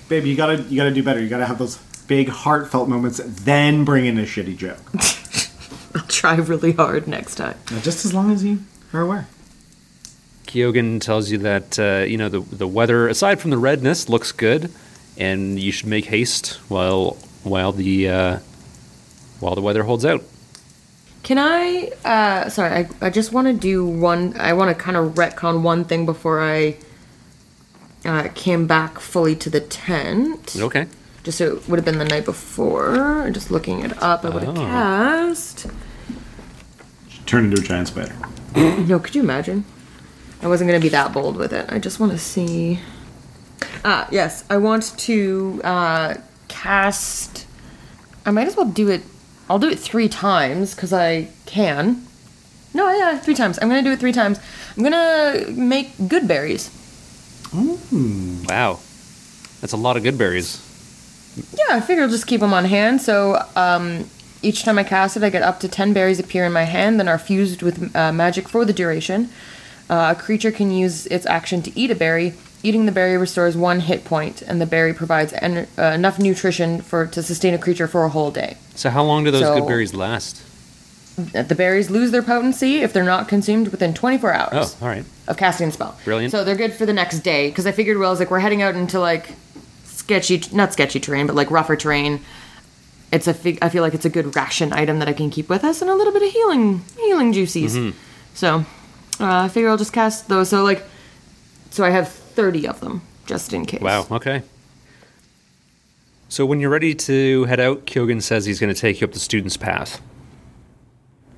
Baby, 0.10 0.32
you 0.32 0.36
gotta 0.36 0.62
you 0.64 0.76
gotta 0.76 0.92
do 0.92 1.02
better. 1.02 1.22
You 1.22 1.30
gotta 1.30 1.46
have 1.46 1.60
those 1.60 1.78
big 2.08 2.28
heartfelt 2.28 2.90
moments, 2.90 3.22
then 3.24 3.86
bring 3.86 4.06
in 4.06 4.18
a 4.18 4.24
shitty 4.24 4.58
joke. 4.58 4.82
I'll 5.96 6.06
try 6.10 6.36
really 6.36 6.74
hard 6.74 7.08
next 7.08 7.36
time. 7.36 7.58
Now, 7.72 7.80
just 7.80 8.04
as 8.04 8.14
long 8.14 8.32
as 8.32 8.44
you 8.44 8.60
are 8.92 9.00
aware. 9.00 9.30
Kyogen 10.60 11.02
tells 11.02 11.30
you 11.30 11.38
that 11.40 11.78
uh, 11.78 12.06
you 12.08 12.16
know 12.18 12.30
the 12.30 12.40
the 12.40 12.68
weather, 12.68 13.10
aside 13.10 13.42
from 13.42 13.52
the 13.52 13.58
redness, 13.58 14.08
looks 14.08 14.32
good, 14.32 14.72
and 15.18 15.60
you 15.60 15.72
should 15.74 15.88
make 15.88 16.06
haste 16.06 16.54
while 16.70 17.18
while 17.44 17.74
the 17.74 18.08
uh, 18.10 18.40
while 19.42 19.54
the 19.56 19.62
weather 19.62 19.84
holds 19.84 20.06
out. 20.06 20.24
Can 21.24 21.38
I? 21.38 21.92
Uh, 22.06 22.50
sorry, 22.50 22.72
I, 22.72 22.90
I 23.02 23.10
just 23.10 23.34
want 23.34 23.48
to 23.48 23.54
do 23.54 23.86
one. 23.86 24.34
I 24.40 24.54
want 24.54 24.76
to 24.76 24.82
kind 24.82 24.96
of 24.96 25.16
retcon 25.16 25.62
one 25.62 25.84
thing 25.84 26.06
before 26.06 26.40
I 26.42 26.78
uh, 28.06 28.30
came 28.34 28.66
back 28.66 29.00
fully 29.00 29.36
to 29.36 29.50
the 29.50 29.60
tent. 29.60 30.56
Okay. 30.58 30.88
Just 31.24 31.40
so 31.40 31.56
it 31.58 31.68
would 31.68 31.80
have 31.80 31.86
been 31.86 31.98
the 31.98 32.06
night 32.06 32.24
before. 32.24 33.30
Just 33.34 33.52
looking 33.52 33.82
it 33.82 34.02
up, 34.02 34.24
I 34.24 34.30
would 34.30 34.44
have 34.44 34.58
Oh. 34.58 34.62
cast. 34.62 35.66
Turn 37.26 37.46
into 37.46 37.60
a 37.60 37.66
giant 37.66 37.88
spider. 37.90 38.16
No, 38.56 39.00
could 39.00 39.16
you 39.16 39.24
imagine? 39.24 39.66
I 40.42 40.48
wasn't 40.48 40.70
gonna 40.70 40.80
be 40.80 40.90
that 40.90 41.14
bold 41.14 41.38
with 41.38 41.54
it. 41.54 41.66
I 41.72 41.80
just 41.80 42.00
want 42.00 42.12
to 42.12 42.18
see. 42.18 42.80
Ah, 43.84 44.08
yes, 44.12 44.44
I 44.50 44.58
want 44.58 44.98
to 45.00 45.62
uh, 45.64 46.16
cast. 46.48 47.46
I 48.26 48.32
might 48.32 48.48
as 48.48 48.56
well 48.56 48.66
do 48.68 48.90
it. 48.90 49.04
I'll 49.50 49.60
do 49.60 49.70
it 49.70 49.80
three 49.80 50.10
times 50.10 50.74
because 50.76 50.92
I 50.92 51.30
can. 51.46 52.06
No, 52.74 52.92
yeah, 52.92 53.18
three 53.18 53.36
times. 53.36 53.58
I'm 53.62 53.70
gonna 53.70 53.82
do 53.82 53.92
it 53.92 54.00
three 54.00 54.12
times. 54.12 54.40
I'm 54.76 54.84
gonna 54.84 55.46
make 55.52 55.92
good 56.08 56.28
berries. 56.28 56.70
Wow, 57.54 58.80
that's 59.62 59.74
a 59.74 59.78
lot 59.78 59.96
of 59.96 60.04
good 60.04 60.18
berries. 60.18 60.62
Yeah, 61.54 61.76
I 61.76 61.82
figure 61.82 62.04
I'll 62.04 62.10
just 62.10 62.28
keep 62.28 62.42
them 62.42 62.54
on 62.54 62.66
hand. 62.66 63.02
So 63.02 63.42
um, 63.56 64.10
each 64.42 64.64
time 64.64 64.78
I 64.78 64.84
cast 64.84 65.18
it, 65.18 65.24
I 65.24 65.30
get 65.30 65.42
up 65.42 65.60
to 65.62 65.68
10 65.68 65.94
berries 65.94 66.20
appear 66.20 66.46
in 66.46 66.54
my 66.54 66.64
hand, 66.64 67.00
then 67.00 67.08
are 67.08 67.18
fused 67.18 67.62
with 67.62 67.96
uh, 67.96 68.12
magic 68.12 68.48
for 68.48 68.66
the 68.66 68.74
duration. 68.74 69.30
Uh, 69.90 70.14
a 70.18 70.20
creature 70.20 70.52
can 70.52 70.72
use 70.72 71.06
its 71.08 71.26
action 71.26 71.62
to 71.62 71.80
eat 71.80 71.92
a 71.92 71.96
berry. 71.96 72.34
Eating 72.64 72.88
the 72.88 72.92
berry 72.92 73.18
restores 73.18 73.56
one 73.56 73.82
hit 73.82 74.04
point, 74.06 74.42
and 74.42 74.60
the 74.60 74.66
berry 74.66 74.94
provides 74.94 75.34
en- 75.34 75.68
uh, 75.78 75.84
enough 75.84 76.18
nutrition 76.18 76.82
for 76.82 77.06
to 77.06 77.22
sustain 77.22 77.54
a 77.54 77.60
creature 77.60 77.88
for 77.88 78.04
a 78.04 78.10
whole 78.10 78.32
day. 78.32 78.58
So 78.74 78.90
how 78.90 79.04
long 79.04 79.24
do 79.24 79.30
those 79.32 79.42
So- 79.42 79.60
good 79.60 79.68
berries 79.68 79.94
last? 79.94 80.42
The 81.32 81.56
berries 81.56 81.90
lose 81.90 82.12
their 82.12 82.22
potency 82.24 82.82
if 82.82 82.92
they're 82.92 83.04
not 83.04 83.30
consumed 83.30 83.70
within 83.70 83.94
24 83.94 84.34
hours 84.34 84.76
Oh, 84.82 84.86
all 84.86 84.90
right. 84.90 85.06
of 85.30 85.38
casting 85.38 85.70
a 85.70 85.72
spell. 85.72 85.96
Brilliant. 86.04 86.32
So 86.34 86.44
they're 86.44 86.56
good 86.58 86.74
for 86.74 86.86
the 86.86 86.92
next 86.92 87.20
day 87.20 87.48
because 87.50 87.66
I 87.66 87.72
figured, 87.72 87.98
well, 87.98 88.10
I 88.10 88.12
was 88.12 88.20
like, 88.20 88.30
we're 88.32 88.40
heading 88.40 88.62
out 88.62 88.76
into 88.76 89.00
like 89.00 89.30
sketchy, 89.86 90.44
not 90.52 90.74
sketchy 90.74 91.00
terrain, 91.00 91.26
but 91.26 91.34
like 91.36 91.50
rougher 91.52 91.78
terrain. 91.78 92.20
It's 93.14 93.28
a, 93.28 93.34
fig- 93.34 93.60
I 93.62 93.70
feel 93.70 93.82
like 93.82 93.94
it's 93.94 94.04
a 94.04 94.10
good 94.10 94.36
ration 94.36 94.74
item 94.74 95.00
that 95.00 95.08
I 95.08 95.14
can 95.14 95.30
keep 95.30 95.48
with 95.48 95.64
us, 95.64 95.82
and 95.82 95.90
a 95.90 95.96
little 95.96 96.12
bit 96.12 96.22
of 96.24 96.32
healing, 96.32 96.82
healing 96.98 97.32
juices. 97.32 97.78
Mm-hmm. 97.78 97.98
So 98.34 98.66
uh, 99.20 99.44
I 99.44 99.48
figure 99.50 99.70
I'll 99.70 99.78
just 99.78 99.94
cast 99.94 100.28
those. 100.28 100.50
So 100.50 100.64
like, 100.64 100.84
so 101.72 101.84
I 101.84 101.90
have 101.90 102.10
30 102.10 102.68
of 102.68 102.80
them 102.80 103.02
just 103.26 103.54
in 103.54 103.66
case. 103.66 103.82
Wow. 103.82 104.08
Okay. 104.12 104.44
So 106.30 106.46
when 106.46 106.60
you're 106.60 106.70
ready 106.70 106.96
to 106.96 107.46
head 107.46 107.60
out, 107.60 107.86
Kyogen 107.86 108.22
says 108.22 108.46
he's 108.46 108.60
going 108.60 108.74
to 108.74 108.80
take 108.80 109.02
you 109.02 109.08
up 109.08 109.14
the 109.14 109.20
student's 109.20 109.58
path. 109.58 110.02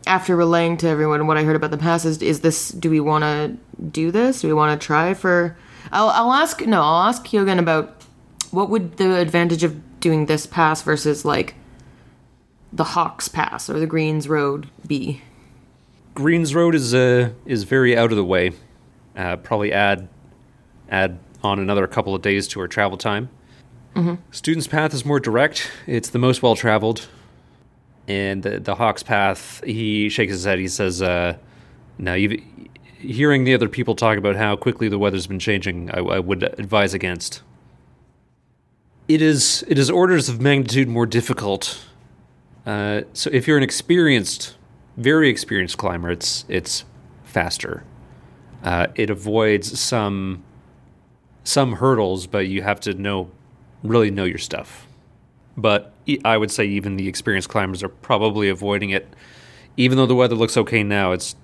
After 0.05 0.36
relaying 0.36 0.78
to 0.78 0.88
everyone 0.88 1.28
what 1.28 1.38
I 1.38 1.43
heard 1.43 1.57
about 1.57 1.71
the 1.71 1.78
passes, 1.78 2.21
is 2.21 2.39
this? 2.39 2.69
Do 2.69 2.89
we 2.89 3.01
want 3.01 3.23
to 3.23 3.57
do 3.84 4.09
this? 4.09 4.41
Do 4.41 4.47
we 4.47 4.53
want 4.53 4.80
to 4.80 4.86
try 4.86 5.13
for? 5.13 5.57
I'll, 5.91 6.09
I'll 6.09 6.32
ask. 6.32 6.61
No, 6.65 6.82
I'll 6.82 7.09
ask 7.09 7.25
Kyogen 7.25 7.59
about 7.59 8.01
what 8.51 8.69
would 8.69 8.97
the 8.97 9.17
advantage 9.17 9.63
of 9.63 9.99
doing 9.99 10.28
this 10.28 10.45
pass 10.45 10.82
versus 10.82 11.25
like 11.25 11.55
the 12.71 12.86
Hawks 12.86 13.28
Pass 13.28 13.69
or 13.69 13.80
the 13.80 13.88
Greens 13.88 14.30
Road 14.30 14.69
be? 14.86 15.21
Greens 16.18 16.55
Road 16.55 16.74
is 16.74 16.95
uh, 16.95 17.30
is 17.45 17.61
very 17.61 17.95
out 17.95 18.09
of 18.09 18.18
the 18.18 18.26
way. 18.26 18.51
Uh, 19.15 19.36
probably 19.36 19.72
add 19.72 20.09
add 20.89 21.20
on 21.43 21.59
another 21.59 21.86
couple 21.86 22.15
of 22.15 22.24
days 22.24 22.47
to 22.47 22.59
our 22.59 22.68
travel 22.68 22.97
time. 22.97 23.30
Student's 24.32 24.65
Path 24.65 24.95
is 24.95 25.05
more 25.05 25.20
direct. 25.20 25.70
It's 25.86 26.09
the 26.09 26.18
most 26.18 26.41
well 26.41 26.55
traveled. 26.55 27.07
And 28.07 28.41
the, 28.41 28.59
the 28.59 28.74
Hawks 28.74 29.03
Path, 29.03 29.63
he 29.63 30.09
shakes 30.09 30.32
his 30.32 30.45
head. 30.45 30.57
He 30.57 30.68
says, 30.68 31.03
uh, 31.03 31.38
"Now, 31.99 32.15
hearing 32.97 33.43
the 33.43 33.53
other 33.53 33.70
people 33.70 33.93
talk 33.93 34.18
about 34.18 34.36
how 34.36 34.55
quickly 34.55 34.88
the 34.88 34.97
weather's 34.97 35.28
been 35.28 35.38
changing, 35.38 35.91
I, 35.91 35.99
I 35.99 36.20
would 36.20 36.41
advise 36.41 36.95
against. 36.95 37.43
It 39.07 39.22
is 39.22 39.63
it 39.68 39.78
is 39.78 39.91
orders 39.91 40.30
of 40.30 40.41
magnitude 40.41 40.88
more 40.88 41.05
difficult. 41.05 41.86
Uh, 42.65 43.01
so 43.13 43.30
if 43.32 43.47
you're 43.47 43.57
an 43.57 43.63
experienced, 43.63 44.55
very 44.98 45.30
experienced 45.30 45.78
climber, 45.78 46.10
it's 46.10 46.43
it's 46.50 46.84
faster. 47.24 47.84
Uh, 48.64 48.88
it 48.95 49.10
avoids 49.10 49.80
some 49.80 50.43
some 51.43 51.74
hurdles, 51.74 52.28
but 52.28 52.48
you 52.48 52.64
have 52.64 52.80
to 52.82 52.93
know 52.93 53.32
really 53.84 54.12
know 54.12 54.26
your 54.26 54.39
stuff. 54.39 54.88
But 55.56 55.93
I 56.26 56.38
would 56.38 56.52
say 56.52 56.66
even 56.66 56.98
the 56.98 57.08
experienced 57.08 57.50
climbers 57.50 57.84
are 57.84 57.89
probably 57.89 58.50
avoiding 58.50 58.89
it, 58.89 59.08
even 59.78 59.98
though 59.98 60.06
the 60.06 60.16
weather 60.16 60.36
looks 60.36 60.58
okay 60.58 60.84
now. 60.84 61.12
It's 61.12 61.36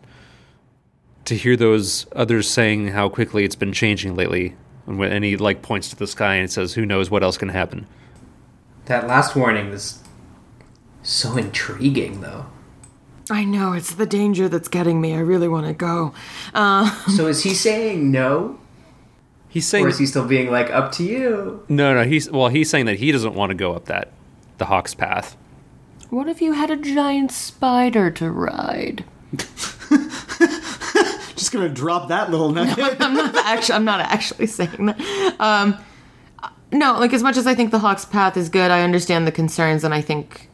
to 1.26 1.36
hear 1.36 1.56
those 1.56 2.06
others 2.14 2.50
saying 2.50 2.90
how 2.90 3.08
quickly 3.08 3.46
it's 3.46 3.56
been 3.56 3.72
changing 3.72 4.16
lately, 4.16 4.56
and 4.88 4.98
when 4.98 5.24
he 5.24 5.38
like 5.38 5.62
points 5.62 5.90
to 5.90 5.96
the 5.96 6.08
sky 6.08 6.36
and 6.36 6.52
says, 6.52 6.74
"Who 6.74 6.86
knows 6.86 7.10
what 7.12 7.24
else 7.24 7.38
can 7.38 7.50
happen." 7.50 7.88
That 8.86 9.08
last 9.08 9.36
warning 9.36 9.70
was 9.70 10.00
so 11.04 11.38
intriguing, 11.38 12.22
though. 12.22 12.48
I 13.30 13.46
know 13.46 13.74
it's 13.74 13.96
the 13.96 14.06
danger 14.06 14.50
that's 14.50 14.68
getting 14.68 15.00
me. 15.00 15.14
I 15.14 15.20
really 15.20 15.48
want 15.48 15.66
to 15.68 15.74
go. 15.74 16.14
Uh, 16.54 16.90
So 17.16 17.28
is 17.28 17.44
he 17.44 17.54
saying 17.54 18.12
no, 18.12 18.60
He's 19.50 19.68
saying 19.68 19.86
or 19.86 19.90
is 19.90 20.00
he 20.00 20.06
still 20.08 20.28
being 20.28 20.50
like 20.52 20.70
up 20.72 20.92
to 20.94 21.04
you? 21.04 21.64
no, 21.70 21.94
no. 21.94 22.04
He's 22.04 22.30
well, 22.30 22.48
he's 22.50 22.70
saying 22.70 22.86
that 22.88 23.00
he 23.00 23.12
doesn't 23.12 23.36
want 23.36 23.52
to 23.52 23.56
go 23.56 23.74
up 23.74 23.86
that 23.86 24.12
the 24.58 24.66
Hawks 24.66 24.94
path. 24.94 25.38
What 26.10 26.28
if 26.28 26.42
you 26.42 26.54
had 26.54 26.70
a 26.70 26.76
giant 26.76 27.32
spider 27.32 28.12
to 28.12 28.30
ride? 28.32 29.04
Just 31.36 31.52
gonna 31.52 31.70
drop 31.70 32.10
that 32.10 32.30
little 32.32 32.52
nugget. 32.52 32.78
I'm 33.02 33.14
not 33.16 33.36
actually. 33.36 33.76
I'm 33.76 33.86
not 33.86 34.00
actually 34.00 34.48
saying 34.48 34.86
that. 34.88 35.36
Um, 35.40 35.78
no, 36.72 36.94
like 37.00 37.14
as 37.14 37.24
much 37.24 37.38
as 37.38 37.46
I 37.48 37.54
think 37.56 37.72
the 37.72 37.80
Hawks 37.80 38.06
path 38.06 38.38
is 38.38 38.50
good, 38.50 38.72
I 38.72 38.82
understand 38.82 39.28
the 39.28 39.32
concerns, 39.32 39.84
and 39.84 39.94
I 39.94 40.02
think, 40.02 40.50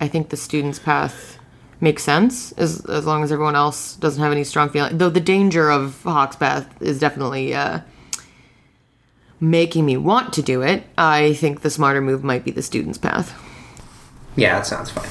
I 0.00 0.08
think 0.08 0.28
the 0.30 0.36
students' 0.36 0.78
path 0.78 1.38
makes 1.80 2.02
sense 2.02 2.52
as 2.52 2.84
as 2.86 3.06
long 3.06 3.22
as 3.22 3.32
everyone 3.32 3.56
else 3.56 3.96
doesn't 3.96 4.22
have 4.22 4.32
any 4.32 4.44
strong 4.44 4.68
feeling. 4.68 4.98
Though 4.98 5.10
the 5.10 5.20
danger 5.20 5.70
of 5.70 6.02
Hawks 6.02 6.36
path 6.36 6.66
is 6.80 6.98
definitely 6.98 7.54
uh, 7.54 7.80
making 9.40 9.84
me 9.86 9.96
want 9.96 10.32
to 10.34 10.42
do 10.42 10.62
it. 10.62 10.84
I 10.96 11.34
think 11.34 11.60
the 11.60 11.70
smarter 11.70 12.00
move 12.00 12.24
might 12.24 12.44
be 12.44 12.50
the 12.50 12.62
students' 12.62 12.98
path. 12.98 13.38
Yeah, 14.36 14.56
that 14.56 14.66
sounds 14.66 14.90
fine. 14.90 15.08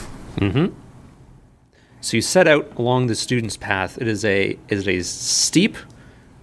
So 2.02 2.18
you 2.18 2.22
set 2.22 2.48
out 2.48 2.78
along 2.78 3.08
the 3.08 3.16
student's 3.16 3.56
path. 3.56 3.98
It 4.02 4.08
is 4.08 4.26
a 4.26 4.58
it 4.68 4.78
is 4.78 4.88
a 4.88 5.02
steep 5.02 5.78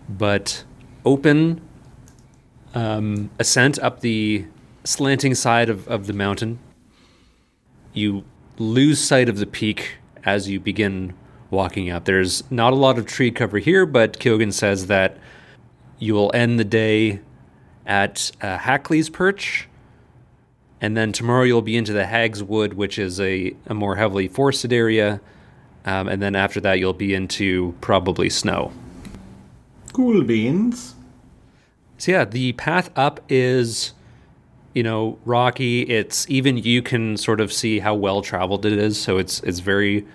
but 0.08 0.64
open 1.04 1.60
um, 2.74 3.30
ascent 3.38 3.78
up 3.78 4.00
the 4.00 4.46
slanting 4.84 5.34
side 5.34 5.68
of, 5.68 5.86
of 5.88 6.06
the 6.06 6.12
mountain. 6.12 6.58
You 7.92 8.24
lose 8.58 9.00
sight 9.00 9.28
of 9.28 9.38
the 9.38 9.46
peak 9.46 9.96
as 10.24 10.48
you 10.48 10.60
begin 10.60 11.14
walking 11.50 11.90
up. 11.90 12.04
There's 12.04 12.48
not 12.50 12.72
a 12.72 12.76
lot 12.76 12.98
of 12.98 13.06
tree 13.06 13.30
cover 13.30 13.58
here, 13.58 13.86
but 13.86 14.18
Kyogen 14.18 14.52
says 14.52 14.86
that 14.86 15.16
you 15.98 16.14
will 16.14 16.30
end 16.34 16.58
the 16.58 16.64
day 16.64 17.20
at 17.86 18.30
uh, 18.40 18.56
Hackley's 18.56 19.10
Perch, 19.10 19.68
and 20.80 20.96
then 20.96 21.12
tomorrow 21.12 21.42
you'll 21.42 21.60
be 21.62 21.76
into 21.76 21.92
the 21.92 22.06
Hag's 22.06 22.42
Wood, 22.42 22.74
which 22.74 22.98
is 22.98 23.20
a, 23.20 23.54
a 23.66 23.74
more 23.74 23.96
heavily 23.96 24.28
forested 24.28 24.72
area. 24.72 25.20
Um, 25.84 26.08
and 26.08 26.22
then 26.22 26.36
after 26.36 26.60
that, 26.60 26.78
you'll 26.78 26.92
be 26.92 27.14
into 27.14 27.74
probably 27.80 28.30
snow. 28.30 28.72
cool 29.92 30.22
beans. 30.22 30.94
So 31.98 32.12
yeah, 32.12 32.24
the 32.24 32.52
path 32.52 32.90
up 32.96 33.20
is, 33.28 33.92
you 34.74 34.82
know, 34.82 35.18
rocky. 35.24 35.82
It's 35.82 36.28
even 36.28 36.56
you 36.56 36.82
can 36.82 37.16
sort 37.16 37.40
of 37.40 37.52
see 37.52 37.80
how 37.80 37.94
well 37.94 38.22
traveled 38.22 38.64
it 38.64 38.72
is. 38.72 39.00
So 39.00 39.18
it's 39.18 39.40
it's 39.40 39.58
very, 39.58 40.06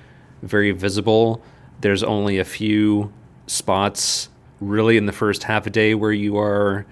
very 0.41 0.72
visible. 0.72 1.41
There's 1.82 2.03
only 2.03 2.39
a 2.39 2.45
few 2.45 3.12
spots 3.47 4.30
really 4.62 4.97
in 4.97 5.06
the 5.06 5.12
first 5.12 5.43
half 5.43 5.68
a 5.68 5.70
day 5.70 5.93
where 5.93 6.14
you 6.14 6.38
are 6.38 6.86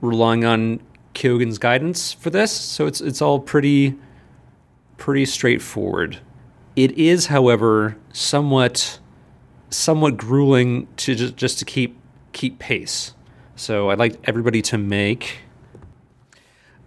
relying 0.00 0.44
on 0.44 0.80
Kyogen's 1.14 1.58
guidance 1.58 2.12
for 2.12 2.30
this. 2.30 2.52
So 2.52 2.86
it's 2.86 3.00
it's 3.00 3.20
all 3.20 3.40
pretty, 3.40 3.96
pretty 4.96 5.26
straightforward. 5.26 6.20
It 6.76 6.92
is, 6.92 7.26
however, 7.26 7.96
somewhat 8.12 9.00
somewhat 9.70 10.16
grueling 10.16 10.88
to 10.96 11.14
just, 11.14 11.36
just 11.36 11.58
to 11.58 11.64
keep 11.64 11.98
keep 12.32 12.58
pace. 12.58 13.14
So 13.56 13.90
I'd 13.90 13.98
like 13.98 14.16
everybody 14.24 14.62
to 14.62 14.78
make. 14.78 15.38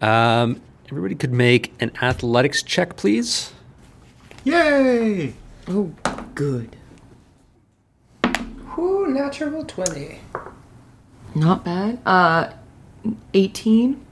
Um, 0.01 0.61
everybody 0.87 1.15
could 1.15 1.31
make 1.31 1.73
an 1.79 1.91
athletics 2.01 2.63
check, 2.63 2.97
please. 2.97 3.53
Yay! 4.43 5.33
Oh, 5.67 5.91
good. 6.33 6.75
Whoo, 8.75 9.07
natural 9.07 9.63
20. 9.63 10.19
Not 11.35 11.63
bad. 11.63 11.99
Uh, 12.05 12.51
eighteen. 13.33 14.05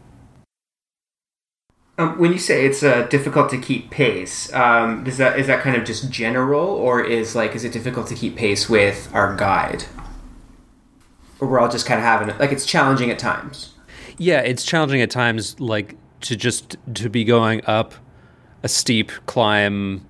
Um, 1.97 2.17
when 2.17 2.31
you 2.31 2.39
say 2.39 2.65
it's 2.65 2.81
uh, 2.81 3.07
difficult 3.09 3.49
to 3.49 3.57
keep 3.57 3.89
pace, 3.89 4.53
um, 4.53 5.05
is 5.05 5.17
that 5.17 5.37
is 5.37 5.47
that 5.47 5.61
kind 5.61 5.75
of 5.75 5.83
just 5.83 6.09
general, 6.09 6.65
or 6.65 7.03
is 7.03 7.35
like 7.35 7.55
is 7.55 7.65
it 7.65 7.73
difficult 7.73 8.07
to 8.07 8.15
keep 8.15 8.37
pace 8.37 8.69
with 8.69 9.09
our 9.13 9.35
guide? 9.35 9.85
Or 11.41 11.47
we're 11.47 11.59
all 11.59 11.67
just 11.69 11.85
kind 11.85 11.99
of 11.99 12.05
having 12.05 12.29
it 12.29 12.39
like 12.39 12.51
it's 12.53 12.65
challenging 12.65 13.09
at 13.11 13.19
times. 13.19 13.73
Yeah, 14.19 14.41
it's 14.41 14.63
challenging 14.63 15.01
at 15.01 15.09
times, 15.09 15.59
like 15.59 15.95
to 16.21 16.35
just 16.35 16.77
to 16.93 17.09
be 17.09 17.23
going 17.23 17.65
up 17.65 17.93
a 18.61 18.67
steep 18.67 19.11
climb 19.25 20.05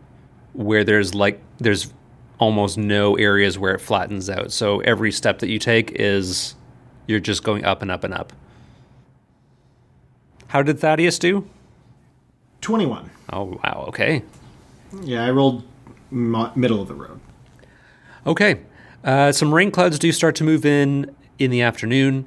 where 0.53 0.83
there's 0.83 1.13
like 1.15 1.39
there's 1.59 1.93
almost 2.39 2.77
no 2.77 3.15
areas 3.15 3.57
where 3.57 3.73
it 3.73 3.79
flattens 3.79 4.29
out. 4.29 4.51
So 4.51 4.79
every 4.81 5.11
step 5.11 5.39
that 5.39 5.49
you 5.49 5.59
take 5.59 5.91
is 5.93 6.55
you're 7.07 7.19
just 7.19 7.43
going 7.43 7.63
up 7.65 7.81
and 7.81 7.91
up 7.91 8.03
and 8.03 8.13
up. 8.13 8.33
How 10.47 10.63
did 10.63 10.79
Thaddeus 10.79 11.19
do? 11.19 11.47
21. 12.61 13.09
Oh 13.31 13.59
wow, 13.63 13.85
okay. 13.89 14.23
Yeah, 15.03 15.23
I 15.23 15.29
rolled 15.29 15.63
mo- 16.09 16.51
middle 16.55 16.81
of 16.81 16.87
the 16.87 16.95
road. 16.95 17.19
Okay. 18.25 18.61
Uh, 19.03 19.31
some 19.31 19.53
rain 19.53 19.71
clouds 19.71 19.99
do 19.99 20.11
start 20.11 20.35
to 20.37 20.43
move 20.43 20.65
in 20.65 21.15
in 21.37 21.51
the 21.51 21.61
afternoon. 21.61 22.25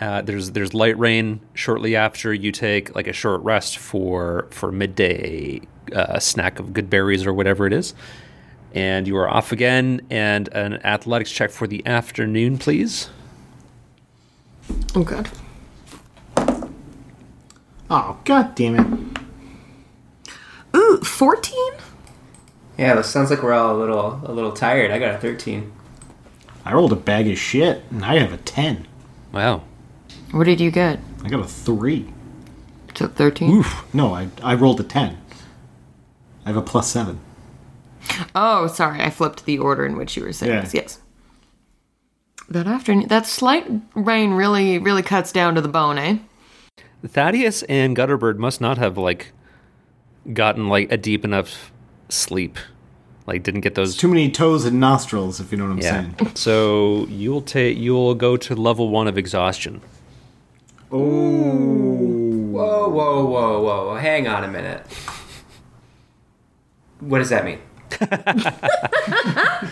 Uh, 0.00 0.22
there's 0.22 0.50
there's 0.52 0.74
light 0.74 0.98
rain 0.98 1.40
shortly 1.54 1.94
after 1.94 2.34
you 2.34 2.50
take 2.50 2.94
like 2.94 3.06
a 3.06 3.12
short 3.12 3.40
rest 3.42 3.78
for 3.78 4.48
for 4.50 4.72
midday 4.72 5.60
uh, 5.94 6.18
snack 6.18 6.58
of 6.58 6.72
good 6.72 6.90
berries 6.90 7.24
or 7.24 7.32
whatever 7.32 7.66
it 7.66 7.72
is, 7.72 7.94
and 8.74 9.06
you 9.06 9.16
are 9.16 9.28
off 9.28 9.52
again. 9.52 10.00
And 10.10 10.48
an 10.48 10.74
athletics 10.84 11.30
check 11.30 11.50
for 11.50 11.66
the 11.66 11.86
afternoon, 11.86 12.58
please. 12.58 13.10
Oh 14.96 15.04
god. 15.04 15.30
Oh, 17.90 18.18
god 18.24 18.54
damn 18.54 18.76
it. 18.76 19.20
Ooh, 20.74 20.98
14? 20.98 21.74
Yeah, 22.78 22.98
it 22.98 23.04
sounds 23.04 23.30
like 23.30 23.42
we're 23.42 23.52
all 23.52 23.76
a 23.76 23.78
little 23.78 24.20
a 24.24 24.32
little 24.32 24.52
tired. 24.52 24.90
I 24.90 24.98
got 24.98 25.14
a 25.14 25.18
13. 25.18 25.72
I 26.64 26.72
rolled 26.72 26.92
a 26.92 26.96
bag 26.96 27.28
of 27.28 27.38
shit, 27.38 27.84
and 27.90 28.04
I 28.04 28.18
have 28.18 28.32
a 28.32 28.38
10. 28.38 28.88
Wow. 29.32 29.62
What 30.34 30.44
did 30.46 30.60
you 30.60 30.72
get? 30.72 30.98
I 31.24 31.28
got 31.28 31.40
a 31.40 31.44
3. 31.46 32.06
To 32.94 33.06
13? 33.08 33.64
No, 33.92 34.12
I, 34.14 34.28
I 34.42 34.54
rolled 34.54 34.80
a 34.80 34.82
10. 34.82 35.16
I 36.44 36.48
have 36.48 36.56
a 36.56 36.62
plus 36.62 36.90
7. 36.90 37.20
Oh, 38.34 38.66
sorry. 38.66 39.00
I 39.00 39.10
flipped 39.10 39.44
the 39.44 39.58
order 39.58 39.86
in 39.86 39.96
which 39.96 40.16
you 40.16 40.24
were 40.24 40.32
saying 40.32 40.52
Yeah. 40.52 40.60
this. 40.62 40.74
Yes. 40.74 40.98
That 42.48 42.66
afternoon, 42.66 43.08
that 43.08 43.26
slight 43.26 43.64
rain 43.94 44.32
really, 44.32 44.78
really 44.78 45.02
cuts 45.02 45.30
down 45.30 45.54
to 45.54 45.60
the 45.60 45.68
bone, 45.68 45.98
eh? 45.98 46.18
Thaddeus 47.06 47.62
and 47.64 47.96
Gutterbird 47.96 48.36
must 48.38 48.60
not 48.60 48.76
have 48.76 48.98
like 48.98 49.32
gotten 50.32 50.68
like 50.68 50.90
a 50.90 50.96
deep 50.96 51.24
enough 51.24 51.70
sleep. 52.08 52.58
Like 53.26 53.42
didn't 53.44 53.60
get 53.62 53.74
those 53.76 53.96
Too 53.96 54.08
many 54.08 54.30
toes 54.30 54.64
and 54.66 54.80
nostrils, 54.80 55.38
if 55.40 55.52
you 55.52 55.58
know 55.58 55.64
what 55.64 55.72
I'm 55.72 55.78
Yeah. 55.78 56.12
saying. 56.18 56.32
So 56.34 57.06
you'll 57.08 57.40
take 57.42 57.78
you'll 57.78 58.14
go 58.14 58.36
to 58.36 58.54
level 58.56 58.90
one 58.90 59.06
of 59.06 59.16
exhaustion. 59.16 59.80
Whoa, 60.98 62.88
whoa, 62.88 63.24
whoa, 63.24 63.60
whoa. 63.62 63.96
Hang 63.96 64.28
on 64.28 64.44
a 64.44 64.48
minute. 64.48 64.86
What 67.00 67.18
does 67.18 67.30
that 67.30 67.44
mean? 67.44 67.58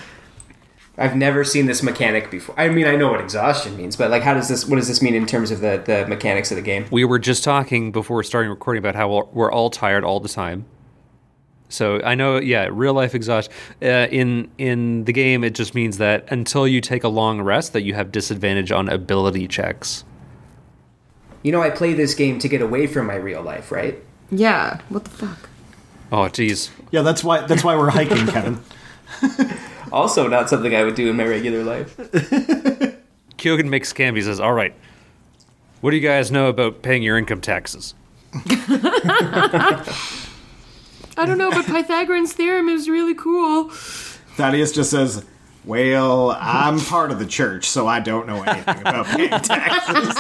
I've 0.99 1.17
never 1.17 1.43
seen 1.45 1.67
this 1.67 1.83
mechanic 1.83 2.31
before. 2.31 2.59
I 2.59 2.69
mean, 2.69 2.87
I 2.87 2.97
know 2.97 3.11
what 3.11 3.21
exhaustion 3.21 3.77
means, 3.77 3.97
but 3.97 4.11
like, 4.11 4.23
how 4.23 4.35
does 4.35 4.49
this? 4.49 4.67
What 4.67 4.77
does 4.77 4.89
this 4.89 5.01
mean 5.01 5.15
in 5.15 5.27
terms 5.27 5.51
of 5.51 5.61
the 5.61 5.83
the 5.85 6.07
mechanics 6.07 6.51
of 6.51 6.57
the 6.57 6.63
game? 6.63 6.87
We 6.91 7.05
were 7.05 7.19
just 7.19 7.43
talking 7.45 7.93
before 7.93 8.23
starting 8.25 8.51
recording 8.51 8.81
about 8.81 8.95
how 8.95 9.09
we're- 9.09 9.29
we're 9.33 9.51
all 9.51 9.71
tired 9.71 10.05
all 10.05 10.21
the 10.21 10.29
time. 10.29 10.67
So 11.71 12.03
I 12.05 12.15
know, 12.15 12.39
yeah, 12.39 12.69
real 12.71 12.93
life 12.93 13.15
exhaustion. 13.15 13.53
Uh, 13.81 14.07
in 14.11 14.51
in 14.59 15.05
the 15.05 15.13
game, 15.13 15.43
it 15.45 15.55
just 15.55 15.75
means 15.75 15.97
that 15.99 16.27
until 16.31 16.69
you 16.69 16.81
take 16.83 17.05
a 17.05 17.09
long 17.09 17.41
rest, 17.41 17.73
that 17.73 17.83
you 17.83 17.95
have 17.95 18.13
disadvantage 18.13 18.71
on 18.71 18.89
ability 18.91 19.49
checks. 19.49 20.05
You 21.43 21.53
know, 21.53 21.63
I 21.63 21.71
play 21.71 21.95
this 21.95 22.15
game 22.15 22.39
to 22.41 22.49
get 22.49 22.63
away 22.63 22.87
from 22.87 23.07
my 23.07 23.17
real 23.17 23.43
life, 23.43 23.73
right? 23.73 23.99
Yeah. 24.31 24.81
What 24.89 25.05
the 25.05 25.11
fuck? 25.11 25.49
Oh, 26.11 26.25
jeez. 26.29 26.71
Yeah, 26.91 27.03
that's 27.03 27.25
why 27.25 27.47
that's 27.47 27.65
why 27.65 27.77
we're 27.77 27.91
hiking, 27.91 28.27
Kevin. 28.27 28.61
Also, 29.93 30.27
not 30.27 30.49
something 30.49 30.75
I 30.75 30.85
would 30.85 30.95
do 30.95 31.11
in 31.11 31.17
my 31.17 31.27
regular 31.27 31.63
life. 31.63 31.95
Kyogen 33.37 33.69
makes 33.69 33.93
scam. 33.93 34.17
He 34.17 34.23
says, 34.23 34.41
"All 34.41 34.55
right, 34.55 34.75
what 35.83 35.91
do 35.91 35.99
you 35.99 36.03
guys 36.03 36.31
know 36.31 36.49
about 36.49 36.81
paying 36.81 37.03
your 37.03 37.19
income 37.19 37.43
taxes?" 37.43 37.95
I 38.35 39.85
don't 41.27 41.37
know, 41.37 41.51
but 41.51 41.67
Pythagorean's 41.67 42.33
theorem 42.33 42.71
is 42.71 42.89
really 42.89 43.15
cool. 43.15 43.69
Thaddeus 44.37 44.73
just 44.73 44.91
says, 44.91 45.27
Well, 45.65 46.37
I'm 46.41 46.81
part 46.81 47.13
of 47.13 47.19
the 47.21 47.27
church, 47.27 47.69
so 47.69 47.87
I 47.87 48.01
don't 48.01 48.27
know 48.27 48.43
anything 48.43 48.81
about 48.81 49.07
paying 49.07 49.31
taxes. 49.43 50.17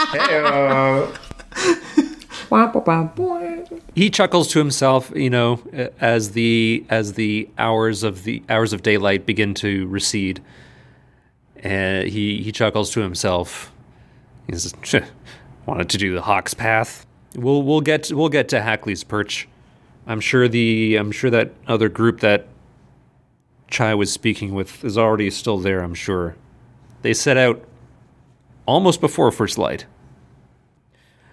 he 3.95 4.11
chuckles 4.11 4.49
to 4.49 4.59
himself, 4.59 5.11
you 5.17 5.31
know, 5.31 5.61
as 6.01 6.33
the 6.33 6.85
as 6.91 7.15
the 7.15 7.49
hours 7.59 8.03
of 8.03 8.25
the 8.25 8.43
hours 8.49 8.73
of 8.73 8.83
daylight 8.83 9.27
begin 9.27 9.55
to 9.55 9.87
recede. 9.89 10.43
And 11.57 12.09
he 12.09 12.43
he 12.43 12.53
chuckles 12.53 12.91
to 12.91 13.01
himself. 13.01 13.73
He 14.49 14.57
says, 14.57 14.75
"Wanted 15.67 15.89
to 15.91 15.99
do 15.99 16.15
the 16.15 16.23
Hawk's 16.23 16.55
Path. 16.55 17.07
We'll 17.35 17.63
we'll 17.63 17.81
get 17.81 18.13
we'll 18.13 18.29
get 18.29 18.49
to 18.51 18.61
Hackley's 18.61 19.03
Perch. 19.03 19.49
I'm 20.07 20.21
sure 20.21 20.47
the 20.47 20.97
I'm 20.97 21.11
sure 21.11 21.31
that 21.31 21.53
other 21.67 21.89
group 21.89 22.21
that 22.21 22.47
Chai 23.73 23.95
was 23.95 24.13
speaking 24.13 24.55
with 24.55 24.85
is 24.85 24.99
already 24.99 25.31
still 25.31 25.59
there. 25.59 25.83
I'm 25.83 25.95
sure. 25.95 26.37
They 27.01 27.15
set 27.15 27.37
out 27.37 27.65
almost 28.67 29.01
before 29.01 29.33
first 29.33 29.59
light. 29.59 29.87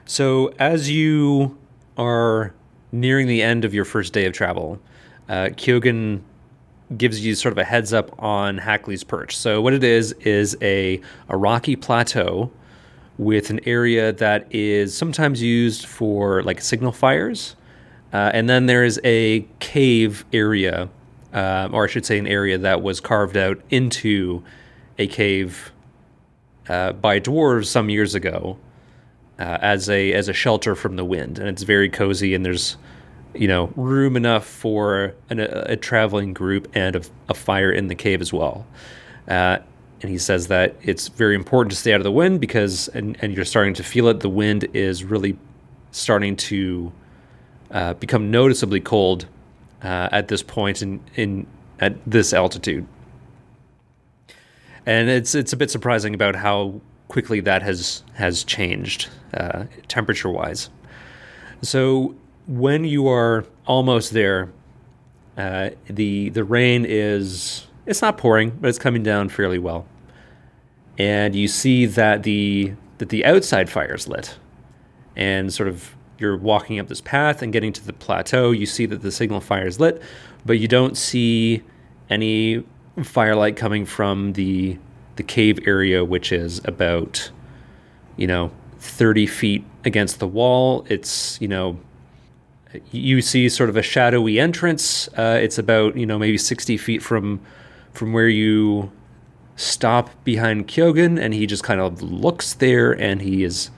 So, 0.05 0.53
as 0.57 0.89
you 0.89 1.57
are 1.97 2.55
nearing 2.91 3.27
the 3.27 3.43
end 3.43 3.65
of 3.65 3.73
your 3.73 3.85
first 3.85 4.13
day 4.13 4.25
of 4.25 4.33
travel, 4.33 4.79
uh, 5.27 5.49
Kyogen 5.51 6.21
gives 6.97 7.23
you 7.23 7.35
sort 7.35 7.51
of 7.51 7.59
a 7.59 7.63
heads 7.63 7.93
up 7.93 8.11
on 8.17 8.57
Hackley's 8.57 9.03
Perch. 9.03 9.37
So, 9.37 9.61
what 9.61 9.73
it 9.73 9.83
is 9.83 10.13
is 10.13 10.57
a, 10.61 11.01
a 11.27 11.37
rocky 11.37 11.75
plateau 11.75 12.49
with 13.19 13.49
an 13.49 13.59
area 13.67 14.13
that 14.13 14.47
is 14.49 14.97
sometimes 14.97 15.43
used 15.43 15.85
for 15.85 16.41
like 16.43 16.61
signal 16.61 16.93
fires. 16.93 17.57
Uh, 18.13 18.31
and 18.33 18.49
then 18.49 18.65
there 18.65 18.83
is 18.83 18.99
a 19.03 19.45
cave 19.59 20.25
area, 20.33 20.89
uh, 21.33 21.69
or 21.71 21.85
I 21.85 21.87
should 21.87 22.05
say, 22.05 22.17
an 22.17 22.27
area 22.27 22.57
that 22.57 22.81
was 22.81 22.99
carved 22.99 23.37
out 23.37 23.59
into 23.69 24.43
a 24.97 25.07
cave 25.07 25.71
uh, 26.67 26.93
by 26.93 27.19
dwarves 27.19 27.65
some 27.65 27.89
years 27.89 28.15
ago 28.15 28.57
uh, 29.39 29.57
as 29.61 29.89
a 29.89 30.13
as 30.13 30.27
a 30.27 30.33
shelter 30.33 30.75
from 30.75 30.95
the 30.95 31.05
wind, 31.05 31.39
and 31.39 31.47
it's 31.47 31.63
very 31.63 31.89
cozy. 31.89 32.33
And 32.33 32.45
there's 32.45 32.77
you 33.33 33.47
know 33.47 33.71
room 33.75 34.17
enough 34.17 34.45
for 34.45 35.13
an, 35.29 35.39
a, 35.39 35.63
a 35.67 35.77
traveling 35.77 36.33
group 36.33 36.67
and 36.73 36.95
a, 36.95 37.01
a 37.29 37.33
fire 37.33 37.71
in 37.71 37.87
the 37.87 37.95
cave 37.95 38.21
as 38.21 38.33
well. 38.33 38.67
Uh, 39.27 39.59
and 40.01 40.09
he 40.09 40.17
says 40.17 40.47
that 40.47 40.75
it's 40.81 41.09
very 41.09 41.35
important 41.35 41.71
to 41.71 41.77
stay 41.77 41.93
out 41.93 41.99
of 41.99 42.05
the 42.05 42.11
wind 42.11 42.39
because, 42.39 42.87
and, 42.89 43.17
and 43.21 43.35
you're 43.35 43.43
starting 43.43 43.73
to 43.73 43.83
feel 43.83 44.07
it. 44.07 44.21
The 44.21 44.29
wind 44.29 44.65
is 44.73 45.03
really 45.03 45.37
starting 45.91 46.37
to 46.37 46.91
uh, 47.71 47.93
become 47.95 48.31
noticeably 48.31 48.79
cold 48.79 49.27
uh, 49.83 50.09
at 50.11 50.27
this 50.27 50.43
point 50.43 50.81
in, 50.81 50.99
in 51.15 51.47
at 51.79 51.95
this 52.05 52.33
altitude. 52.33 52.85
And 54.85 55.09
it's 55.09 55.35
it's 55.35 55.53
a 55.53 55.57
bit 55.57 55.69
surprising 55.69 56.13
about 56.13 56.35
how 56.35 56.81
quickly 57.07 57.39
that 57.41 57.61
has 57.61 58.03
has 58.13 58.43
changed 58.43 59.09
uh, 59.33 59.65
temperature 59.87 60.29
wise. 60.29 60.69
So 61.61 62.15
when 62.47 62.85
you 62.85 63.07
are 63.07 63.45
almost 63.67 64.13
there, 64.13 64.51
uh, 65.37 65.69
the 65.85 66.29
the 66.29 66.43
rain 66.43 66.85
is 66.87 67.67
it's 67.85 68.01
not 68.01 68.17
pouring, 68.17 68.51
but 68.51 68.69
it's 68.69 68.79
coming 68.79 69.03
down 69.03 69.29
fairly 69.29 69.59
well, 69.59 69.85
and 70.97 71.35
you 71.35 71.47
see 71.47 71.85
that 71.85 72.23
the 72.23 72.73
that 72.97 73.09
the 73.09 73.25
outside 73.25 73.69
fire 73.69 73.95
is 73.95 74.07
lit, 74.07 74.37
and 75.15 75.53
sort 75.53 75.69
of 75.69 75.95
you're 76.19 76.37
walking 76.37 76.79
up 76.79 76.87
this 76.87 77.01
path 77.01 77.41
and 77.41 77.53
getting 77.53 77.73
to 77.73 77.85
the 77.85 77.93
plateau. 77.93 78.51
You 78.51 78.65
see 78.65 78.85
that 78.85 79.01
the 79.01 79.11
signal 79.11 79.41
fire 79.41 79.67
is 79.67 79.79
lit, 79.79 80.01
but 80.45 80.59
you 80.59 80.67
don't 80.67 80.97
see 80.97 81.63
any 82.09 82.63
firelight 83.03 83.55
coming 83.55 83.85
from 83.85 84.33
the 84.33 84.77
the 85.15 85.23
cave 85.23 85.59
area, 85.67 86.03
which 86.05 86.31
is 86.31 86.61
about 86.65 87.29
you 88.17 88.27
know 88.27 88.51
30 88.79 89.25
feet 89.27 89.65
against 89.85 90.19
the 90.19 90.27
wall. 90.27 90.85
It's 90.89 91.39
you 91.41 91.47
know 91.47 91.79
you 92.91 93.21
see 93.21 93.49
sort 93.49 93.69
of 93.69 93.77
a 93.77 93.81
shadowy 93.81 94.39
entrance. 94.39 95.07
Uh, 95.09 95.39
it's 95.41 95.57
about 95.57 95.97
you 95.97 96.05
know 96.05 96.19
maybe 96.19 96.37
60 96.37 96.77
feet 96.77 97.01
from 97.01 97.39
from 97.93 98.13
where 98.13 98.29
you 98.29 98.91
stop 99.55 100.09
behind 100.23 100.67
Kyogen, 100.67 101.19
and 101.19 101.33
he 101.33 101.45
just 101.45 101.63
kind 101.63 101.81
of 101.81 102.01
looks 102.01 102.53
there, 102.53 102.91
and 102.91 103.21
he 103.21 103.43
is 103.43 103.71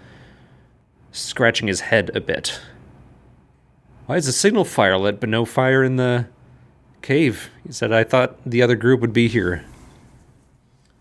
scratching 1.11 1.67
his 1.67 1.81
head 1.81 2.11
a 2.15 2.21
bit. 2.21 2.59
Why 4.05 4.17
is 4.17 4.25
the 4.25 4.31
signal 4.31 4.65
fire 4.65 4.97
lit, 4.97 5.19
but 5.19 5.29
no 5.29 5.45
fire 5.45 5.83
in 5.83 5.95
the 5.95 6.27
cave? 7.01 7.49
He 7.65 7.71
said, 7.71 7.91
I 7.91 8.03
thought 8.03 8.37
the 8.45 8.61
other 8.61 8.75
group 8.75 9.01
would 9.01 9.13
be 9.13 9.27
here. 9.27 9.63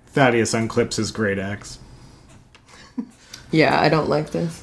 Thaddeus 0.07 0.55
unclips 0.55 0.97
his 0.97 1.11
great 1.11 1.39
axe. 1.39 1.79
Yeah, 3.53 3.81
I 3.81 3.89
don't 3.89 4.09
like 4.09 4.31
this. 4.31 4.63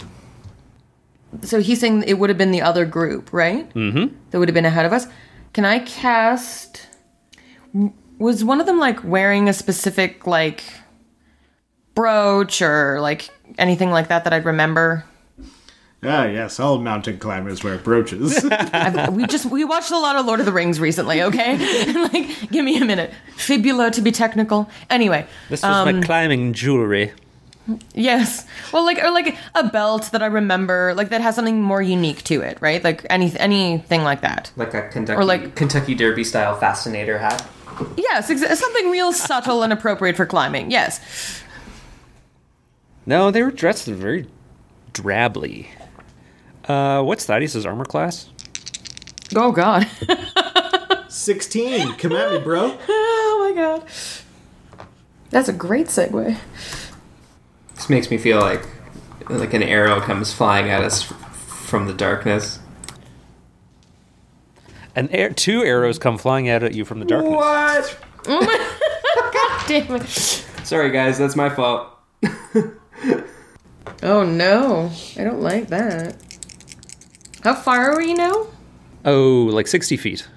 So 1.41 1.59
he's 1.59 1.81
saying 1.81 2.03
it 2.07 2.13
would 2.13 2.29
have 2.29 2.37
been 2.37 2.51
the 2.51 2.61
other 2.61 2.85
group, 2.85 3.33
right? 3.33 3.69
Mm-hmm. 3.73 4.15
That 4.31 4.39
would 4.39 4.47
have 4.47 4.53
been 4.53 4.63
ahead 4.63 4.85
of 4.85 4.93
us. 4.93 5.07
Can 5.51 5.65
I 5.65 5.79
cast? 5.79 6.87
Was 8.17 8.45
one 8.45 8.61
of 8.61 8.65
them 8.65 8.79
like 8.79 9.03
wearing 9.03 9.49
a 9.49 9.53
specific 9.53 10.25
like 10.25 10.63
brooch 11.95 12.61
or 12.61 13.01
like 13.01 13.29
anything 13.57 13.91
like 13.91 14.07
that 14.07 14.23
that 14.23 14.31
I'd 14.31 14.45
remember? 14.45 15.03
Ah, 16.03 16.25
yes, 16.25 16.59
all 16.59 16.77
mountain 16.77 17.17
climbers 17.17 17.63
wear 17.63 17.77
brooches. 17.77 18.43
We 19.11 19.25
just 19.25 19.47
we 19.47 19.63
watched 19.65 19.89
a 19.91 19.97
lot 19.97 20.15
of 20.15 20.25
Lord 20.27 20.39
of 20.39 20.45
the 20.45 20.51
Rings 20.51 20.79
recently. 20.79 21.23
Okay, 21.23 21.57
like 22.13 22.51
give 22.51 22.63
me 22.63 22.77
a 22.77 22.85
minute. 22.85 23.11
Fibula 23.35 23.89
to 23.91 24.01
be 24.01 24.11
technical. 24.11 24.69
Anyway, 24.89 25.25
This 25.49 25.63
was 25.63 25.85
my 25.93 26.01
climbing 26.01 26.53
jewelry. 26.53 27.13
Yes. 27.95 28.45
Well, 28.71 28.85
like 28.85 28.99
or 29.03 29.09
like 29.11 29.35
a 29.55 29.67
belt 29.69 30.11
that 30.11 30.21
I 30.21 30.27
remember, 30.27 30.93
like 30.95 31.09
that 31.09 31.21
has 31.21 31.35
something 31.35 31.61
more 31.61 31.81
unique 31.81 32.23
to 32.25 32.41
it, 32.41 32.57
right? 32.61 32.81
Like 32.83 33.05
any 33.09 33.35
anything 33.39 34.03
like 34.03 34.21
that. 34.21 34.51
Like 34.55 34.73
a 34.75 34.87
Kentucky 34.89 35.17
Or 35.19 35.25
like- 35.25 35.55
Kentucky 35.55 35.95
Derby 35.95 36.23
style 36.23 36.55
fascinator 36.57 37.17
hat. 37.17 37.45
Yes, 37.97 38.29
ex- 38.29 38.59
something 38.59 38.89
real 38.91 39.11
subtle 39.11 39.63
and 39.63 39.73
appropriate 39.73 40.15
for 40.15 40.25
climbing. 40.25 40.71
Yes. 40.71 41.01
No, 43.05 43.31
they 43.31 43.41
were 43.43 43.51
dressed 43.51 43.87
very 43.87 44.27
drably. 44.93 45.67
Uh, 46.67 47.01
what's 47.03 47.25
Thaddeus' 47.25 47.65
armor 47.65 47.85
class? 47.85 48.29
Oh 49.35 49.51
God. 49.51 49.87
16. 51.07 51.93
Come 51.93 52.11
at 52.13 52.31
me, 52.31 52.39
bro. 52.39 52.77
oh 52.89 53.53
my 53.55 53.61
God. 53.61 53.83
That's 55.29 55.49
a 55.49 55.53
great 55.53 55.87
segue. 55.87 56.37
This 57.75 57.89
makes 57.89 58.09
me 58.09 58.17
feel 58.17 58.39
like 58.39 58.65
like 59.29 59.53
an 59.53 59.63
arrow 59.63 59.99
comes 59.99 60.33
flying 60.33 60.69
at 60.69 60.83
us 60.83 61.03
from 61.03 61.87
the 61.87 61.93
darkness. 61.93 62.59
And 64.95 65.09
air, 65.13 65.29
two 65.29 65.63
arrows 65.63 65.99
come 65.99 66.17
flying 66.17 66.49
out 66.49 66.63
at 66.63 66.73
you 66.73 66.85
from 66.85 66.99
the 66.99 67.05
darkness. 67.05 67.33
What? 67.35 67.97
Oh 68.27 68.41
my! 68.45 69.31
God 69.33 69.67
damn 69.67 69.95
it. 69.95 70.07
Sorry, 70.07 70.91
guys, 70.91 71.17
that's 71.17 71.35
my 71.35 71.49
fault. 71.49 71.89
Oh 74.03 74.23
no, 74.23 74.91
I 75.17 75.23
don't 75.23 75.41
like 75.41 75.69
that. 75.69 76.15
How 77.47 77.55
far 77.55 77.93
are 77.93 77.97
we 77.97 78.13
now? 78.13 78.47
Oh, 79.05 79.43
like 79.53 79.67
60 79.67 79.95
feet. 79.95 80.27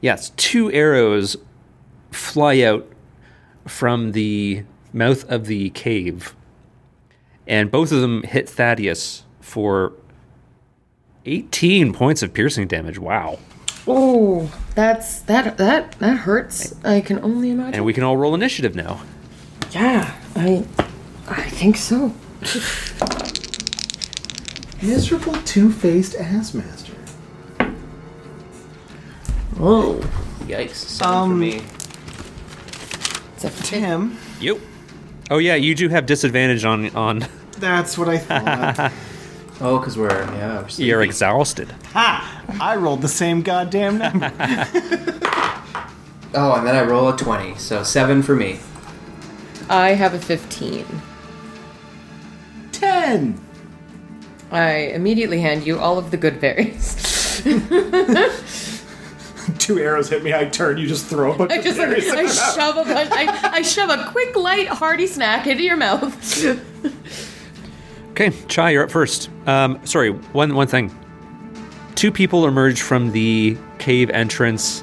Yes, 0.00 0.30
two 0.30 0.72
arrows 0.72 1.36
fly 2.10 2.62
out 2.62 2.84
from 3.64 4.10
the 4.10 4.64
mouth 4.92 5.24
of 5.30 5.46
the 5.46 5.70
cave. 5.70 6.34
And 7.46 7.70
both 7.70 7.92
of 7.92 8.00
them 8.00 8.24
hit 8.24 8.48
Thaddeus 8.48 9.22
for 9.40 9.92
18 11.26 11.92
points 11.92 12.24
of 12.24 12.34
piercing 12.34 12.66
damage. 12.66 12.98
Wow. 12.98 13.38
Oh, 13.86 14.52
that's 14.74 15.20
that 15.22 15.56
that 15.58 15.92
that 16.00 16.16
hurts. 16.16 16.74
I 16.84 17.02
can 17.02 17.20
only 17.20 17.50
imagine. 17.50 17.74
And 17.74 17.84
we 17.84 17.92
can 17.92 18.02
all 18.02 18.16
roll 18.16 18.34
initiative 18.34 18.74
now. 18.74 19.00
yeah, 19.70 20.12
I 20.34 20.66
I 21.28 21.42
think 21.42 21.76
so. 21.76 22.12
Miserable 24.82 25.34
two-faced 25.42 26.14
ass 26.16 26.54
master. 26.54 26.92
Oh, 29.58 30.00
Yikes! 30.46 30.74
Seven 30.74 31.12
for 31.12 31.18
Um, 31.32 31.40
me. 31.40 31.62
it's 33.34 33.44
a 33.44 33.50
fit. 33.50 33.64
Tim, 33.64 34.18
Yep. 34.40 34.58
Oh 35.30 35.38
yeah, 35.38 35.54
you 35.54 35.74
do 35.74 35.88
have 35.88 36.06
disadvantage 36.06 36.64
on 36.64 36.94
on 36.94 37.26
that's 37.58 37.96
what 37.98 38.08
I 38.08 38.18
thought. 38.18 38.92
Oh, 39.58 39.78
because 39.78 39.96
we're 39.96 40.10
yeah. 40.10 40.56
We're 40.56 40.60
you're 40.60 40.68
sleepy. 40.68 41.04
exhausted. 41.06 41.74
ha! 41.94 42.42
I 42.60 42.76
rolled 42.76 43.00
the 43.00 43.08
same 43.08 43.40
goddamn 43.40 43.96
number. 43.98 44.30
Oh, 46.34 46.52
and 46.52 46.66
then 46.66 46.76
I 46.76 46.82
roll 46.82 47.08
a 47.08 47.16
twenty, 47.16 47.54
so 47.56 47.82
seven 47.82 48.22
for 48.22 48.36
me. 48.36 48.60
I 49.70 49.94
have 49.94 50.12
a 50.12 50.18
fifteen. 50.18 50.84
10. 52.72 53.40
I 54.50 54.70
immediately 54.94 55.40
hand 55.40 55.66
you 55.66 55.78
all 55.78 55.98
of 55.98 56.10
the 56.10 56.16
good 56.16 56.40
berries. 56.40 57.42
Two 59.58 59.78
arrows 59.78 60.08
hit 60.08 60.22
me, 60.22 60.34
I 60.34 60.46
turn, 60.46 60.78
you 60.78 60.86
just 60.86 61.06
throw 61.06 61.32
a 61.32 61.36
bunch 61.36 61.52
I 61.52 61.56
of 61.56 61.64
just 61.64 61.78
like, 61.78 61.88
berries 61.88 62.12
in 62.12 62.18
I 62.18 62.26
shove 62.26 62.76
a 62.76 62.84
bunch, 62.94 63.10
I, 63.12 63.50
I 63.54 63.62
shove 63.62 63.90
a 63.90 64.04
quick, 64.10 64.34
light, 64.36 64.68
hearty 64.68 65.06
snack 65.06 65.46
into 65.46 65.62
your 65.62 65.76
mouth. 65.76 66.62
Okay, 68.10 68.30
Chai, 68.48 68.70
you're 68.70 68.84
up 68.84 68.90
first. 68.90 69.28
Um, 69.46 69.78
sorry, 69.84 70.10
one 70.10 70.54
one 70.54 70.66
thing. 70.66 70.96
Two 71.96 72.10
people 72.10 72.46
emerge 72.46 72.80
from 72.80 73.12
the 73.12 73.58
cave 73.78 74.08
entrance, 74.08 74.82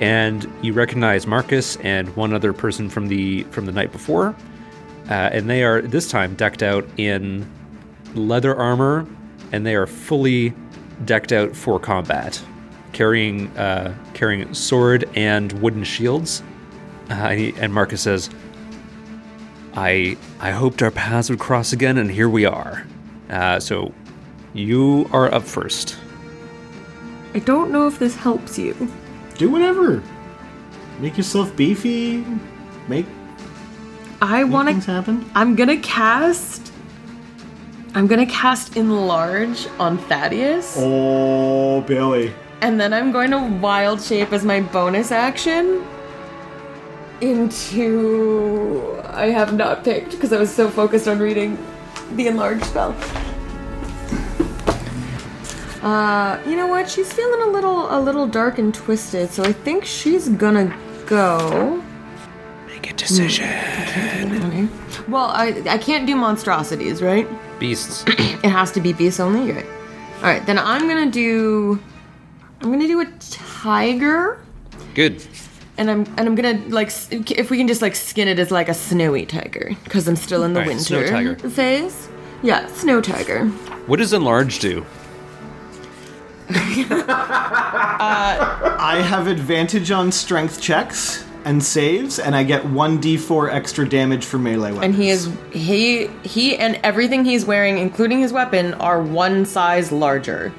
and 0.00 0.50
you 0.62 0.72
recognize 0.72 1.28
Marcus 1.28 1.76
and 1.76 2.08
one 2.16 2.32
other 2.32 2.52
person 2.52 2.90
from 2.90 3.06
the 3.06 3.44
from 3.44 3.66
the 3.66 3.72
night 3.72 3.92
before, 3.92 4.34
uh, 5.08 5.12
and 5.12 5.48
they 5.48 5.62
are 5.62 5.80
this 5.80 6.10
time 6.10 6.34
decked 6.34 6.64
out 6.64 6.84
in 6.96 7.48
leather 8.14 8.54
armor, 8.54 9.06
and 9.52 9.66
they 9.66 9.74
are 9.74 9.86
fully 9.86 10.54
decked 11.04 11.32
out 11.32 11.54
for 11.54 11.78
combat, 11.78 12.42
carrying 12.92 13.48
uh, 13.56 13.94
carrying 14.14 14.52
sword 14.54 15.08
and 15.14 15.52
wooden 15.60 15.84
shields. 15.84 16.42
Uh, 17.10 17.14
and 17.58 17.72
Marcus 17.72 18.00
says, 18.02 18.30
I 19.74 20.16
I 20.40 20.50
hoped 20.52 20.82
our 20.82 20.90
paths 20.90 21.30
would 21.30 21.38
cross 21.38 21.72
again, 21.72 21.98
and 21.98 22.10
here 22.10 22.28
we 22.28 22.44
are. 22.44 22.86
Uh, 23.30 23.60
so, 23.60 23.92
you 24.54 25.08
are 25.12 25.32
up 25.32 25.42
first. 25.42 25.96
I 27.34 27.40
don't 27.40 27.70
know 27.70 27.86
if 27.86 27.98
this 27.98 28.16
helps 28.16 28.58
you. 28.58 28.74
Do 29.36 29.50
whatever. 29.50 30.02
Make 30.98 31.18
yourself 31.18 31.54
beefy. 31.56 32.24
Make 32.88 33.04
I 34.22 34.44
want 34.44 34.68
things 34.68 34.86
to. 34.86 34.92
happen. 34.92 35.30
I'm 35.34 35.54
gonna 35.56 35.76
cast. 35.76 36.72
I'm 37.96 38.06
gonna 38.06 38.26
cast 38.26 38.76
enlarge 38.76 39.66
on 39.80 39.96
Thaddeus, 39.96 40.76
Oh, 40.78 41.80
Billy. 41.80 42.30
and 42.60 42.78
then 42.78 42.92
I'm 42.92 43.10
going 43.10 43.30
to 43.30 43.38
wild 43.38 44.02
shape 44.02 44.34
as 44.34 44.44
my 44.44 44.60
bonus 44.60 45.10
action 45.10 45.82
into. 47.22 49.00
I 49.14 49.28
have 49.30 49.54
not 49.54 49.82
picked 49.82 50.10
because 50.10 50.34
I 50.34 50.38
was 50.38 50.54
so 50.54 50.68
focused 50.68 51.08
on 51.08 51.18
reading 51.18 51.56
the 52.16 52.26
enlarge 52.26 52.62
spell. 52.64 52.94
Uh, 55.82 56.38
you 56.46 56.54
know 56.54 56.66
what? 56.66 56.90
She's 56.90 57.10
feeling 57.10 57.40
a 57.48 57.50
little 57.50 57.88
a 57.90 57.98
little 57.98 58.26
dark 58.26 58.58
and 58.58 58.74
twisted, 58.74 59.30
so 59.30 59.42
I 59.42 59.52
think 59.54 59.86
she's 59.86 60.28
gonna 60.28 60.76
go. 61.06 61.82
Make 62.96 63.08
decision. 63.08 63.44
Okay. 63.46 64.68
Well, 65.08 65.26
I 65.26 65.62
I 65.68 65.78
can't 65.78 66.06
do 66.06 66.16
monstrosities, 66.16 67.02
right? 67.02 67.26
Beasts. 67.58 68.04
It 68.44 68.50
has 68.50 68.70
to 68.72 68.80
be 68.80 68.92
beast 68.92 69.18
only. 69.20 69.50
Right. 69.52 69.66
All 70.18 70.22
right. 70.22 70.44
Then 70.46 70.58
I'm 70.58 70.86
gonna 70.88 71.10
do. 71.10 71.80
I'm 72.60 72.70
gonna 72.70 72.86
do 72.86 73.00
a 73.00 73.06
tiger, 73.30 74.38
Good. 74.94 75.22
and 75.78 75.90
I'm 75.90 76.04
and 76.16 76.20
I'm 76.28 76.34
gonna 76.34 76.60
like 76.68 76.90
if 77.10 77.50
we 77.50 77.58
can 77.58 77.66
just 77.68 77.82
like 77.82 77.94
skin 77.96 78.28
it 78.28 78.38
as 78.38 78.50
like 78.50 78.68
a 78.68 78.74
snowy 78.74 79.26
tiger 79.26 79.72
because 79.84 80.08
I'm 80.08 80.16
still 80.16 80.42
in 80.44 80.52
the 80.54 80.60
All 80.60 80.66
right, 80.66 80.76
winter 80.76 80.84
snow 80.84 81.06
tiger. 81.06 81.34
phase. 81.50 82.08
Yeah, 82.42 82.66
snow 82.68 83.00
tiger. 83.00 83.46
What 83.88 83.98
does 83.98 84.12
enlarge 84.12 84.58
do? 84.60 84.84
Uh, 87.98 88.76
I 88.78 89.00
have 89.02 89.26
advantage 89.26 89.90
on 89.90 90.12
strength 90.12 90.60
checks 90.60 91.24
and 91.46 91.62
saves, 91.62 92.18
and 92.18 92.34
I 92.34 92.42
get 92.42 92.62
1d4 92.64 93.54
extra 93.54 93.88
damage 93.88 94.24
for 94.24 94.36
melee 94.36 94.72
weapons. 94.72 94.84
And 94.84 94.94
he 94.94 95.08
is 95.10 95.30
he 95.52 96.08
he 96.24 96.56
and 96.56 96.78
everything 96.82 97.24
he's 97.24 97.46
wearing, 97.46 97.78
including 97.78 98.18
his 98.20 98.32
weapon, 98.32 98.74
are 98.74 99.00
one 99.00 99.46
size 99.46 99.90
larger. 99.92 100.52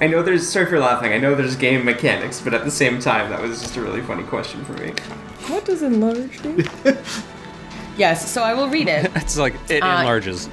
I 0.00 0.08
know 0.08 0.22
there's. 0.22 0.46
Sorry 0.46 0.66
for 0.66 0.78
laughing. 0.78 1.12
I 1.12 1.18
know 1.18 1.34
there's 1.34 1.56
game 1.56 1.84
mechanics, 1.84 2.40
but 2.40 2.54
at 2.54 2.64
the 2.64 2.70
same 2.70 2.98
time, 3.00 3.30
that 3.30 3.40
was 3.40 3.62
just 3.62 3.76
a 3.76 3.80
really 3.80 4.02
funny 4.02 4.24
question 4.24 4.64
for 4.64 4.72
me. 4.74 4.92
What 5.46 5.64
does 5.64 5.82
enlarge 5.82 6.42
do? 6.42 6.64
yes. 7.96 8.30
So 8.30 8.42
I 8.42 8.54
will 8.54 8.68
read 8.68 8.88
it. 8.88 9.10
It's 9.16 9.38
like 9.38 9.54
it 9.70 9.82
Uh, 9.82 10.00
enlarges. 10.00 10.48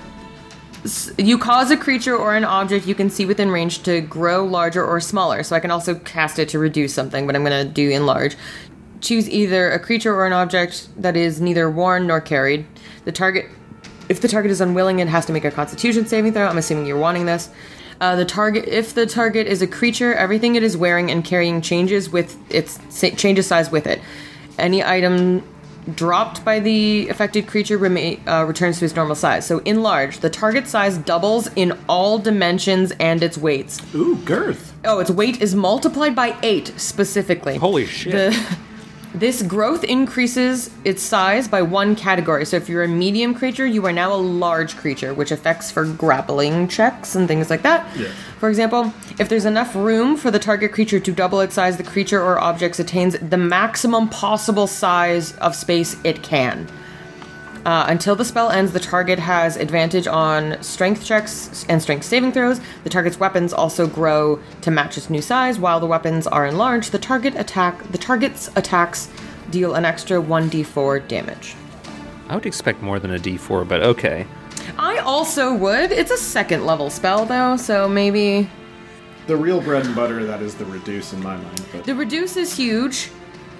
You 1.18 1.40
cause 1.40 1.72
a 1.72 1.78
creature 1.78 2.16
or 2.16 2.36
an 2.36 2.46
object 2.46 2.86
you 2.86 2.94
can 2.94 3.10
see 3.10 3.26
within 3.26 3.50
range 3.50 3.82
to 3.84 4.02
grow 4.02 4.46
larger 4.46 4.86
or 4.86 5.00
smaller. 5.00 5.42
So 5.42 5.56
I 5.56 5.60
can 5.60 5.72
also 5.72 5.96
cast 5.96 6.38
it 6.38 6.48
to 6.50 6.60
reduce 6.60 6.94
something, 6.94 7.26
but 7.26 7.36
I'm 7.36 7.44
going 7.44 7.66
to 7.66 7.72
do 7.72 7.90
enlarge. 7.90 8.36
Choose 9.06 9.30
either 9.30 9.72
a 9.72 9.78
creature 9.78 10.16
or 10.16 10.26
an 10.26 10.34
object 10.34 10.90
that 11.00 11.16
is 11.16 11.40
neither 11.40 11.70
worn 11.70 12.08
nor 12.08 12.20
carried. 12.20 12.66
The 13.04 13.12
target, 13.12 13.46
if 14.10 14.20
the 14.20 14.28
target 14.28 14.50
is 14.50 14.62
unwilling, 14.62 14.98
it 14.98 15.08
has 15.08 15.28
to 15.28 15.32
make 15.32 15.46
a 15.46 15.52
Constitution 15.52 16.08
saving 16.08 16.34
throw. 16.34 16.48
I'm 16.48 16.58
assuming 16.58 16.88
you're 16.88 16.98
wanting 16.98 17.28
this. 17.28 17.52
Uh, 18.02 18.16
the 18.16 18.26
target, 18.26 18.68
if 18.68 18.96
the 18.96 19.06
target 19.06 19.46
is 19.46 19.62
a 19.62 19.68
creature, 19.68 20.16
everything 20.16 20.56
it 20.56 20.64
is 20.64 20.76
wearing 20.76 21.12
and 21.12 21.24
carrying 21.24 21.62
changes 21.62 22.10
with 22.10 22.36
its 22.52 22.80
changes 23.16 23.46
size 23.46 23.70
with 23.70 23.86
it. 23.86 24.02
Any 24.58 24.84
item 24.84 25.48
dropped 25.94 26.44
by 26.44 26.60
the 26.60 27.08
affected 27.10 27.46
creature 27.46 27.78
rema- 27.78 28.18
uh, 28.28 28.44
returns 28.46 28.80
to 28.80 28.86
its 28.86 28.96
normal 28.96 29.16
size. 29.16 29.46
So 29.46 29.60
enlarge. 29.60 30.18
The 30.18 30.32
target 30.32 30.68
size 30.68 30.98
doubles 30.98 31.48
in 31.56 31.78
all 31.88 32.18
dimensions 32.18 32.92
and 33.00 33.22
its 33.22 33.38
weights. 33.38 33.84
Ooh, 33.94 34.16
girth. 34.26 34.74
Oh, 34.84 34.98
its 34.98 35.12
weight 35.12 35.44
is 35.44 35.54
multiplied 35.54 36.16
by 36.16 36.36
eight 36.42 36.74
specifically. 36.78 37.58
Holy 37.58 37.86
shit. 37.86 38.14
The, 38.14 38.58
this 39.20 39.42
growth 39.42 39.84
increases 39.84 40.70
its 40.84 41.02
size 41.02 41.48
by 41.48 41.62
one 41.62 41.96
category. 41.96 42.46
So 42.46 42.58
if 42.58 42.68
you're 42.70 42.84
a 42.84 42.88
medium 42.88 43.34
creature, 43.34 43.66
you 43.66 43.86
are 43.86 43.94
now 43.94 44.14
a 44.14 44.16
large 44.16 44.76
creature, 44.78 45.14
which 45.14 45.32
affects 45.32 45.72
for 45.72 45.86
grappling 45.86 46.68
checks 46.68 47.16
and 47.16 47.28
things 47.28 47.50
like 47.50 47.62
that. 47.64 47.88
For 48.40 48.50
example, 48.50 48.94
if 49.18 49.30
there's 49.30 49.46
enough 49.46 49.76
room 49.76 50.18
for 50.18 50.32
the 50.32 50.40
target 50.40 50.74
creature 50.74 51.00
to 51.00 51.12
double 51.12 51.40
its 51.42 51.56
size, 51.56 51.78
the 51.78 51.84
creature 51.84 52.22
or 52.22 52.40
object 52.40 52.78
attains 52.80 53.18
the 53.20 53.38
maximum 53.38 54.10
possible 54.10 54.68
size 54.68 55.36
of 55.38 55.56
space 55.56 55.96
it 56.04 56.22
can. 56.22 56.68
Uh, 57.66 57.86
until 57.88 58.16
the 58.16 58.24
spell 58.24 58.52
ends, 58.52 58.74
the 58.74 58.80
target 58.80 59.18
has 59.18 59.58
advantage 59.58 60.06
on 60.06 60.62
strength 60.62 61.04
checks 61.04 61.66
and 61.68 61.82
strength 61.82 62.06
saving 62.06 62.32
throws. 62.32 62.62
The 62.84 62.92
target's 62.92 63.20
weapons 63.20 63.54
also 63.54 63.88
grow 63.88 64.40
to 64.62 64.70
match 64.70 64.98
its 65.00 65.10
new 65.10 65.22
size. 65.22 65.58
While 65.58 65.80
the 65.80 65.88
weapons 65.88 66.28
are 66.28 66.46
enlarged, 66.46 66.92
the 66.92 67.00
target 67.00 67.36
attack 67.36 67.82
the 67.92 67.98
target's 67.98 68.52
attacks 68.56 69.10
deal 69.50 69.74
an 69.74 69.84
extra 69.84 70.22
1d4 70.22 71.08
damage. 71.08 71.56
I 72.30 72.36
would 72.36 72.46
expect 72.46 72.82
more 72.82 73.00
than 73.00 73.14
a 73.14 73.20
D4, 73.20 73.68
but 73.68 73.82
okay. 73.84 74.26
I 74.78 74.98
also 75.00 75.54
would. 75.54 75.92
It's 75.92 76.12
a 76.12 76.18
second 76.18 76.66
level 76.66 76.90
spell 76.90 77.26
though, 77.26 77.58
so 77.58 77.88
maybe 77.88 78.48
The 79.26 79.36
real 79.36 79.60
bread 79.60 79.86
and 79.88 79.96
butter 79.96 80.24
that 80.26 80.42
is 80.42 80.54
the 80.54 80.66
reduce 80.66 81.14
in 81.14 81.24
my 81.24 81.36
mind. 81.36 81.66
But 81.72 81.86
the 81.86 81.96
reduce 81.96 82.38
is 82.38 82.56
huge. 82.56 83.10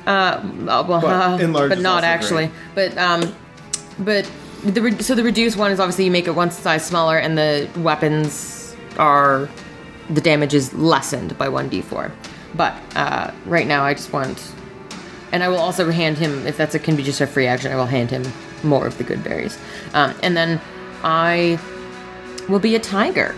Uh, 0.06 0.10
uh, 0.10 0.86
well, 0.88 1.02
But 1.02 1.06
uh, 1.42 1.68
but 1.70 1.80
not 1.80 2.04
also 2.04 2.08
actually. 2.08 2.52
But 2.76 2.96
um, 2.98 3.36
but 4.00 4.30
the 4.64 4.82
re- 4.82 5.00
so 5.00 5.16
the 5.16 5.24
reduce 5.24 5.56
one 5.56 5.72
is 5.72 5.80
obviously 5.80 6.06
you 6.06 6.12
make 6.12 6.28
it 6.28 6.36
one 6.36 6.52
size 6.52 6.86
smaller, 6.86 7.18
and 7.18 7.38
the 7.38 7.70
weapons 7.78 8.76
are 8.98 9.50
the 10.10 10.22
damage 10.22 10.54
is 10.54 10.74
lessened 10.74 11.38
by 11.38 11.50
one 11.50 11.70
d4. 11.70 12.12
But 12.56 12.76
uh, 12.96 13.32
right 13.46 13.68
now, 13.68 13.84
I 13.84 13.94
just 13.94 14.14
want, 14.14 14.54
and 15.32 15.44
I 15.44 15.50
will 15.50 15.60
also 15.60 15.92
hand 15.92 16.18
him 16.18 16.48
if 16.48 16.58
that's 16.58 16.76
a 16.76 16.80
can 16.80 16.96
be 16.96 17.04
just 17.04 17.22
a 17.22 17.28
free 17.28 17.48
action. 17.48 17.72
I 17.72 17.76
will 17.76 17.86
hand 17.86 18.10
him 18.12 18.24
more 18.64 18.88
of 18.88 18.98
the 18.98 19.04
good 19.04 19.24
berries, 19.24 19.58
um, 19.94 20.14
and 20.24 20.36
then 20.36 20.62
I 21.04 21.60
will 22.50 22.60
be 22.60 22.76
a 22.76 22.80
tiger. 22.80 23.36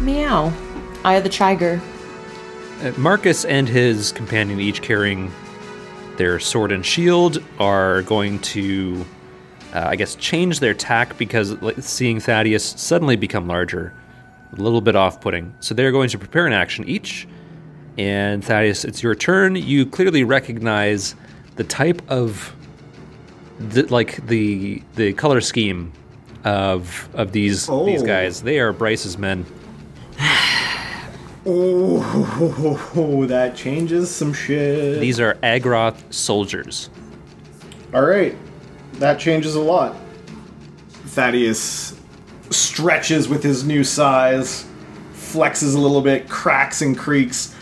Meow. 0.00 0.52
I 1.04 1.14
am 1.14 1.22
the 1.22 1.28
tiger. 1.28 1.80
Uh, 2.82 2.92
Marcus 2.96 3.44
and 3.44 3.68
his 3.68 4.12
companion, 4.12 4.60
each 4.60 4.82
carrying 4.82 5.32
their 6.16 6.38
sword 6.38 6.72
and 6.72 6.84
shield, 6.84 7.42
are 7.58 8.02
going 8.02 8.38
to, 8.40 9.04
uh, 9.74 9.84
I 9.88 9.96
guess, 9.96 10.14
change 10.16 10.60
their 10.60 10.74
tack 10.74 11.16
because 11.18 11.54
seeing 11.80 12.20
Thaddeus 12.20 12.64
suddenly 12.64 13.16
become 13.16 13.46
larger, 13.46 13.92
a 14.52 14.56
little 14.56 14.80
bit 14.80 14.96
off 14.96 15.20
putting. 15.20 15.54
So 15.60 15.74
they're 15.74 15.92
going 15.92 16.08
to 16.10 16.18
prepare 16.18 16.46
an 16.46 16.52
action 16.52 16.88
each. 16.88 17.26
And 17.98 18.44
Thaddeus, 18.44 18.84
it's 18.84 19.02
your 19.02 19.14
turn. 19.14 19.56
You 19.56 19.84
clearly 19.84 20.24
recognize 20.24 21.14
the 21.56 21.64
type 21.64 22.00
of, 22.08 22.54
the, 23.58 23.82
like 23.86 24.24
the 24.28 24.82
the 24.94 25.12
color 25.14 25.40
scheme 25.40 25.92
of 26.44 27.08
of 27.14 27.32
these 27.32 27.66
these 27.66 28.02
Oh. 28.02 28.06
guys. 28.06 28.40
They 28.42 28.60
are 28.60 28.72
Bryce's 28.72 29.18
men. 29.18 29.44
oh, 31.46 33.24
that 33.26 33.56
changes 33.56 34.10
some 34.14 34.32
shit. 34.32 35.00
These 35.00 35.18
are 35.20 35.34
Agroth 35.42 36.12
soldiers. 36.12 36.90
All 37.94 38.02
right, 38.02 38.36
that 38.98 39.18
changes 39.18 39.54
a 39.54 39.60
lot. 39.60 39.96
Thaddeus 41.06 41.98
stretches 42.50 43.28
with 43.28 43.42
his 43.42 43.64
new 43.64 43.84
size, 43.84 44.66
flexes 45.12 45.74
a 45.74 45.78
little 45.78 46.00
bit, 46.00 46.28
cracks 46.28 46.82
and 46.82 46.96
creaks, 46.96 47.54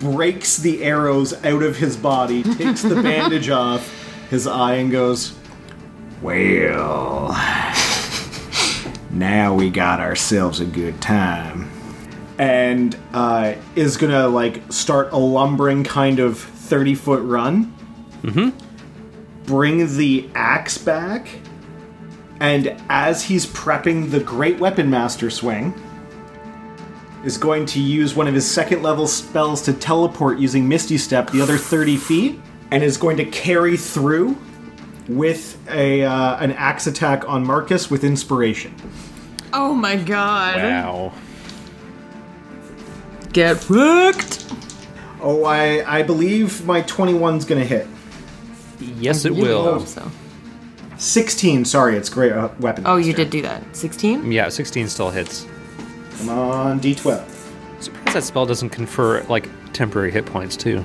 breaks 0.00 0.56
the 0.56 0.82
arrows 0.82 1.32
out 1.44 1.62
of 1.62 1.76
his 1.76 1.96
body, 1.96 2.42
takes 2.54 2.82
the 2.82 2.96
bandage 2.96 3.48
off 3.48 3.90
his 4.30 4.46
eye, 4.46 4.74
and 4.74 4.90
goes, 4.90 5.34
Well, 6.20 7.28
now 9.10 9.54
we 9.54 9.70
got 9.70 10.00
ourselves 10.00 10.60
a 10.60 10.64
good 10.66 11.00
time. 11.00 11.70
And 12.38 12.96
uh, 13.12 13.54
is 13.76 13.96
gonna 13.96 14.26
like 14.28 14.72
start 14.72 15.12
a 15.12 15.18
lumbering 15.18 15.84
kind 15.84 16.18
of 16.18 16.38
30 16.38 16.94
foot 16.94 17.22
run 17.22 17.72
bring 19.44 19.96
the 19.96 20.28
axe 20.34 20.78
back, 20.78 21.28
and 22.40 22.80
as 22.88 23.22
he's 23.24 23.46
prepping 23.46 24.10
the 24.10 24.20
Great 24.20 24.58
Weapon 24.58 24.90
Master 24.90 25.30
swing, 25.30 25.74
is 27.24 27.38
going 27.38 27.66
to 27.66 27.80
use 27.80 28.14
one 28.14 28.26
of 28.26 28.34
his 28.34 28.48
second 28.48 28.82
level 28.82 29.06
spells 29.06 29.62
to 29.62 29.72
teleport 29.72 30.38
using 30.38 30.68
Misty 30.68 30.98
Step 30.98 31.30
the 31.30 31.40
other 31.40 31.56
30 31.56 31.96
feet, 31.96 32.40
and 32.70 32.82
is 32.82 32.96
going 32.96 33.16
to 33.18 33.24
carry 33.26 33.76
through 33.76 34.36
with 35.08 35.58
a 35.70 36.04
uh, 36.04 36.36
an 36.38 36.52
axe 36.52 36.86
attack 36.86 37.28
on 37.28 37.46
Marcus 37.46 37.90
with 37.90 38.04
inspiration. 38.04 38.74
Oh 39.52 39.74
my 39.74 39.96
god. 39.96 40.56
Wow. 40.56 41.12
Get 43.32 43.68
wrecked. 43.68 44.52
Oh, 45.20 45.44
I 45.44 45.98
I 45.98 46.02
believe 46.02 46.64
my 46.64 46.82
21's 46.82 47.44
gonna 47.44 47.64
hit. 47.64 47.86
Yes, 48.98 49.24
it 49.24 49.30
Really 49.30 49.42
will. 49.42 49.78
hope 49.78 49.86
so. 49.86 50.10
16, 50.98 51.64
sorry, 51.64 51.96
it's 51.96 52.08
Great 52.08 52.32
uh, 52.32 52.48
Weapon. 52.60 52.84
Oh, 52.86 52.96
you 52.96 53.12
did 53.12 53.30
do 53.30 53.42
that. 53.42 53.62
16? 53.74 54.30
Yeah, 54.30 54.48
16 54.48 54.88
still 54.88 55.10
hits. 55.10 55.46
Come 56.18 56.28
on, 56.28 56.80
D12. 56.80 57.24
Surprised 57.80 58.14
that 58.16 58.22
spell 58.22 58.46
doesn't 58.46 58.70
confer 58.70 59.22
like 59.24 59.48
temporary 59.72 60.12
hit 60.12 60.26
points 60.26 60.56
too. 60.56 60.84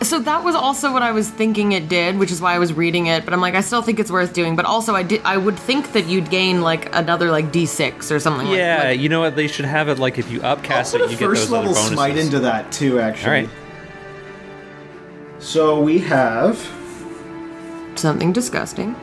So 0.00 0.18
that 0.20 0.42
was 0.42 0.54
also 0.54 0.92
what 0.94 1.02
I 1.02 1.12
was 1.12 1.28
thinking 1.28 1.72
it 1.72 1.90
did, 1.90 2.18
which 2.18 2.30
is 2.30 2.40
why 2.40 2.54
I 2.54 2.58
was 2.58 2.72
reading 2.72 3.08
it. 3.08 3.24
But 3.26 3.34
I'm 3.34 3.40
like, 3.42 3.54
I 3.54 3.60
still 3.60 3.82
think 3.82 4.00
it's 4.00 4.10
worth 4.10 4.32
doing. 4.32 4.56
But 4.56 4.64
also, 4.64 4.94
I 4.94 5.02
did. 5.02 5.20
I 5.24 5.36
would 5.36 5.58
think 5.58 5.92
that 5.92 6.06
you'd 6.06 6.30
gain 6.30 6.62
like 6.62 6.88
another 6.96 7.30
like 7.30 7.52
D6 7.52 8.10
or 8.10 8.18
something. 8.18 8.46
like- 8.48 8.56
Yeah, 8.56 8.82
like, 8.84 9.00
you 9.00 9.10
know 9.10 9.20
what? 9.20 9.36
They 9.36 9.48
should 9.48 9.66
have 9.66 9.88
it 9.90 9.98
like 9.98 10.16
if 10.16 10.30
you 10.30 10.40
upcast 10.40 10.94
I'll 10.94 11.02
it, 11.02 11.04
put 11.04 11.10
you 11.10 11.16
a 11.16 11.20
get 11.20 11.26
first 11.26 11.42
those 11.42 11.52
other 11.52 11.58
level 11.68 11.74
bonuses. 11.74 11.92
smite 11.92 12.16
into 12.16 12.40
that 12.40 12.72
too. 12.72 12.98
Actually. 13.00 13.26
All 13.26 13.32
right. 13.32 13.50
So 15.38 15.80
we 15.80 15.98
have 15.98 16.56
something 18.02 18.32
disgusting. 18.32 18.94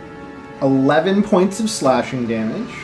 11 0.61 1.23
points 1.23 1.61
of 1.61 1.69
slashing 1.69 2.27
damage 2.27 2.75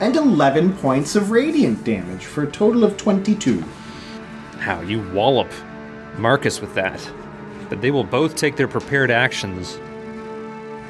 and 0.00 0.16
11 0.16 0.72
points 0.78 1.14
of 1.14 1.30
radiant 1.30 1.84
damage 1.84 2.24
for 2.24 2.44
a 2.44 2.50
total 2.50 2.82
of 2.82 2.96
22. 2.96 3.62
How 4.58 4.80
you 4.80 5.06
wallop 5.12 5.52
Marcus 6.16 6.60
with 6.60 6.74
that. 6.74 7.06
But 7.68 7.82
they 7.82 7.90
will 7.90 8.04
both 8.04 8.36
take 8.36 8.56
their 8.56 8.68
prepared 8.68 9.10
actions 9.10 9.78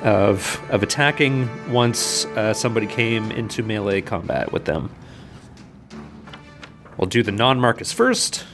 of 0.02 0.62
of 0.70 0.84
attacking 0.84 1.72
once 1.72 2.24
uh, 2.26 2.54
somebody 2.54 2.86
came 2.86 3.32
into 3.32 3.64
melee 3.64 4.00
combat 4.00 4.52
with 4.52 4.64
them. 4.64 4.88
We'll 6.96 7.08
do 7.08 7.24
the 7.24 7.32
non-Marcus 7.32 7.92
first. 7.92 8.44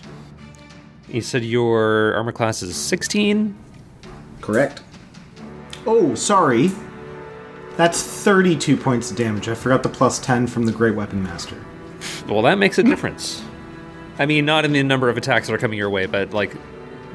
You 1.08 1.20
said 1.20 1.44
your 1.44 2.14
armor 2.14 2.32
class 2.32 2.62
is 2.62 2.76
16. 2.76 3.54
Correct. 4.40 4.82
Oh, 5.86 6.14
sorry. 6.14 6.70
That's 7.76 8.02
32 8.02 8.76
points 8.76 9.10
of 9.10 9.16
damage. 9.16 9.48
I 9.48 9.54
forgot 9.54 9.82
the 9.82 9.88
plus 9.88 10.18
10 10.18 10.46
from 10.46 10.64
the 10.64 10.72
Great 10.72 10.94
Weapon 10.94 11.22
Master. 11.22 11.56
Well, 12.28 12.42
that 12.42 12.58
makes 12.58 12.78
a 12.78 12.82
difference. 12.82 13.42
I 14.18 14.26
mean, 14.26 14.44
not 14.44 14.64
in 14.64 14.72
the 14.72 14.82
number 14.82 15.08
of 15.08 15.16
attacks 15.16 15.48
that 15.48 15.54
are 15.54 15.58
coming 15.58 15.78
your 15.78 15.90
way, 15.90 16.06
but 16.06 16.32
like 16.32 16.56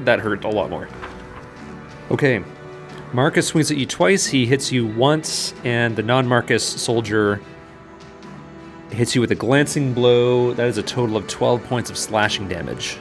that 0.04 0.20
hurt 0.20 0.44
a 0.44 0.48
lot 0.48 0.70
more. 0.70 0.88
Okay. 2.10 2.44
Marcus 3.12 3.48
swings 3.48 3.70
at 3.70 3.76
you 3.76 3.86
twice. 3.86 4.26
He 4.26 4.46
hits 4.46 4.70
you 4.70 4.86
once, 4.86 5.54
and 5.64 5.96
the 5.96 6.02
non-Marcus 6.02 6.64
soldier 6.64 7.40
hits 8.90 9.14
you 9.14 9.20
with 9.20 9.32
a 9.32 9.36
glancing 9.36 9.94
blow. 9.94 10.52
That 10.54 10.68
is 10.68 10.78
a 10.78 10.82
total 10.82 11.16
of 11.16 11.26
12 11.26 11.64
points 11.64 11.90
of 11.90 11.98
slashing 11.98 12.48
damage. 12.48 12.98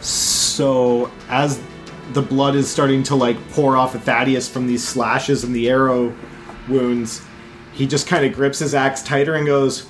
So, 0.00 1.10
as 1.28 1.60
the 2.12 2.22
blood 2.22 2.54
is 2.54 2.68
starting 2.70 3.02
to 3.04 3.14
like 3.14 3.36
pour 3.50 3.76
off 3.76 3.94
of 3.94 4.02
Thaddeus 4.04 4.48
from 4.48 4.66
these 4.66 4.86
slashes 4.86 5.44
and 5.44 5.54
the 5.54 5.68
arrow 5.70 6.14
wounds, 6.68 7.22
he 7.72 7.86
just 7.86 8.06
kind 8.06 8.24
of 8.24 8.32
grips 8.32 8.58
his 8.58 8.74
axe 8.74 9.02
tighter 9.02 9.34
and 9.34 9.46
goes, 9.46 9.86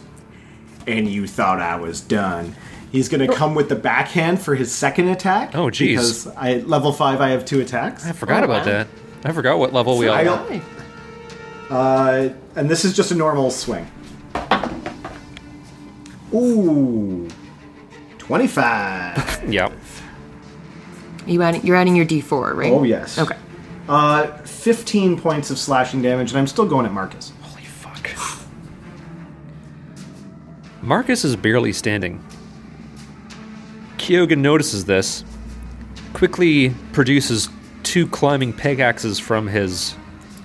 And 0.87 1.09
you 1.09 1.27
thought 1.27 1.61
I 1.61 1.77
was 1.77 2.01
done. 2.01 2.55
He's 2.93 3.09
gonna 3.09 3.27
come 3.33 3.55
with 3.57 3.69
the 3.69 3.75
backhand 3.77 4.41
for 4.41 4.55
his 4.55 4.73
second 4.73 5.09
attack. 5.09 5.55
Oh, 5.57 5.67
jeez. 5.67 5.89
Because 5.89 6.27
I 6.37 6.59
level 6.59 6.93
five, 6.93 7.21
I 7.21 7.31
have 7.31 7.45
two 7.45 7.61
attacks. 7.61 8.07
I 8.07 8.13
forgot 8.13 8.43
Oh, 8.43 8.45
about 8.47 8.59
wow. 8.67 8.73
that. 8.73 8.87
I 9.25 9.33
forgot 9.33 9.59
what 9.59 9.73
level 9.73 9.99
we 9.99 10.07
all 10.07 10.15
I 10.15 10.63
Uh, 11.71 12.29
and 12.55 12.69
this 12.71 12.85
is 12.85 12.95
just 12.95 13.11
a 13.11 13.15
normal 13.15 13.51
swing. 13.51 13.87
Ooh, 16.33 17.29
twenty-five. 18.19 19.53
Yep. 19.53 19.73
You 21.27 21.43
adding, 21.43 21.65
you're 21.67 21.77
adding 21.77 21.97
your 21.97 22.07
D4, 22.07 22.55
right? 22.55 22.73
oh 22.73 22.83
yes. 22.83 23.19
Okay. 23.19 23.37
Uh, 23.89 24.27
15 24.45 25.21
points 25.21 25.51
of 25.51 25.59
slashing 25.59 26.01
damage, 26.03 26.31
and 26.31 26.39
I'm 26.39 26.47
still 26.47 26.67
going 26.67 26.87
at 26.87 26.93
Marcus. 26.93 27.33
Holy 27.43 27.63
fuck. 27.65 28.11
Marcus 30.83 31.25
is 31.25 31.37
barely 31.37 31.73
standing. 31.73 32.23
Kyogen 33.99 34.39
notices 34.39 34.85
this, 34.85 35.25
quickly 36.13 36.71
produces 36.93 37.49
two 37.83 38.07
climbing 38.07 38.53
pickaxes 38.53 39.19
from 39.19 39.47
his, 39.47 39.95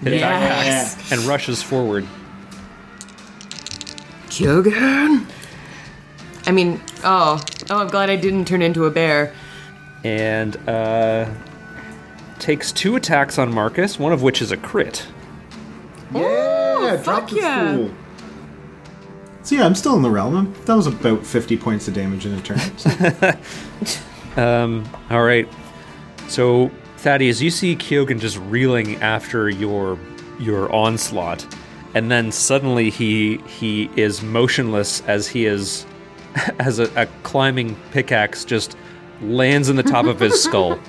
his 0.02 0.14
Yes. 0.20 0.96
backpack 0.96 1.12
and 1.18 1.22
rushes 1.28 1.62
forward. 1.64 2.06
Kyogen. 4.30 5.26
I 6.46 6.52
mean, 6.52 6.82
oh, 7.04 7.42
oh, 7.70 7.78
I'm 7.82 7.88
glad 7.88 8.10
I 8.10 8.16
didn't 8.16 8.46
turn 8.46 8.62
into 8.62 8.86
a 8.86 8.92
bear. 8.92 9.34
And 10.04 10.56
uh, 10.68 11.30
takes 12.40 12.72
two 12.72 12.96
attacks 12.96 13.38
on 13.38 13.54
Marcus, 13.54 14.00
one 14.00 14.14
of 14.14 14.22
which 14.22 14.42
is 14.42 14.52
a 14.52 14.58
crit. 14.58 15.06
Yeah, 16.14 16.96
fuck 16.98 17.04
drop 17.04 17.30
this 17.30 17.40
yeah. 17.40 17.76
fool. 17.76 17.92
So 19.44 19.56
yeah, 19.56 19.66
I'm 19.66 19.76
still 19.76 19.96
in 19.96 20.02
the 20.02 20.10
realm. 20.10 20.54
That 20.66 20.76
was 20.76 20.88
about 20.88 21.26
50 21.26 21.58
points 21.58 21.88
of 21.88 21.94
damage 21.94 22.26
in 22.26 22.34
a 22.34 22.42
turn. 22.42 22.60
So- 22.78 23.38
All 25.10 25.24
right. 25.24 25.48
So 26.28 26.70
Thaddeus, 26.98 27.42
you 27.42 27.50
see 27.50 27.76
Kyogen 27.76 28.20
just 28.20 28.38
reeling 28.38 28.96
after 28.98 29.50
your 29.50 29.98
your 30.40 30.72
onslaught, 30.74 31.46
and 31.94 32.12
then 32.12 32.32
suddenly 32.32 32.90
he 32.90 33.38
he 33.48 33.90
is 33.96 34.22
motionless 34.22 35.02
as 35.02 35.28
he 35.28 35.46
is 35.46 35.86
as 36.60 36.80
a, 36.80 36.92
a 37.02 37.08
climbing 37.24 37.76
pickaxe 37.92 38.46
just 38.46 38.78
lands 39.22 39.70
in 39.70 39.76
the 39.76 39.84
top 39.84 40.06
of 40.06 40.20
his 40.20 40.42
skull, 40.42 40.80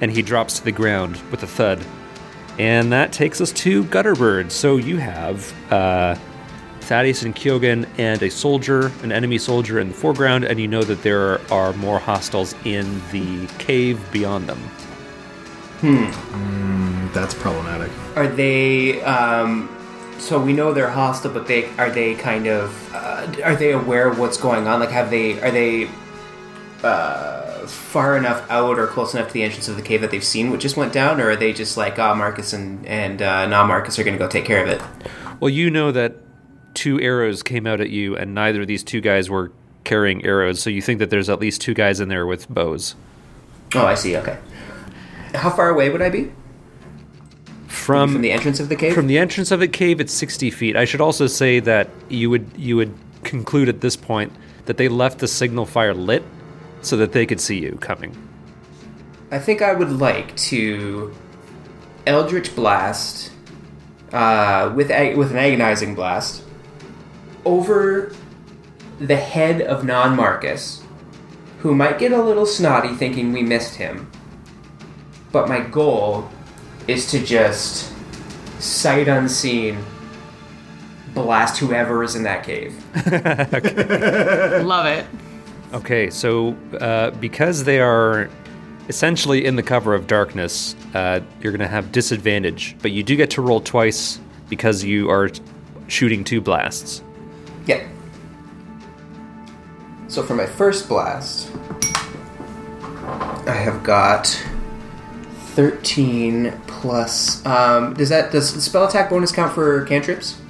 and 0.00 0.10
he 0.10 0.22
drops 0.22 0.58
to 0.58 0.64
the 0.64 0.72
ground 0.72 1.20
with 1.30 1.42
a 1.42 1.46
thud. 1.46 1.84
And 2.58 2.92
that 2.92 3.12
takes 3.12 3.40
us 3.40 3.52
to 3.52 3.84
Gutterbird. 3.84 4.50
So 4.50 4.76
you 4.76 4.96
have 4.96 5.52
uh, 5.72 6.16
Thaddeus 6.80 7.22
and 7.22 7.34
Kyogen 7.34 7.86
and 7.98 8.22
a 8.22 8.30
soldier, 8.30 8.92
an 9.02 9.12
enemy 9.12 9.38
soldier 9.38 9.80
in 9.80 9.88
the 9.88 9.94
foreground, 9.94 10.44
and 10.44 10.58
you 10.58 10.68
know 10.68 10.82
that 10.82 11.02
there 11.02 11.40
are 11.52 11.72
more 11.74 11.98
hostiles 11.98 12.54
in 12.64 13.00
the 13.10 13.46
cave 13.58 14.00
beyond 14.12 14.48
them. 14.48 14.58
Hmm. 15.80 17.12
That's 17.12 17.34
problematic. 17.34 17.90
Are 18.14 18.28
they? 18.28 19.02
Um, 19.02 19.68
so 20.18 20.40
we 20.40 20.52
know 20.52 20.72
they're 20.72 20.90
hostile, 20.90 21.32
but 21.32 21.46
they 21.46 21.68
are 21.76 21.90
they 21.90 22.14
kind 22.14 22.46
of? 22.46 22.94
Uh, 22.94 23.26
are 23.44 23.56
they 23.56 23.72
aware 23.72 24.08
of 24.08 24.18
what's 24.18 24.36
going 24.36 24.66
on? 24.66 24.80
Like, 24.80 24.90
have 24.90 25.10
they? 25.10 25.40
Are 25.40 25.50
they? 25.50 25.88
Uh, 26.82 27.66
far 27.66 28.16
enough 28.16 28.48
out 28.50 28.78
or 28.78 28.86
close 28.86 29.14
enough 29.14 29.28
to 29.28 29.32
the 29.34 29.42
entrance 29.42 29.66
of 29.66 29.76
the 29.76 29.82
cave 29.82 30.00
that 30.02 30.10
they've 30.10 30.22
seen 30.22 30.50
what 30.50 30.60
just 30.60 30.76
went 30.76 30.92
down, 30.92 31.20
or 31.20 31.30
are 31.30 31.36
they 31.36 31.52
just 31.52 31.76
like, 31.76 31.98
ah, 31.98 32.14
Marcus 32.14 32.52
and 32.52 32.84
and 32.86 33.22
uh, 33.22 33.46
non 33.46 33.66
Marcus 33.68 33.98
are 33.98 34.04
going 34.04 34.16
to 34.16 34.22
go 34.22 34.28
take 34.28 34.44
care 34.44 34.62
of 34.62 34.68
it? 34.68 34.80
Well, 35.40 35.48
you 35.48 35.70
know 35.70 35.90
that 35.92 36.16
two 36.74 37.00
arrows 37.00 37.42
came 37.42 37.66
out 37.66 37.80
at 37.80 37.90
you, 37.90 38.16
and 38.16 38.34
neither 38.34 38.60
of 38.60 38.66
these 38.66 38.84
two 38.84 39.00
guys 39.00 39.28
were 39.30 39.50
carrying 39.84 40.24
arrows, 40.24 40.60
so 40.60 40.68
you 40.70 40.82
think 40.82 40.98
that 40.98 41.10
there's 41.10 41.28
at 41.30 41.40
least 41.40 41.60
two 41.60 41.74
guys 41.74 41.98
in 42.00 42.08
there 42.08 42.26
with 42.26 42.48
bows. 42.48 42.94
Oh, 43.74 43.84
I 43.86 43.94
see. 43.94 44.16
Okay. 44.16 44.38
How 45.34 45.50
far 45.50 45.70
away 45.70 45.90
would 45.90 46.02
I 46.02 46.08
be 46.10 46.30
From 47.66 48.12
from 48.12 48.22
the 48.22 48.30
entrance 48.32 48.60
of 48.60 48.68
the 48.68 48.76
cave? 48.76 48.94
from 48.94 49.06
the 49.06 49.18
entrance 49.18 49.50
of 49.50 49.60
the 49.60 49.68
cave, 49.68 50.00
it's 50.00 50.12
60 50.12 50.50
feet. 50.50 50.76
I 50.76 50.84
should 50.84 51.00
also 51.00 51.26
say 51.26 51.60
that 51.60 51.88
you 52.08 52.30
would 52.30 52.48
you 52.56 52.76
would 52.76 52.94
conclude 53.24 53.68
at 53.68 53.80
this 53.80 53.96
point 53.96 54.32
that 54.66 54.76
they 54.76 54.88
left 54.88 55.18
the 55.18 55.28
signal 55.28 55.66
fire 55.66 55.94
lit 55.94 56.22
so 56.86 56.96
that 56.96 57.12
they 57.12 57.26
could 57.26 57.40
see 57.40 57.58
you 57.58 57.76
coming. 57.80 58.16
I 59.30 59.38
think 59.38 59.60
I 59.60 59.72
would 59.72 59.90
like 59.90 60.36
to 60.36 61.12
Eldritch 62.06 62.54
Blast 62.54 63.32
uh, 64.12 64.72
with 64.74 64.90
ag- 64.90 65.16
with 65.16 65.32
an 65.32 65.36
agonizing 65.36 65.94
blast 65.94 66.44
over 67.44 68.14
the 69.00 69.16
head 69.16 69.60
of 69.62 69.84
non 69.84 70.14
Marcus, 70.14 70.82
who 71.60 71.74
might 71.74 71.98
get 71.98 72.12
a 72.12 72.22
little 72.22 72.46
snotty 72.46 72.94
thinking 72.94 73.32
we 73.32 73.42
missed 73.42 73.74
him. 73.74 74.10
But 75.32 75.48
my 75.48 75.60
goal 75.60 76.30
is 76.86 77.10
to 77.10 77.22
just 77.22 77.92
sight 78.60 79.08
unseen 79.08 79.84
blast 81.14 81.58
whoever 81.58 82.04
is 82.04 82.14
in 82.14 82.22
that 82.22 82.44
cave. 82.44 82.72
Love 84.64 84.86
it. 84.86 85.06
Okay, 85.76 86.08
so 86.08 86.56
uh, 86.80 87.10
because 87.10 87.64
they 87.64 87.80
are 87.80 88.30
essentially 88.88 89.44
in 89.44 89.56
the 89.56 89.62
cover 89.62 89.94
of 89.94 90.06
darkness, 90.06 90.74
uh, 90.94 91.20
you're 91.42 91.52
going 91.52 91.60
to 91.60 91.68
have 91.68 91.92
disadvantage, 91.92 92.74
but 92.80 92.92
you 92.92 93.02
do 93.02 93.14
get 93.14 93.28
to 93.32 93.42
roll 93.42 93.60
twice 93.60 94.18
because 94.48 94.82
you 94.82 95.10
are 95.10 95.28
shooting 95.86 96.24
two 96.24 96.40
blasts. 96.40 97.02
Yep. 97.66 97.86
So 100.08 100.22
for 100.22 100.34
my 100.34 100.46
first 100.46 100.88
blast, 100.88 101.50
I 103.46 103.54
have 103.54 103.82
got 103.82 104.26
thirteen 105.54 106.58
plus. 106.66 107.44
Um, 107.44 107.92
does 107.92 108.08
that 108.08 108.32
does 108.32 108.54
the 108.54 108.62
spell 108.62 108.86
attack 108.86 109.10
bonus 109.10 109.30
count 109.30 109.52
for 109.52 109.84
cantrips? 109.84 110.40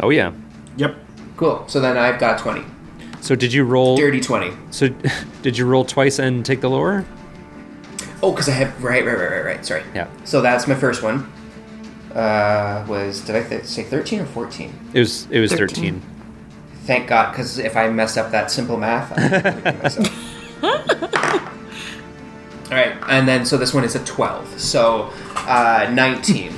Oh 0.00 0.08
yeah. 0.08 0.32
Yep. 0.78 0.96
Cool. 1.36 1.64
So 1.68 1.80
then 1.80 1.98
I've 1.98 2.18
got 2.18 2.38
twenty. 2.38 2.64
So 3.20 3.34
did 3.34 3.52
you 3.52 3.64
roll? 3.64 3.96
Dirty 3.96 4.20
twenty. 4.20 4.52
So 4.70 4.88
did 5.42 5.56
you 5.58 5.66
roll 5.66 5.84
twice 5.84 6.18
and 6.18 6.44
take 6.44 6.60
the 6.60 6.70
lower? 6.70 7.04
Oh, 8.22 8.32
because 8.32 8.48
I 8.48 8.52
have 8.52 8.82
right, 8.82 9.04
right, 9.04 9.16
right, 9.16 9.30
right, 9.30 9.44
right. 9.44 9.66
Sorry. 9.66 9.82
Yeah. 9.94 10.08
So 10.24 10.40
that's 10.42 10.66
my 10.66 10.74
first 10.74 11.02
one. 11.02 11.30
Uh, 12.14 12.84
was 12.88 13.20
did 13.20 13.36
I 13.36 13.42
th- 13.48 13.64
say 13.64 13.82
thirteen 13.84 14.20
or 14.20 14.26
fourteen? 14.26 14.72
It 14.94 14.98
was 15.00 15.26
it 15.30 15.40
was 15.40 15.52
13. 15.52 15.66
Thirteen. 15.68 16.02
Thank 16.84 17.08
God, 17.08 17.30
because 17.30 17.58
if 17.58 17.76
I 17.76 17.88
messed 17.88 18.18
up 18.18 18.30
that 18.32 18.50
simple 18.50 18.76
math, 18.76 19.12
I 19.16 19.52
would 19.54 19.82
myself. 19.82 20.62
All 22.70 22.76
right, 22.76 22.96
and 23.08 23.26
then 23.28 23.44
so 23.44 23.56
this 23.58 23.72
one 23.74 23.84
is 23.84 23.94
a 23.96 24.04
twelve, 24.04 24.48
so 24.60 25.12
uh, 25.36 25.88
nineteen. 25.92 26.52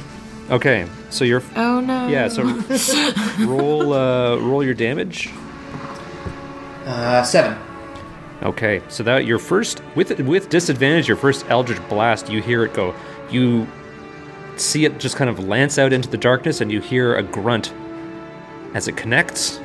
Okay. 0.50 0.86
So 1.10 1.24
you're 1.24 1.42
Oh 1.56 1.80
no. 1.80 2.08
yeah, 2.08 2.28
so 2.28 2.42
roll 3.46 3.92
uh 3.92 4.36
roll 4.36 4.64
your 4.64 4.74
damage. 4.74 5.28
Uh, 6.87 7.22
seven. 7.22 7.57
Okay, 8.43 8.83
so 8.89 9.03
that 9.05 9.24
your 9.24 9.39
first 9.39 9.83
with 9.95 10.18
with 10.20 10.49
disadvantage, 10.49 11.07
your 11.07 11.16
first 11.16 11.47
Eldritch 11.49 11.80
blast, 11.89 12.28
you 12.28 12.43
hear 12.43 12.64
it 12.64 12.72
go. 12.74 12.95
You 13.30 13.66
see 14.57 14.85
it 14.85 14.99
just 14.99 15.16
kind 15.16 15.30
of 15.30 15.39
lance 15.39 15.78
out 15.78 15.93
into 15.93 16.09
the 16.09 16.18
darkness, 16.18 16.61
and 16.61 16.70
you 16.72 16.80
hear 16.80 17.14
a 17.16 17.22
grunt 17.22 17.72
as 18.74 18.89
it 18.89 18.97
connects 18.97 19.61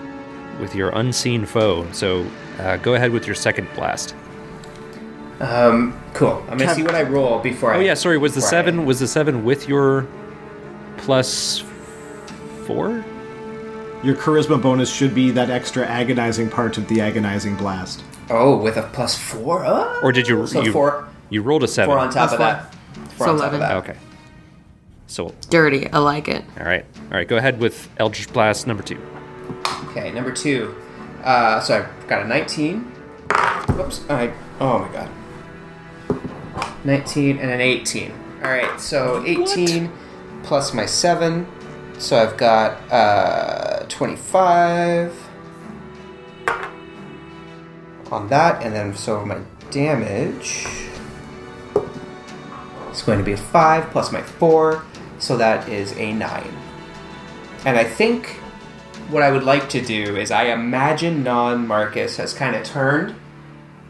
with 0.60 0.76
your 0.76 0.90
unseen 0.90 1.46
foe. 1.46 1.88
So 1.92 2.26
uh, 2.60 2.78
go 2.78 2.94
ahead 2.94 3.12
with 3.12 3.26
your 3.26 3.36
second 3.36 3.68
blast. 3.76 4.16
Um, 5.40 6.00
cool. 6.14 6.44
I'm 6.50 6.58
gonna 6.58 6.66
Kev- 6.72 6.76
see 6.76 6.84
what 6.84 6.96
I 6.96 7.04
roll 7.04 7.40
before 7.40 7.74
I. 7.74 7.78
Oh 7.78 7.80
yeah, 7.80 7.94
sorry. 7.96 8.18
Was 8.18 8.34
the 8.34 8.42
before 8.42 8.48
I- 8.48 8.52
seven? 8.52 8.86
Was 8.86 9.00
the 9.00 9.08
seven 9.08 9.44
with 9.44 9.68
your 9.68 10.08
plus 10.98 11.64
four? 12.66 13.04
Your 14.04 14.16
charisma 14.16 14.62
bonus 14.62 14.94
should 14.94 15.16
be 15.16 15.32
that 15.32 15.50
extra 15.50 15.86
agonizing 15.86 16.50
part 16.50 16.78
of 16.78 16.88
the 16.88 17.02
agonizing 17.02 17.56
blast. 17.56 18.04
Oh, 18.30 18.58
with 18.58 18.78
a 18.78 18.84
plus 18.94 19.18
four. 19.18 19.66
Oh, 19.66 20.00
Or 20.04 20.12
did 20.12 20.28
you 20.28 20.46
So 20.48 20.62
you, 20.62 20.72
four, 20.72 21.08
you 21.30 21.42
rolled 21.42 21.64
a 21.64 21.68
seven? 21.68 21.90
four 21.90 22.00
on 22.00 22.08
top 22.10 22.30
Plus 22.30 22.34
of 22.34 22.40
that. 22.40 22.76
Four 23.16 23.28
So 23.28 23.34
on 23.34 23.40
top 23.40 23.48
of 23.54 23.54
11. 23.56 23.60
that. 23.60 23.76
Okay. 23.78 23.98
So 25.08 25.34
Dirty. 25.50 25.90
I 25.92 26.00
like 26.00 26.28
it. 26.28 26.44
all 26.60 26.66
right, 26.66 26.86
all 27.12 27.18
right. 27.18 27.28
Go 27.28 27.38
ahead 27.38 27.60
with 27.60 27.90
Eldritch 27.98 28.32
blast 28.34 28.68
number 28.68 28.84
two. 28.84 29.00
Okay, 29.90 30.12
number 30.12 30.32
two. 30.32 30.76
Uh, 31.24 31.60
so 31.62 31.78
I've 31.80 32.08
got 32.08 32.24
a 32.24 32.28
19. 32.28 32.82
Whoops. 32.82 34.04
I, 34.10 34.32
oh 34.60 34.80
my 34.80 34.90
god. 34.92 35.10
19 36.84 37.38
and 37.40 37.50
an 37.50 37.62
18. 37.62 38.12
Alright, 38.44 38.80
so 38.80 39.24
18 39.26 39.92
plus 40.44 40.74
my 40.74 40.86
7. 40.86 41.48
So 42.00 42.18
I've 42.22 42.38
got 42.38 42.80
uh, 42.92 43.86
25 43.90 45.30
on 48.12 48.30
that, 48.30 48.64
and 48.64 48.74
then 48.74 48.96
so 48.96 49.26
my 49.26 49.40
damage 49.72 50.68
is 52.92 53.02
going 53.02 53.18
to 53.18 53.24
be 53.26 53.34
a 53.34 53.38
5 53.38 53.90
plus 53.92 54.12
my 54.12 54.22
4, 54.22 54.84
so 55.20 55.38
that 55.38 55.68
is 55.68 55.92
a 55.98 56.14
9. 56.14 56.44
And 57.66 57.78
I 57.78 57.84
think 57.84 58.28
what 59.10 59.24
I 59.24 59.32
would 59.32 59.44
like 59.44 59.70
to 59.70 59.82
do 59.82 60.16
is 60.16 60.32
I 60.32 60.46
imagine 60.46 61.24
non 61.24 61.68
Marcus 61.68 62.18
has 62.18 62.34
kind 62.34 62.56
of 62.56 62.64
turned 62.64 63.16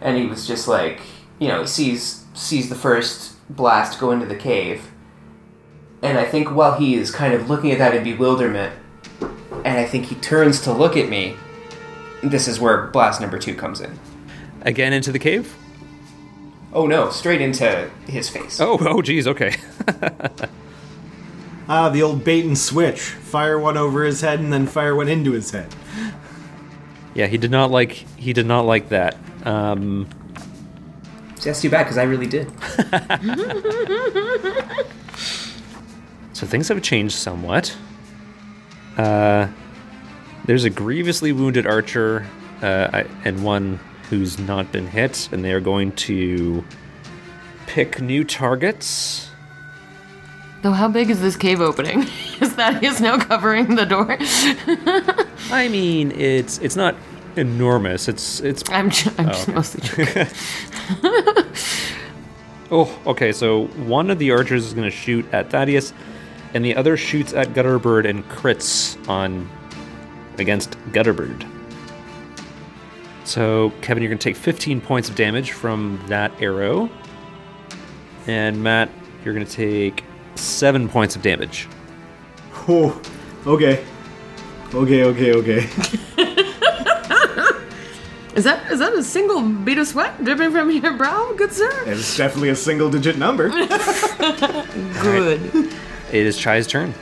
and 0.01 0.17
he 0.17 0.25
was 0.27 0.47
just 0.47 0.67
like 0.67 1.01
you 1.39 1.47
know, 1.47 1.61
he 1.61 1.67
sees 1.67 2.25
sees 2.33 2.69
the 2.69 2.75
first 2.75 3.35
blast 3.49 3.99
go 3.99 4.11
into 4.11 4.25
the 4.25 4.35
cave. 4.35 4.91
And 6.01 6.17
I 6.17 6.25
think 6.25 6.51
while 6.51 6.77
he 6.77 6.95
is 6.95 7.11
kind 7.11 7.33
of 7.33 7.49
looking 7.49 7.71
at 7.71 7.79
that 7.79 7.95
in 7.95 8.03
bewilderment, 8.03 8.73
and 9.65 9.77
I 9.77 9.85
think 9.85 10.05
he 10.05 10.15
turns 10.15 10.61
to 10.61 10.71
look 10.71 10.95
at 10.95 11.09
me, 11.09 11.35
this 12.23 12.47
is 12.47 12.59
where 12.59 12.87
blast 12.87 13.19
number 13.21 13.39
two 13.39 13.55
comes 13.55 13.81
in. 13.81 13.97
Again 14.61 14.93
into 14.93 15.11
the 15.11 15.19
cave. 15.19 15.55
Oh 16.73 16.85
no, 16.85 17.09
straight 17.09 17.41
into 17.41 17.89
his 18.07 18.29
face. 18.29 18.59
Oh, 18.59 18.77
oh, 18.81 19.01
geez. 19.01 19.27
Okay. 19.27 19.55
Ah, 21.69 21.89
the 21.89 22.01
old 22.01 22.23
bait 22.23 22.45
and 22.45 22.57
switch. 22.57 23.01
Fire 23.01 23.59
one 23.59 23.75
over 23.75 24.05
his 24.05 24.21
head 24.21 24.39
and 24.39 24.53
then 24.53 24.67
fire 24.67 24.95
one 24.95 25.09
into 25.09 25.33
his 25.33 25.51
head. 25.51 25.67
yeah, 27.13 27.27
he 27.27 27.37
did 27.37 27.51
not 27.51 27.71
like 27.71 27.91
he 27.91 28.31
did 28.31 28.45
not 28.45 28.65
like 28.65 28.87
that. 28.87 29.17
Um, 29.43 30.07
See, 31.35 31.49
that's 31.49 31.61
too 31.61 31.69
bad 31.69 31.83
because 31.83 31.97
I 31.97 32.03
really 32.03 32.27
did. 32.27 32.47
so 36.38 36.45
things 36.45 36.67
have 36.67 36.83
changed 36.83 37.15
somewhat. 37.15 37.75
Uh, 38.95 39.47
there's 40.45 40.65
a 40.65 40.69
grievously 40.69 41.31
wounded 41.31 41.65
archer 41.65 42.27
uh, 42.61 42.89
I- 42.93 43.07
and 43.25 43.43
one 43.43 43.79
who's 44.11 44.38
not 44.38 44.71
been 44.71 44.85
hit, 44.85 45.29
and 45.31 45.43
they 45.43 45.51
are 45.51 45.59
going 45.59 45.93
to 45.93 46.63
pick 47.65 47.99
new 47.99 48.23
targets. 48.23 49.31
Though, 50.61 50.73
how 50.73 50.89
big 50.89 51.09
is 51.09 51.21
this 51.21 51.35
cave 51.35 51.59
opening? 51.59 52.01
Is 52.39 52.53
Thaddeus 52.53 52.99
now 53.01 53.17
covering 53.17 53.73
the 53.75 53.85
door? 53.85 54.15
I 55.51 55.67
mean, 55.69 56.11
it's 56.11 56.59
it's 56.59 56.75
not 56.75 56.95
enormous. 57.35 58.07
It's 58.07 58.41
it's 58.41 58.63
I'm, 58.69 58.91
ju- 58.91 59.09
I'm 59.17 59.27
just 59.29 59.47
mostly 59.47 59.81
joking. 59.81 60.27
oh 62.71 62.99
okay. 63.07 63.31
So 63.31 63.65
one 63.67 64.11
of 64.11 64.19
the 64.19 64.29
archers 64.31 64.65
is 64.67 64.73
going 64.75 64.89
to 64.89 64.95
shoot 64.95 65.25
at 65.33 65.49
Thaddeus, 65.49 65.93
and 66.53 66.63
the 66.63 66.75
other 66.75 66.97
shoots 66.97 67.33
at 67.33 67.49
Gutterbird 67.49 68.07
and 68.07 68.27
crits 68.29 68.97
on 69.09 69.49
against 70.37 70.71
Gutterbird. 70.91 71.45
So 73.23 73.71
Kevin, 73.81 74.03
you're 74.03 74.09
going 74.09 74.19
to 74.19 74.23
take 74.23 74.35
15 74.35 74.81
points 74.81 75.09
of 75.09 75.15
damage 75.15 75.51
from 75.51 76.01
that 76.07 76.31
arrow, 76.41 76.89
and 78.25 78.61
Matt, 78.61 78.89
you're 79.23 79.33
going 79.33 79.45
to 79.45 79.51
take 79.51 80.03
seven 80.35 80.87
points 80.87 81.15
of 81.15 81.21
damage. 81.21 81.67
Oh, 82.67 83.01
okay. 83.45 83.85
Okay, 84.73 85.03
okay, 85.03 85.33
okay. 85.33 85.69
Is 88.37 88.43
that 88.43 88.71
is 88.71 88.77
that 88.77 88.93
a 88.93 89.01
single 89.03 89.41
bead 89.41 89.79
of 89.79 89.87
sweat 89.87 90.23
dripping 90.23 90.51
from 90.51 90.69
your 90.69 90.93
brow, 90.93 91.33
good 91.35 91.51
sir? 91.51 91.71
It's 91.87 92.15
definitely 92.15 92.49
a 92.49 92.55
single 92.55 92.87
digit 92.87 93.17
number. 93.17 93.49
Good. 95.01 95.73
It 96.11 96.25
is 96.25 96.37
Chai's 96.37 96.67
turn. 96.67 96.93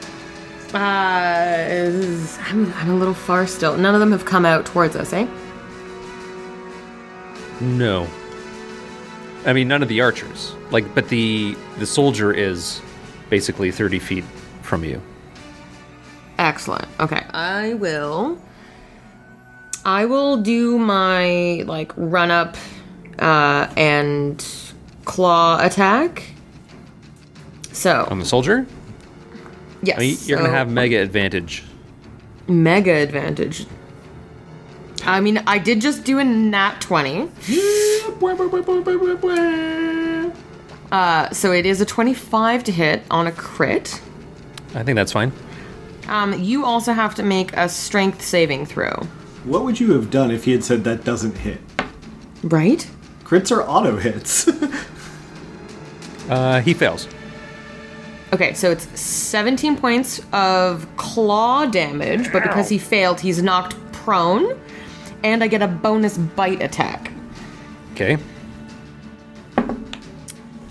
Uh, 0.74 1.66
is- 1.68 2.38
I'm, 2.48 2.72
I'm 2.74 2.90
a 2.90 2.96
little 2.96 3.14
far 3.14 3.48
still. 3.48 3.78
None 3.78 3.94
of 3.94 4.00
them 4.00 4.12
have 4.12 4.26
come 4.26 4.46
out 4.46 4.66
towards 4.66 4.96
us, 4.96 5.14
eh? 5.14 5.28
No. 7.62 8.08
I 9.46 9.54
mean, 9.54 9.68
none 9.68 9.84
of 9.84 9.90
the 9.90 10.02
archers. 10.02 10.56
Like, 10.72 10.94
but 10.96 11.08
the 11.10 11.56
the 11.78 11.86
soldier 11.86 12.34
is 12.34 12.82
basically 13.30 13.72
30 13.72 14.00
feet 14.00 14.24
from 14.64 14.84
you. 14.84 15.02
Excellent. 16.38 16.88
Okay, 17.00 17.24
I 17.30 17.76
will. 17.76 18.38
I 19.86 20.06
will 20.06 20.38
do 20.38 20.80
my 20.80 21.64
like 21.68 21.92
run 21.96 22.32
up 22.32 22.58
uh, 23.20 23.68
and 23.78 24.44
claw 25.06 25.60
attack. 25.64 26.24
So 27.72 28.08
On 28.10 28.18
the 28.20 28.26
soldier, 28.26 28.66
yes, 29.86 29.98
I 29.98 30.02
mean, 30.02 30.18
you're 30.26 30.38
gonna 30.38 30.50
have 30.50 30.70
mega 30.70 31.02
advantage. 31.02 31.64
mega 32.48 32.94
advantage. 32.94 33.66
I 35.06 35.20
mean, 35.22 35.38
I 35.46 35.60
did 35.60 35.82
just 35.82 36.04
do 36.04 36.20
a 36.20 36.24
nat 36.24 36.82
twenty, 36.82 37.30
uh, 40.92 41.30
so 41.32 41.52
it 41.52 41.66
is 41.66 41.82
a 41.82 41.86
twenty-five 41.86 42.64
to 42.64 42.72
hit 42.72 43.04
on 43.12 43.28
a 43.28 43.32
crit. 43.32 44.02
I 44.74 44.84
think 44.84 44.96
that's 44.96 45.12
fine. 45.12 45.32
Um, 46.08 46.40
you 46.42 46.66
also 46.66 46.94
have 46.94 47.16
to 47.16 47.24
make 47.24 47.56
a 47.58 47.68
strength 47.70 48.22
saving 48.22 48.66
throw, 48.68 48.92
what 49.44 49.64
would 49.64 49.80
you 49.80 49.94
have 49.94 50.12
done 50.12 50.30
if 50.32 50.46
he 50.46 50.52
had 50.52 50.64
said 50.64 50.84
that 50.84 51.04
doesn't 51.04 51.38
hit? 51.40 51.60
right? 52.44 52.88
Crits 53.24 53.52
are 53.52 53.64
auto 53.64 53.98
hits. 53.98 54.48
Uh, 56.28 56.60
he 56.60 56.74
fails. 56.74 57.08
Okay, 58.34 58.54
so 58.54 58.72
it's 58.72 59.00
17 59.00 59.78
points 59.78 60.22
of 60.34 60.88
claw 60.98 61.66
damage, 61.66 62.32
but 62.32 62.44
because 62.44 62.68
he 62.68 62.78
failed, 62.78 63.20
he's 63.20 63.42
knocked 63.42 63.76
prone, 63.92 64.60
and 65.24 65.44
I 65.44 65.48
get 65.48 65.62
a 65.62 65.68
bonus 65.68 66.18
bite 66.18 66.62
attack. 66.62 67.12
Okay. 67.94 68.18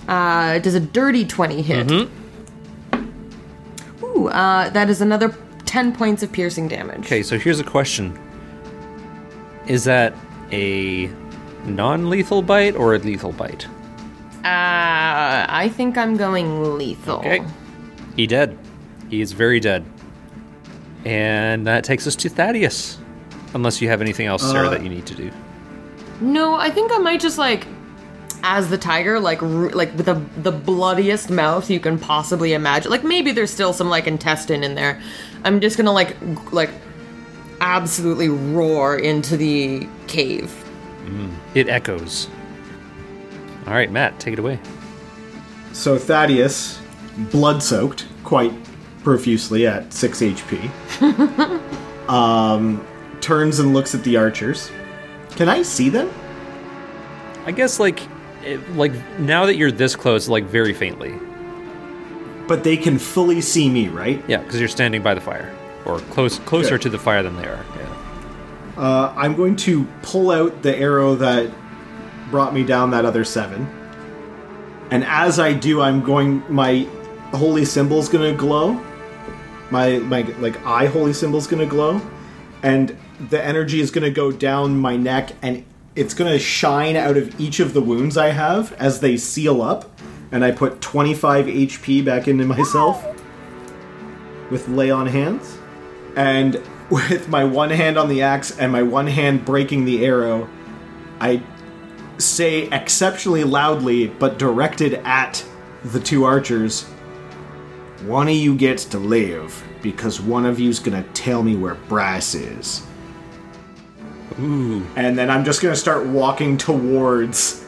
Uh, 0.09 0.59
does 0.59 0.75
a 0.75 0.81
dirty 0.81 1.25
20 1.25 1.63
hit? 1.63 1.91
Ooh, 4.03 4.29
uh, 4.29 4.69
that 4.71 4.91
is 4.91 5.01
another 5.01 5.35
10 5.65 5.95
points 5.97 6.23
of 6.23 6.31
piercing 6.31 6.69
damage. 6.69 7.07
Okay. 7.07 7.23
So 7.23 7.39
here's 7.39 7.61
a 7.61 7.65
question: 7.65 8.19
Is 9.67 9.85
that 9.85 10.15
a 10.53 11.07
non-lethal 11.65 12.43
bite 12.43 12.77
or 12.77 12.95
a 12.95 12.99
lethal 12.99 13.33
bite? 13.33 13.67
Uh, 14.45 15.47
I 15.49 15.71
think 15.75 15.97
I'm 15.97 16.17
going 16.17 16.77
lethal. 16.77 17.19
Okay. 17.21 17.43
He 18.17 18.27
dead. 18.27 18.59
He 19.09 19.21
is 19.21 19.33
very 19.33 19.59
dead. 19.59 19.85
And 21.05 21.67
that 21.67 21.85
takes 21.85 22.07
us 22.07 22.15
to 22.17 22.29
Thaddeus. 22.29 22.99
Unless 23.55 23.81
you 23.81 23.89
have 23.89 24.01
anything 24.01 24.27
else, 24.27 24.43
Sarah, 24.43 24.67
Uh, 24.67 24.71
that 24.71 24.83
you 24.83 24.89
need 24.89 25.07
to 25.07 25.15
do. 25.15 25.31
No, 26.21 26.55
I 26.55 26.71
think 26.71 26.93
I 26.93 26.99
might 26.99 27.21
just 27.21 27.39
like, 27.39 27.67
as 28.43 28.69
the 28.69 28.77
tiger, 28.79 29.19
like 29.21 29.41
ru- 29.41 29.71
like 29.71 29.95
with 29.97 30.07
the 30.07 30.21
the 30.43 30.53
bloodiest 30.53 31.31
mouth 31.31 31.71
you 31.71 31.81
can 31.81 31.99
possibly 31.99 32.53
imagine. 32.53 32.91
Like 32.91 33.05
maybe 33.05 33.33
there's 33.33 33.51
still 33.51 33.73
some 33.73 33.89
like 33.89 34.07
intestine 34.07 34.63
in 34.65 34.75
there. 34.75 35.01
I'm 35.45 35.61
just 35.61 35.77
gonna 35.77 35.93
like 35.93 36.19
g- 36.21 36.37
like 36.53 36.71
absolutely 37.61 38.29
roar 38.29 38.97
into 38.99 39.37
the 39.37 39.87
cave. 40.07 40.53
It 41.55 41.69
echoes. 41.69 42.29
All 43.67 43.73
right, 43.73 43.91
Matt, 43.91 44.21
take 44.21 44.35
it 44.35 44.39
away. 44.39 44.59
so 45.73 45.97
Thaddeus, 45.99 46.81
blood 47.31 47.63
soaked 47.63 48.07
quite 48.23 48.53
profusely 49.03 49.67
at 49.67 49.93
6 49.93 50.21
HP, 50.21 52.09
um, 52.09 52.87
turns 53.21 53.59
and 53.59 53.73
looks 53.73 53.95
at 53.95 54.05
the 54.05 54.17
archers. 54.17 54.71
Can 55.31 55.49
I 55.49 55.63
see 55.63 55.89
them? 55.89 56.11
I 57.47 57.53
guess 57.53 57.79
like, 57.81 58.01
it, 58.43 58.67
like 58.77 58.93
now 59.19 59.47
that 59.47 59.57
you're 59.57 59.73
this 59.73 59.97
close, 59.97 60.29
like 60.29 60.45
very 60.45 60.73
faintly. 60.73 61.15
But 62.47 62.65
they 62.65 62.77
can 62.77 62.99
fully 62.99 63.41
see 63.41 63.71
me, 63.71 63.89
right? 63.89 64.23
Yeah, 64.29 64.43
because 64.43 64.61
you're 64.61 64.69
standing 64.69 65.03
by 65.03 65.15
the 65.15 65.21
fire, 65.21 65.55
or 65.87 65.99
close 66.01 66.39
closer 66.41 66.73
Good. 66.77 66.83
to 66.83 66.91
the 66.91 66.99
fire 66.99 67.23
than 67.23 67.37
they 67.37 67.47
are. 67.47 67.65
Yeah. 67.77 67.91
Uh, 68.77 69.15
I'm 69.17 69.35
going 69.35 69.57
to 69.57 69.87
pull 70.03 70.31
out 70.31 70.63
the 70.63 70.77
arrow 70.77 71.15
that 71.17 71.51
brought 72.31 72.55
me 72.55 72.65
down 72.65 72.91
that 72.91 73.05
other 73.05 73.25
seven. 73.25 73.67
And 74.91 75.05
as 75.05 75.39
I 75.39 75.53
do, 75.53 75.81
I'm 75.81 76.03
going. 76.03 76.43
My 76.53 76.87
holy 77.33 77.65
symbol's 77.65 78.09
gonna 78.09 78.35
glow. 78.35 78.81
My 79.71 79.99
my 79.99 80.23
like 80.39 80.65
eye 80.67 80.87
holy 80.87 81.13
symbol's 81.13 81.47
gonna 81.47 81.67
glow, 81.67 82.01
and 82.63 82.97
the 83.31 83.43
energy 83.43 83.81
is 83.81 83.91
gonna 83.91 84.11
go 84.11 84.31
down 84.31 84.79
my 84.79 84.97
neck, 84.97 85.33
and 85.43 85.65
it's 85.97 86.15
gonna 86.15 86.39
shine 86.39 86.97
out 86.97 87.17
of 87.17 87.41
each 87.41 87.61
of 87.61 87.75
the 87.75 87.81
wounds 87.81 88.17
I 88.17 88.29
have 88.29 88.73
as 88.75 89.01
they 89.01 89.17
seal 89.17 89.63
up. 89.63 89.91
And 90.33 90.45
I 90.45 90.51
put 90.51 90.81
25 90.81 91.47
HP 91.47 92.05
back 92.05 92.27
into 92.27 92.45
myself 92.57 93.05
with 94.51 94.69
lay 94.69 94.91
on 94.91 95.07
hands. 95.07 95.59
And 96.17 96.61
with 96.91 97.29
my 97.29 97.45
one 97.45 97.71
hand 97.71 97.99
on 97.99 98.09
the 98.09 98.23
axe 98.23 98.57
and 98.59 98.71
my 98.71 98.83
one 98.83 99.07
hand 99.07 99.45
breaking 99.45 99.85
the 99.85 100.05
arrow, 100.05 100.49
I 101.21 101.43
say 102.19 102.69
exceptionally 102.71 103.45
loudly, 103.45 104.07
but 104.09 104.39
directed 104.39 104.95
at 105.05 105.45
the 105.85 106.01
two 106.01 106.25
archers 106.25 106.85
One 108.07 108.29
of 108.29 108.35
you 108.35 108.55
gets 108.57 108.85
to 108.87 108.99
live, 108.99 109.63
because 109.83 110.21
one 110.21 110.45
of 110.47 110.59
you's 110.61 110.79
gonna 110.79 111.05
tell 111.15 111.43
me 111.43 111.57
where 111.57 111.75
Bryce 111.75 112.35
is. 112.35 112.87
Ooh. 114.41 114.85
And 114.97 115.17
then 115.17 115.31
I'm 115.31 115.45
just 115.45 115.63
gonna 115.63 115.77
start 115.77 116.07
walking 116.07 116.57
towards. 116.59 117.65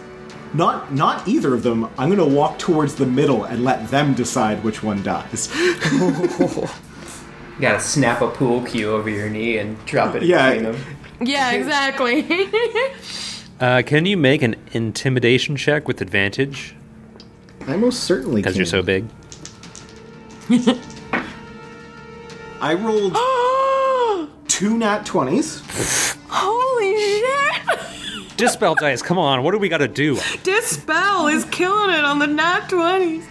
Not, 0.54 0.92
not 0.92 1.26
either 1.28 1.54
of 1.54 1.62
them. 1.62 1.88
I'm 1.98 2.08
gonna 2.10 2.26
walk 2.26 2.58
towards 2.58 2.94
the 2.94 3.06
middle 3.06 3.44
and 3.44 3.64
let 3.64 3.88
them 3.88 4.14
decide 4.14 4.62
which 4.64 4.82
one 4.82 5.02
dies. 5.02 5.50
You 7.56 7.62
gotta 7.62 7.80
snap 7.80 8.20
a 8.20 8.28
pool 8.28 8.62
cue 8.64 8.90
over 8.90 9.08
your 9.08 9.30
knee 9.30 9.56
and 9.56 9.82
drop 9.86 10.14
it 10.14 10.24
Yeah. 10.24 10.52
between 10.52 10.72
them. 10.72 10.82
Yeah, 11.22 11.52
exactly. 11.52 12.26
Uh, 13.58 13.82
can 13.84 14.04
you 14.04 14.16
make 14.16 14.42
an 14.42 14.54
intimidation 14.72 15.56
check 15.56 15.88
with 15.88 16.02
advantage? 16.02 16.74
I 17.66 17.76
most 17.76 18.04
certainly 18.04 18.42
can. 18.42 18.52
Because 18.52 18.56
you're 18.56 18.66
so 18.66 18.82
big. 18.82 19.06
I 22.60 22.74
rolled 22.74 23.14
two 24.48 24.76
nat 24.76 25.04
20s. 25.04 26.16
Holy 26.28 26.96
shit! 26.96 28.36
Dispel 28.36 28.74
dice, 28.74 29.00
come 29.00 29.18
on, 29.18 29.42
what 29.42 29.52
do 29.52 29.58
we 29.58 29.68
got 29.68 29.78
to 29.78 29.88
do? 29.88 30.18
Dispel 30.42 31.28
is 31.28 31.44
killing 31.46 31.96
it 31.96 32.04
on 32.04 32.18
the 32.18 32.26
nat 32.26 32.68
20s. 32.68 33.24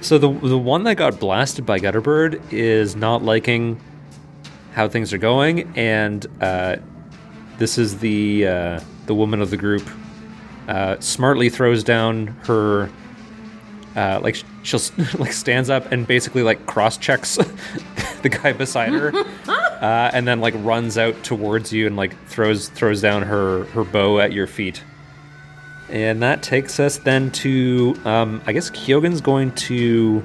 So 0.00 0.18
the 0.18 0.30
the 0.30 0.58
one 0.58 0.84
that 0.84 0.96
got 0.96 1.18
blasted 1.18 1.64
by 1.64 1.78
Gutterbird 1.78 2.52
is 2.52 2.94
not 2.94 3.22
liking 3.22 3.80
how 4.74 4.88
things 4.88 5.12
are 5.14 5.18
going, 5.18 5.72
and 5.76 6.26
uh, 6.42 6.76
this 7.56 7.78
is 7.78 7.98
the 8.00 8.46
uh, 8.46 8.80
the 9.06 9.14
woman 9.14 9.40
of 9.40 9.50
the 9.50 9.56
group. 9.56 9.88
Uh, 10.68 10.98
smartly 11.00 11.50
throws 11.50 11.84
down 11.84 12.28
her 12.46 12.88
uh, 13.96 14.18
like 14.22 14.36
she'll 14.62 14.80
like 15.18 15.32
stands 15.32 15.70
up 15.70 15.90
and 15.92 16.06
basically 16.06 16.42
like 16.42 16.66
cross 16.66 16.96
checks 16.96 17.36
the 18.22 18.28
guy 18.28 18.52
beside 18.52 18.92
her, 18.92 19.12
uh, 19.48 20.10
and 20.12 20.26
then 20.26 20.40
like 20.40 20.54
runs 20.58 20.98
out 20.98 21.22
towards 21.22 21.72
you 21.72 21.86
and 21.86 21.96
like 21.96 22.16
throws 22.26 22.68
throws 22.68 23.00
down 23.00 23.22
her 23.22 23.64
her 23.66 23.84
bow 23.84 24.18
at 24.18 24.32
your 24.32 24.46
feet. 24.46 24.82
And 25.90 26.22
that 26.22 26.42
takes 26.42 26.80
us 26.80 26.96
then 26.96 27.30
to, 27.32 27.94
um, 28.06 28.42
I 28.46 28.52
guess 28.52 28.70
Kyogen's 28.70 29.20
going 29.20 29.52
to 29.52 30.24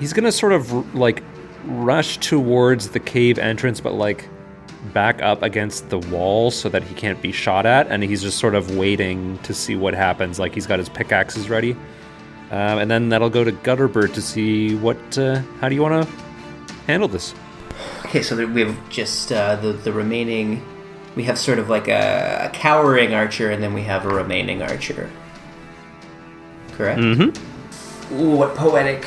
he's 0.00 0.12
gonna 0.12 0.32
sort 0.32 0.52
of 0.52 0.94
like 0.94 1.22
rush 1.66 2.18
towards 2.18 2.88
the 2.88 3.00
cave 3.00 3.38
entrance, 3.38 3.80
but 3.80 3.92
like 3.92 4.28
back 4.92 5.20
up 5.22 5.42
against 5.42 5.90
the 5.90 5.98
wall 5.98 6.50
so 6.50 6.68
that 6.68 6.82
he 6.82 6.94
can't 6.94 7.20
be 7.20 7.32
shot 7.32 7.66
at, 7.66 7.88
and 7.88 8.02
he's 8.02 8.22
just 8.22 8.38
sort 8.38 8.54
of 8.54 8.76
waiting 8.76 9.38
to 9.38 9.54
see 9.54 9.76
what 9.76 9.94
happens. 9.94 10.38
Like 10.38 10.54
he's 10.54 10.66
got 10.66 10.78
his 10.78 10.88
pickaxes 10.88 11.50
ready, 11.50 11.72
um, 12.50 12.78
and 12.78 12.90
then 12.90 13.08
that'll 13.08 13.30
go 13.30 13.44
to 13.44 13.52
Gutterbird 13.52 14.14
to 14.14 14.22
see 14.22 14.74
what. 14.76 15.18
Uh, 15.18 15.42
how 15.60 15.68
do 15.68 15.74
you 15.74 15.82
want 15.82 16.06
to 16.06 16.12
handle 16.86 17.08
this? 17.08 17.34
Okay, 18.06 18.22
so 18.22 18.36
we 18.46 18.62
have 18.62 18.90
just 18.90 19.32
uh, 19.32 19.56
the 19.56 19.72
the 19.72 19.92
remaining. 19.92 20.64
We 21.16 21.24
have 21.24 21.38
sort 21.38 21.58
of 21.58 21.68
like 21.68 21.88
a, 21.88 22.46
a 22.46 22.50
cowering 22.56 23.14
archer, 23.14 23.50
and 23.50 23.62
then 23.62 23.74
we 23.74 23.82
have 23.82 24.06
a 24.06 24.08
remaining 24.08 24.62
archer. 24.62 25.10
Correct. 26.72 27.00
Mm-hmm. 27.00 28.20
Ooh, 28.20 28.36
what 28.36 28.54
poetic, 28.54 29.04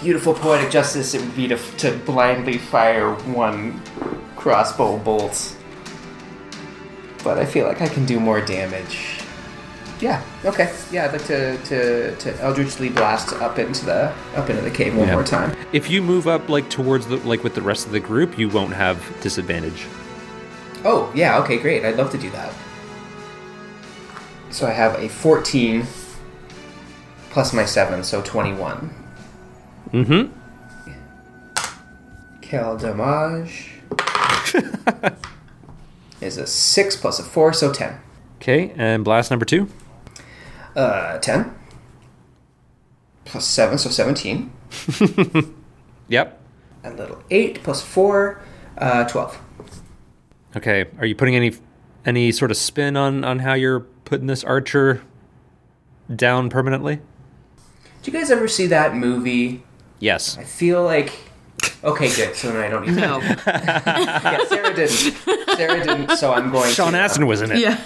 beautiful 0.00 0.32
poetic 0.32 0.70
justice 0.70 1.12
it 1.14 1.20
would 1.20 1.34
be 1.34 1.48
to 1.48 1.56
to 1.78 1.92
blindly 2.06 2.56
fire 2.56 3.14
one 3.14 3.82
crossbow 4.42 4.98
bolt. 4.98 5.54
But 7.22 7.38
I 7.38 7.44
feel 7.46 7.66
like 7.68 7.80
I 7.80 7.86
can 7.86 8.04
do 8.04 8.18
more 8.18 8.40
damage. 8.40 9.20
Yeah. 10.00 10.20
Okay. 10.44 10.74
Yeah, 10.90 11.04
I'd 11.04 11.12
like 11.12 11.24
to 11.26 11.56
to 11.58 12.16
to 12.16 12.40
eldritchly 12.42 12.88
blast 12.88 13.32
up 13.34 13.60
into 13.60 13.84
the 13.86 14.12
up 14.34 14.50
into 14.50 14.60
the 14.62 14.70
cave 14.70 14.96
one 14.96 15.06
Yeah. 15.06 15.14
more 15.14 15.22
time. 15.22 15.56
If 15.72 15.88
you 15.88 16.02
move 16.02 16.26
up 16.26 16.48
like 16.48 16.68
towards 16.68 17.06
the 17.06 17.18
like 17.18 17.44
with 17.44 17.54
the 17.54 17.62
rest 17.62 17.86
of 17.86 17.92
the 17.92 18.00
group, 18.00 18.36
you 18.36 18.48
won't 18.48 18.72
have 18.74 18.98
disadvantage. 19.20 19.86
Oh, 20.84 21.12
yeah, 21.14 21.38
okay, 21.38 21.58
great. 21.58 21.84
I'd 21.84 21.96
love 21.96 22.10
to 22.10 22.18
do 22.18 22.28
that. 22.30 22.52
So 24.50 24.66
I 24.66 24.72
have 24.72 24.98
a 24.98 25.08
14 25.08 25.86
plus 27.30 27.52
my 27.52 27.64
7, 27.64 28.02
so 28.02 28.20
21. 28.22 28.90
Mm-hmm. 29.92 30.32
Quel 32.48 32.76
dommage. 32.76 33.70
is 36.20 36.36
a 36.36 36.46
6 36.46 36.96
plus 36.96 37.18
a 37.18 37.22
4, 37.22 37.52
so 37.52 37.72
10. 37.72 38.00
Okay, 38.36 38.72
and 38.76 39.04
blast 39.04 39.30
number 39.30 39.44
two. 39.44 39.68
Uh, 40.74 41.18
10. 41.18 41.54
Plus 43.24 43.44
7, 43.46 43.78
so 43.78 43.90
17. 43.90 44.52
Yep. 46.12 46.40
A 46.84 46.90
little 46.90 47.22
8 47.30 47.62
plus 47.62 47.80
4, 47.80 48.38
uh, 48.76 49.04
12. 49.08 49.40
Okay. 50.56 50.84
Are 50.98 51.06
you 51.06 51.14
putting 51.14 51.34
any 51.34 51.54
any 52.04 52.32
sort 52.32 52.50
of 52.50 52.58
spin 52.58 52.98
on 52.98 53.24
on 53.24 53.38
how 53.38 53.54
you're 53.54 53.80
putting 54.04 54.26
this 54.26 54.44
archer 54.44 55.00
down 56.14 56.50
permanently? 56.50 57.00
Did 58.02 58.12
you 58.12 58.18
guys 58.20 58.30
ever 58.30 58.46
see 58.46 58.66
that 58.66 58.94
movie? 58.94 59.62
Yes. 60.00 60.36
I 60.36 60.44
feel 60.44 60.84
like. 60.84 61.12
Okay, 61.84 62.14
good. 62.14 62.34
So 62.36 62.52
then 62.52 62.62
I 62.62 62.68
don't 62.68 62.86
need 62.86 62.94
to. 62.94 63.00
No. 63.00 63.20
Yeah, 63.46 64.44
Sarah 64.46 64.74
didn't. 64.74 65.56
Sarah 65.56 65.84
didn't, 65.84 66.16
so 66.16 66.32
I'm 66.32 66.50
going 66.52 66.70
Sean 66.72 66.92
to. 66.92 66.98
uh, 66.98 67.02
Astin 67.02 67.26
was 67.26 67.42
in 67.42 67.50
it. 67.52 67.58
yeah. 67.58 67.80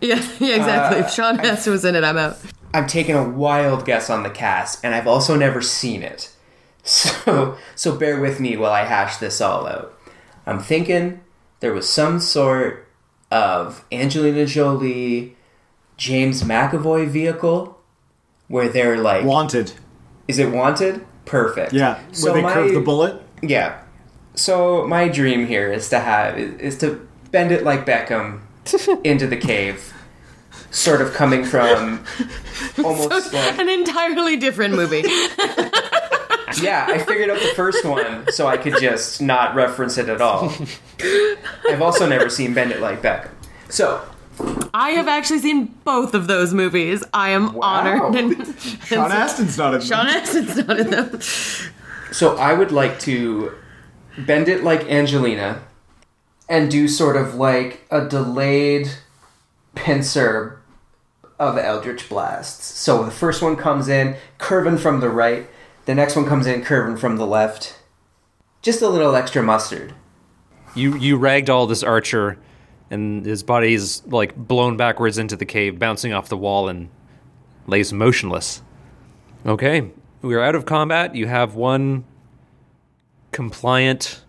Yeah, 0.00 0.16
yeah, 0.38 0.56
exactly. 0.56 0.98
if 1.00 1.10
Sean 1.10 1.40
Astin 1.40 1.72
was 1.72 1.84
in 1.84 1.94
it, 1.94 2.04
I'm 2.04 2.18
out. 2.18 2.36
I'm 2.74 2.86
taking 2.86 3.14
a 3.14 3.26
wild 3.26 3.86
guess 3.86 4.10
on 4.10 4.22
the 4.22 4.28
cast, 4.30 4.84
and 4.84 4.94
I've 4.94 5.06
also 5.06 5.36
never 5.36 5.60
seen 5.62 6.02
it. 6.02 6.30
So, 6.88 7.56
so 7.74 7.96
bear 7.96 8.20
with 8.20 8.38
me 8.38 8.56
while 8.56 8.70
I 8.70 8.84
hash 8.84 9.16
this 9.16 9.40
all 9.40 9.66
out. 9.66 9.98
I'm 10.46 10.60
thinking 10.60 11.20
there 11.58 11.72
was 11.72 11.88
some 11.88 12.20
sort 12.20 12.86
of 13.32 13.84
Angelina 13.90 14.46
Jolie, 14.46 15.34
James 15.96 16.44
McAvoy 16.44 17.08
vehicle 17.08 17.80
where 18.46 18.68
they're 18.68 18.98
like, 18.98 19.24
Wanted. 19.24 19.72
is 20.28 20.38
it 20.38 20.52
wanted? 20.52 21.04
Perfect. 21.26 21.72
Yeah. 21.72 22.00
So 22.12 22.32
they 22.32 22.40
my, 22.40 22.54
curve 22.54 22.72
the 22.72 22.80
bullet. 22.80 23.22
Yeah. 23.42 23.82
So 24.34 24.86
my 24.86 25.08
dream 25.08 25.46
here 25.46 25.70
is 25.70 25.88
to 25.90 26.00
have 26.00 26.38
is 26.38 26.78
to 26.78 27.06
bend 27.30 27.52
it 27.52 27.64
like 27.64 27.84
Beckham 27.84 28.40
into 29.04 29.26
the 29.26 29.36
cave, 29.36 29.92
sort 30.70 31.00
of 31.02 31.12
coming 31.12 31.44
from 31.44 32.04
almost 32.84 33.32
like 33.32 33.58
An 33.58 33.68
entirely 33.68 34.36
different 34.36 34.74
movie. 34.74 35.04
Yeah, 36.62 36.86
I 36.88 36.98
figured 36.98 37.28
out 37.28 37.38
the 37.38 37.52
first 37.54 37.84
one 37.84 38.32
so 38.32 38.46
I 38.46 38.56
could 38.56 38.78
just 38.80 39.20
not 39.20 39.54
reference 39.54 39.98
it 39.98 40.08
at 40.08 40.22
all. 40.22 40.54
I've 41.68 41.82
also 41.82 42.08
never 42.08 42.30
seen 42.30 42.54
Bend 42.54 42.70
It 42.72 42.80
Like 42.80 43.02
Beckham. 43.02 43.30
So, 43.68 44.02
I 44.74 44.90
have 44.90 45.08
actually 45.08 45.38
seen 45.38 45.74
both 45.84 46.14
of 46.14 46.26
those 46.26 46.52
movies. 46.52 47.02
I 47.14 47.30
am 47.30 47.58
honored. 47.60 48.14
And, 48.16 48.36
Sean 48.84 49.10
Astin's 49.10 49.56
not 49.56 49.74
in 49.74 49.80
them. 49.80 49.88
Sean 49.88 50.06
Astin's 50.06 50.66
not 50.66 50.78
in 50.78 50.90
them. 50.90 51.20
so 52.12 52.36
I 52.36 52.52
would 52.52 52.72
like 52.72 53.00
to 53.00 53.52
bend 54.18 54.48
it 54.48 54.64
like 54.64 54.82
Angelina 54.90 55.62
and 56.48 56.70
do 56.70 56.88
sort 56.88 57.16
of 57.16 57.34
like 57.34 57.86
a 57.90 58.06
delayed 58.06 58.90
pincer 59.74 60.60
of 61.38 61.58
Eldritch 61.58 62.08
Blasts. 62.08 62.64
So 62.78 63.04
the 63.04 63.10
first 63.10 63.42
one 63.42 63.56
comes 63.56 63.88
in 63.88 64.16
curving 64.38 64.78
from 64.78 65.00
the 65.00 65.10
right, 65.10 65.48
the 65.84 65.94
next 65.94 66.16
one 66.16 66.26
comes 66.26 66.46
in 66.46 66.62
curving 66.62 66.96
from 66.96 67.16
the 67.16 67.26
left. 67.26 67.78
Just 68.62 68.82
a 68.82 68.88
little 68.88 69.14
extra 69.14 69.42
mustard. 69.42 69.94
You 70.74 70.96
you 70.96 71.16
ragged 71.16 71.48
all 71.48 71.66
this 71.66 71.82
archer, 71.82 72.38
and 72.90 73.24
his 73.24 73.42
body 73.42 73.74
is 73.74 74.02
like 74.06 74.36
blown 74.36 74.76
backwards 74.76 75.18
into 75.18 75.36
the 75.36 75.46
cave, 75.46 75.78
bouncing 75.78 76.12
off 76.12 76.28
the 76.28 76.36
wall, 76.36 76.68
and 76.68 76.88
lays 77.66 77.92
motionless. 77.92 78.62
Okay, 79.44 79.90
we 80.22 80.34
are 80.34 80.42
out 80.42 80.54
of 80.54 80.66
combat. 80.66 81.14
You 81.14 81.26
have 81.26 81.54
one 81.54 82.04
compliant, 83.32 84.22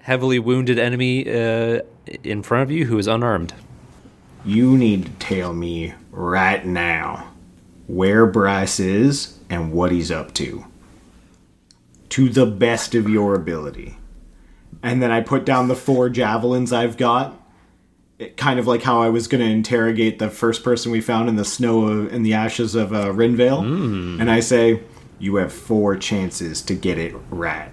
heavily 0.00 0.38
wounded 0.38 0.78
enemy 0.78 1.28
uh, 1.28 1.80
in 2.22 2.42
front 2.42 2.62
of 2.62 2.70
you 2.70 2.86
who 2.86 2.98
is 2.98 3.06
unarmed. 3.06 3.54
You 4.44 4.76
need 4.76 5.06
to 5.06 5.12
tell 5.12 5.52
me 5.52 5.94
right 6.10 6.64
now 6.64 7.32
where 7.86 8.26
Bryce 8.26 8.78
is 8.78 9.38
and 9.50 9.72
what 9.72 9.92
he's 9.92 10.10
up 10.10 10.34
to. 10.34 10.66
To 12.10 12.28
the 12.28 12.46
best 12.46 12.94
of 12.94 13.08
your 13.08 13.34
ability. 13.34 13.98
And 14.86 15.02
then 15.02 15.10
I 15.10 15.20
put 15.20 15.44
down 15.44 15.66
the 15.66 15.74
four 15.74 16.08
javelins 16.08 16.72
I've 16.72 16.96
got. 16.96 17.42
It, 18.20 18.36
kind 18.36 18.60
of 18.60 18.68
like 18.68 18.82
how 18.82 19.02
I 19.02 19.08
was 19.08 19.26
going 19.26 19.44
to 19.44 19.50
interrogate 19.50 20.20
the 20.20 20.30
first 20.30 20.62
person 20.62 20.92
we 20.92 21.00
found 21.00 21.28
in 21.28 21.34
the 21.34 21.44
snow 21.44 21.86
of, 21.88 22.12
in 22.12 22.22
the 22.22 22.34
ashes 22.34 22.76
of 22.76 22.92
uh, 22.92 23.06
Rinvale. 23.06 23.62
And 24.20 24.30
I 24.30 24.38
say, 24.38 24.80
You 25.18 25.36
have 25.36 25.52
four 25.52 25.96
chances 25.96 26.62
to 26.62 26.74
get 26.74 26.98
it 26.98 27.14
right. 27.30 27.68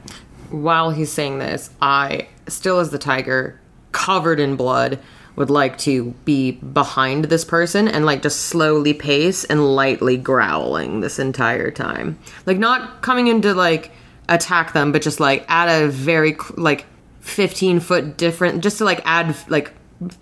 While 0.49 0.90
he's 0.90 1.11
saying 1.11 1.38
this, 1.38 1.69
I, 1.84 2.30
still 2.48 2.80
as 2.80 2.90
the 2.90 2.98
tiger, 2.98 3.61
covered 3.91 4.40
in 4.40 4.56
blood, 4.56 4.98
would 5.35 5.52
like 5.52 5.77
to 5.80 6.15
be 6.26 6.53
behind 6.53 7.26
this 7.26 7.45
person 7.45 7.88
and 7.88 8.07
like 8.07 8.23
just 8.23 8.48
slowly 8.48 8.94
pace 8.94 9.44
and 9.44 9.76
lightly 9.76 10.18
growling 10.18 11.02
this 11.02 11.19
entire 11.19 11.69
time. 11.69 12.18
Like 12.48 12.57
not 12.57 13.03
coming 13.03 13.27
in 13.27 13.44
to 13.44 13.53
like 13.53 13.91
attack 14.30 14.73
them, 14.73 14.91
but 14.91 15.03
just 15.03 15.19
like 15.19 15.49
at 15.49 15.68
a 15.69 15.88
very 15.90 16.35
like 16.57 16.85
15 17.24 17.80
foot 17.80 18.18
different, 18.18 18.62
just 18.62 18.78
to 18.78 18.86
like 18.86 19.02
add 19.06 19.36
like 19.48 19.74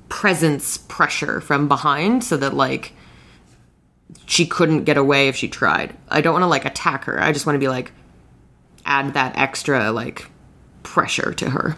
presence 0.10 0.78
pressure 0.78 1.41
from 1.41 1.68
behind 1.68 2.23
so 2.23 2.38
that 2.38 2.53
like 2.53 2.94
she 4.28 4.45
couldn't 4.45 4.84
get 4.84 4.98
away 4.98 5.28
if 5.28 5.36
she 5.36 5.48
tried. 5.48 5.95
I 6.10 6.22
don't 6.22 6.34
want 6.34 6.44
to 6.44 6.48
like 6.48 6.64
attack 6.64 7.06
her. 7.06 7.22
I 7.22 7.32
just 7.32 7.45
want 7.45 7.56
to 7.56 7.60
be 7.60 7.68
like 7.68 7.91
add 8.86 9.14
that 9.15 9.38
extra 9.38 9.91
like 9.91 10.30
pressure 10.84 11.34
to 11.34 11.49
her. 11.49 11.76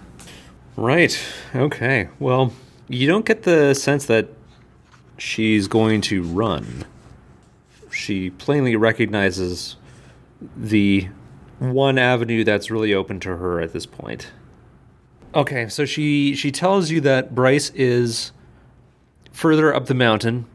Right. 0.75 1.17
Okay. 1.55 2.09
Well, 2.19 2.53
you 2.89 3.07
don't 3.07 3.25
get 3.25 3.43
the 3.43 3.73
sense 3.73 4.05
that 4.07 4.27
she's 5.17 5.67
going 5.67 6.01
to 6.01 6.21
run. 6.21 6.85
She 7.91 8.29
plainly 8.31 8.75
recognizes 8.75 9.77
the 10.57 11.07
one 11.59 11.97
avenue 11.97 12.43
that's 12.43 12.69
really 12.69 12.93
open 12.93 13.19
to 13.21 13.37
her 13.37 13.61
at 13.61 13.71
this 13.71 13.85
point. 13.85 14.31
Okay, 15.35 15.67
so 15.67 15.85
she 15.85 16.35
she 16.35 16.51
tells 16.51 16.91
you 16.91 17.01
that 17.01 17.33
Bryce 17.33 17.71
is 17.71 18.31
further 19.31 19.73
up 19.73 19.87
the 19.87 19.95
mountain. 19.95 20.45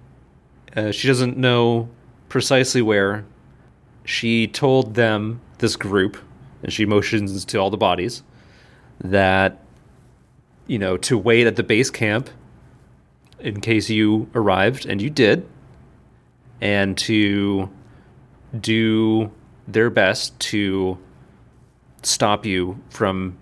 Uh, 0.77 0.93
she 0.93 1.09
doesn't 1.09 1.37
know 1.37 1.89
precisely 2.29 2.81
where. 2.83 3.25
She 4.05 4.47
told 4.47 4.95
them, 4.95 5.41
this 5.59 5.77
group, 5.77 6.17
and 6.63 6.73
she 6.73 6.87
motions 6.87 7.45
to 7.45 7.59
all 7.59 7.71
the 7.71 7.77
bodies, 7.77 8.23
that 9.01 9.61
you 10.67 10.79
know, 10.79 10.97
to 10.99 11.19
wait 11.19 11.47
at 11.47 11.57
the 11.57 11.63
base 11.63 11.91
camp 11.91 12.31
in 13.41 13.61
case 13.61 13.91
you 13.91 14.31
arrived, 14.35 14.87
and 14.87 15.03
you 15.03 15.11
did, 15.11 15.47
and 16.61 16.97
to 16.99 17.69
do 18.61 19.31
their 19.67 19.91
best 19.91 20.39
to 20.41 20.97
stop 22.03 22.47
you 22.47 22.81
from 22.91 23.37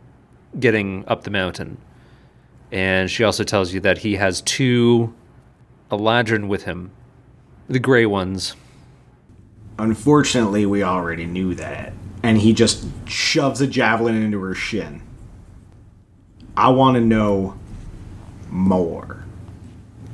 getting 0.58 1.04
up 1.06 1.24
the 1.24 1.30
mountain. 1.30 1.78
And 2.72 3.10
she 3.10 3.24
also 3.24 3.44
tells 3.44 3.72
you 3.72 3.80
that 3.80 3.98
he 3.98 4.16
has 4.16 4.40
two 4.40 5.14
Eladrin 5.90 6.48
with 6.48 6.64
him, 6.64 6.90
the 7.68 7.78
gray 7.78 8.06
ones. 8.06 8.56
Unfortunately, 9.78 10.66
we 10.66 10.82
already 10.82 11.26
knew 11.26 11.54
that. 11.54 11.92
And 12.22 12.38
he 12.38 12.52
just 12.52 12.86
shoves 13.08 13.60
a 13.60 13.66
javelin 13.66 14.20
into 14.20 14.40
her 14.42 14.54
shin. 14.54 15.02
I 16.56 16.70
want 16.70 16.96
to 16.96 17.00
know 17.00 17.56
more. 18.50 19.24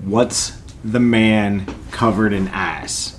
What's 0.05 0.61
the 0.85 1.01
man 1.01 1.65
covered 1.91 2.33
in 2.33 2.49
ice? 2.49 3.19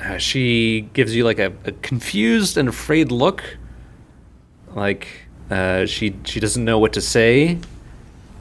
Uh, 0.00 0.16
she 0.16 0.88
gives 0.94 1.14
you 1.14 1.24
like 1.24 1.38
a, 1.38 1.52
a 1.64 1.72
confused 1.72 2.56
and 2.56 2.68
afraid 2.68 3.12
look. 3.12 3.58
Like 4.74 5.21
uh, 5.52 5.86
she 5.86 6.14
she 6.24 6.40
doesn't 6.40 6.64
know 6.64 6.78
what 6.78 6.94
to 6.94 7.00
say. 7.02 7.58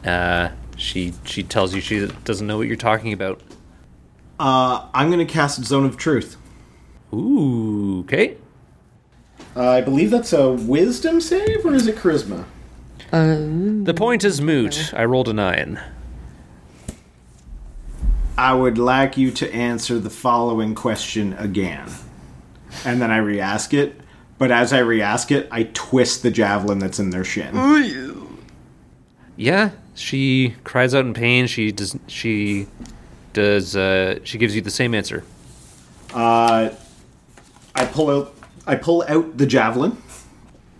Uh, 0.05 0.49
she 0.77 1.13
she 1.25 1.43
tells 1.43 1.75
you 1.75 1.81
she 1.81 2.07
doesn't 2.23 2.47
know 2.47 2.57
what 2.57 2.67
you're 2.67 2.77
talking 2.77 3.11
about. 3.11 3.41
Uh, 4.39 4.87
I'm 4.93 5.11
going 5.11 5.25
to 5.25 5.31
cast 5.31 5.63
Zone 5.65 5.85
of 5.85 5.97
Truth. 5.97 6.37
Ooh, 7.13 7.99
okay. 8.01 8.37
Uh, 9.55 9.69
I 9.69 9.81
believe 9.81 10.09
that's 10.09 10.31
a 10.31 10.53
wisdom 10.53 11.19
save, 11.19 11.65
or 11.65 11.73
is 11.73 11.85
it 11.85 11.97
charisma? 11.97 12.45
The 13.11 13.93
point 13.93 14.23
is 14.23 14.39
moot. 14.39 14.93
I 14.93 15.03
rolled 15.03 15.27
a 15.27 15.33
nine. 15.33 15.81
I 18.37 18.53
would 18.53 18.77
like 18.77 19.17
you 19.17 19.31
to 19.31 19.53
answer 19.53 19.99
the 19.99 20.09
following 20.09 20.75
question 20.75 21.33
again. 21.33 21.89
And 22.85 23.01
then 23.01 23.11
I 23.11 23.17
re 23.17 23.41
ask 23.41 23.73
it. 23.73 23.99
But 24.41 24.49
as 24.49 24.73
I 24.73 24.79
re 24.79 25.03
ask 25.03 25.29
it, 25.29 25.47
I 25.51 25.69
twist 25.71 26.23
the 26.23 26.31
javelin 26.31 26.79
that's 26.79 26.97
in 26.97 27.11
their 27.11 27.23
shin. 27.23 28.39
Yeah, 29.35 29.69
she 29.93 30.55
cries 30.63 30.95
out 30.95 31.05
in 31.05 31.13
pain. 31.13 31.45
She 31.45 31.71
does. 31.71 31.95
She 32.07 32.65
does. 33.33 33.75
Uh, 33.75 34.17
she 34.23 34.39
gives 34.39 34.55
you 34.55 34.61
the 34.63 34.71
same 34.71 34.95
answer. 34.95 35.23
Uh, 36.11 36.71
I 37.75 37.85
pull 37.85 38.09
out 38.09 38.33
I 38.65 38.77
pull 38.77 39.05
out 39.07 39.37
the 39.37 39.45
javelin 39.45 40.01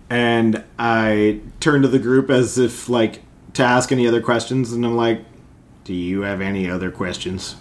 and 0.10 0.64
I 0.80 1.42
turn 1.60 1.84
to 1.84 1.88
the 1.88 2.00
group 2.00 2.32
as 2.32 2.58
if 2.58 2.90
like 2.90 3.22
to 3.54 3.64
ask 3.64 3.92
any 3.92 4.08
other 4.08 4.24
questions 4.24 4.74
and 4.74 4.84
I'm 4.84 4.96
like, 4.98 5.24
Do 5.84 5.94
you 5.94 6.22
have 6.22 6.42
any 6.42 6.68
other 6.68 6.90
questions? 6.90 7.58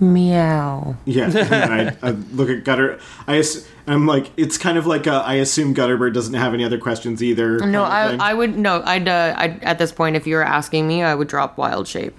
Meow. 0.00 0.96
Yeah, 1.06 1.24
and 1.24 1.72
I, 1.72 1.96
I 2.02 2.10
look 2.10 2.48
at 2.50 2.64
Gutter. 2.64 3.00
I 3.26 3.38
ass- 3.38 3.66
I'm 3.86 4.06
like, 4.06 4.30
it's 4.36 4.56
kind 4.58 4.78
of 4.78 4.86
like 4.86 5.06
a, 5.06 5.14
I 5.14 5.34
assume 5.34 5.74
Gutterbird 5.74 6.12
doesn't 6.14 6.34
have 6.34 6.54
any 6.54 6.64
other 6.64 6.78
questions 6.78 7.22
either. 7.22 7.58
No, 7.58 7.82
I. 7.82 8.16
I 8.20 8.34
would 8.34 8.56
no. 8.56 8.82
I'd, 8.84 9.08
uh, 9.08 9.34
I'd 9.36 9.62
at 9.64 9.78
this 9.78 9.90
point, 9.90 10.14
if 10.14 10.26
you 10.26 10.36
were 10.36 10.44
asking 10.44 10.86
me, 10.86 11.02
I 11.02 11.14
would 11.14 11.28
drop 11.28 11.58
wild 11.58 11.88
shape 11.88 12.14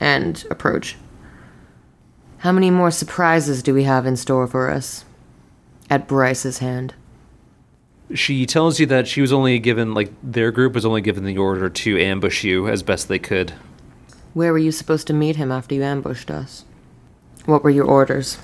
and 0.00 0.44
approach. 0.50 0.96
How 2.38 2.52
many 2.52 2.70
more 2.70 2.90
surprises 2.90 3.62
do 3.62 3.72
we 3.72 3.84
have 3.84 4.06
in 4.06 4.16
store 4.16 4.46
for 4.46 4.70
us? 4.70 5.04
At 5.88 6.08
Bryce's 6.08 6.58
hand. 6.58 6.94
She 8.14 8.46
tells 8.46 8.78
you 8.78 8.86
that 8.86 9.08
she 9.08 9.20
was 9.20 9.32
only 9.32 9.58
given 9.58 9.94
like 9.94 10.12
their 10.22 10.50
group 10.52 10.74
was 10.74 10.86
only 10.86 11.00
given 11.00 11.24
the 11.24 11.38
order 11.38 11.68
to 11.68 11.98
ambush 11.98 12.44
you 12.44 12.68
as 12.68 12.82
best 12.82 13.08
they 13.08 13.18
could. 13.18 13.52
Where 14.34 14.52
were 14.52 14.58
you 14.58 14.70
supposed 14.70 15.06
to 15.06 15.12
meet 15.12 15.36
him 15.36 15.50
after 15.50 15.74
you 15.74 15.82
ambushed 15.82 16.30
us? 16.30 16.65
What 17.46 17.62
were 17.62 17.70
your 17.70 17.86
orders? 17.86 18.38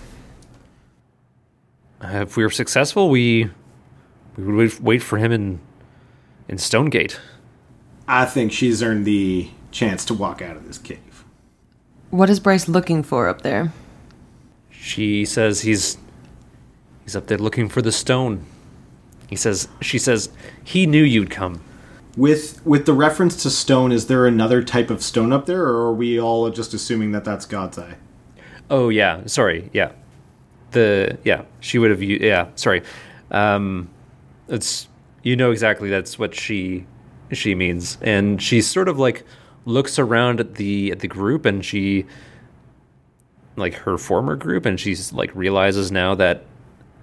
Uh, 2.01 2.23
if 2.23 2.37
we 2.37 2.45
were 2.45 2.51
successful, 2.51 3.11
we 3.11 3.51
we 4.37 4.45
would 4.45 4.55
wait, 4.55 4.81
wait 4.81 5.03
for 5.03 5.19
him 5.19 5.33
in 5.33 5.61
in 6.49 6.59
Stonegate. 6.59 7.20
I 8.09 8.24
think 8.24 8.53
she's 8.53 8.83
earned 8.83 9.05
the 9.05 9.51
chance 9.70 10.05
to 10.07 10.15
walk 10.15 10.41
out 10.41 10.57
of 10.57 10.66
this 10.66 10.79
cave. 10.79 11.24
What 12.11 12.31
is 12.31 12.41
Bryce 12.41 12.69
looking 12.69 13.03
for 13.03 13.29
up 13.29 13.43
there? 13.43 13.73
She 14.70 15.24
says 15.24 15.62
he's 15.62 15.99
he's 17.05 17.16
up 17.16 17.27
there 17.27 17.39
looking 17.39 17.69
for 17.69 17.83
the 17.83 17.93
stone. 17.93 18.45
He 19.29 19.37
says 19.37 19.69
she 19.81 19.99
says 19.99 20.29
he 20.62 20.87
knew 20.87 21.03
you'd 21.03 21.31
come. 21.31 21.62
With 22.16 22.65
with 22.65 22.87
the 22.87 22.93
reference 22.93 23.43
to 23.43 23.51
stone, 23.51 23.91
is 23.91 24.07
there 24.07 24.27
another 24.27 24.62
type 24.62 24.91
of 24.91 25.03
stone 25.03 25.33
up 25.33 25.47
there, 25.47 25.62
or 25.62 25.87
are 25.87 25.95
we 25.95 26.20
all 26.20 26.51
just 26.51 26.74
assuming 26.74 27.12
that 27.12 27.24
that's 27.24 27.47
God's 27.47 27.79
eye? 27.79 27.97
Oh 28.70 28.89
yeah, 28.89 29.26
sorry, 29.26 29.70
yeah. 29.72 29.93
The 30.70 31.18
yeah, 31.24 31.43
she 31.60 31.78
would 31.78 31.90
have 31.90 32.02
yeah, 32.02 32.48
sorry. 32.55 32.82
Um 33.30 33.90
it's 34.48 34.89
you 35.22 35.36
know 35.36 35.51
exactly 35.51 35.89
that's 35.90 36.18
what 36.18 36.34
she 36.34 36.86
she 37.32 37.55
means. 37.55 37.98
And 38.02 38.40
she 38.43 38.60
sort 38.60 38.89
of 38.89 38.98
like 38.98 39.24
looks 39.64 39.98
around 39.98 40.40
at 40.40 40.56
the 40.56 40.93
at 40.93 41.01
the 41.01 41.09
group 41.09 41.47
and 41.47 41.64
she 41.64 42.06
like 43.56 43.74
her 43.74 43.98
former 43.98 44.36
group 44.36 44.66
and 44.66 44.80
she's 44.80 45.12
like 45.12 45.34
realizes 45.34 45.93
now 45.93 46.14
that 46.14 46.44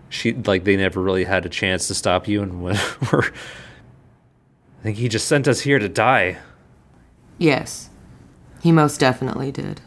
she 0.10 0.34
like 0.34 0.64
they 0.64 0.76
never 0.76 1.02
really 1.02 1.24
had 1.24 1.46
a 1.46 1.50
chance 1.50 1.88
to 1.88 1.94
stop 1.94 2.28
you 2.28 2.42
and 2.42 2.62
we're 2.64 3.32
I 4.80 4.82
think 4.82 4.98
he 4.98 5.10
just 5.10 5.28
sent 5.28 5.48
us 5.48 5.62
here 5.62 5.78
to 5.78 5.90
die. 5.90 6.38
Yes. 7.38 7.90
He 8.62 8.72
most 8.72 9.00
definitely 9.00 9.52
did. 9.52 9.82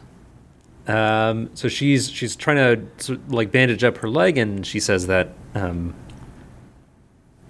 Um, 0.87 1.49
so 1.53 1.67
she's 1.69 2.09
she's 2.09 2.35
trying 2.35 2.89
to 2.99 3.19
like 3.29 3.51
bandage 3.51 3.83
up 3.83 3.97
her 3.97 4.09
leg, 4.09 4.37
and 4.37 4.65
she 4.65 4.79
says 4.79 5.07
that 5.07 5.29
um, 5.55 5.95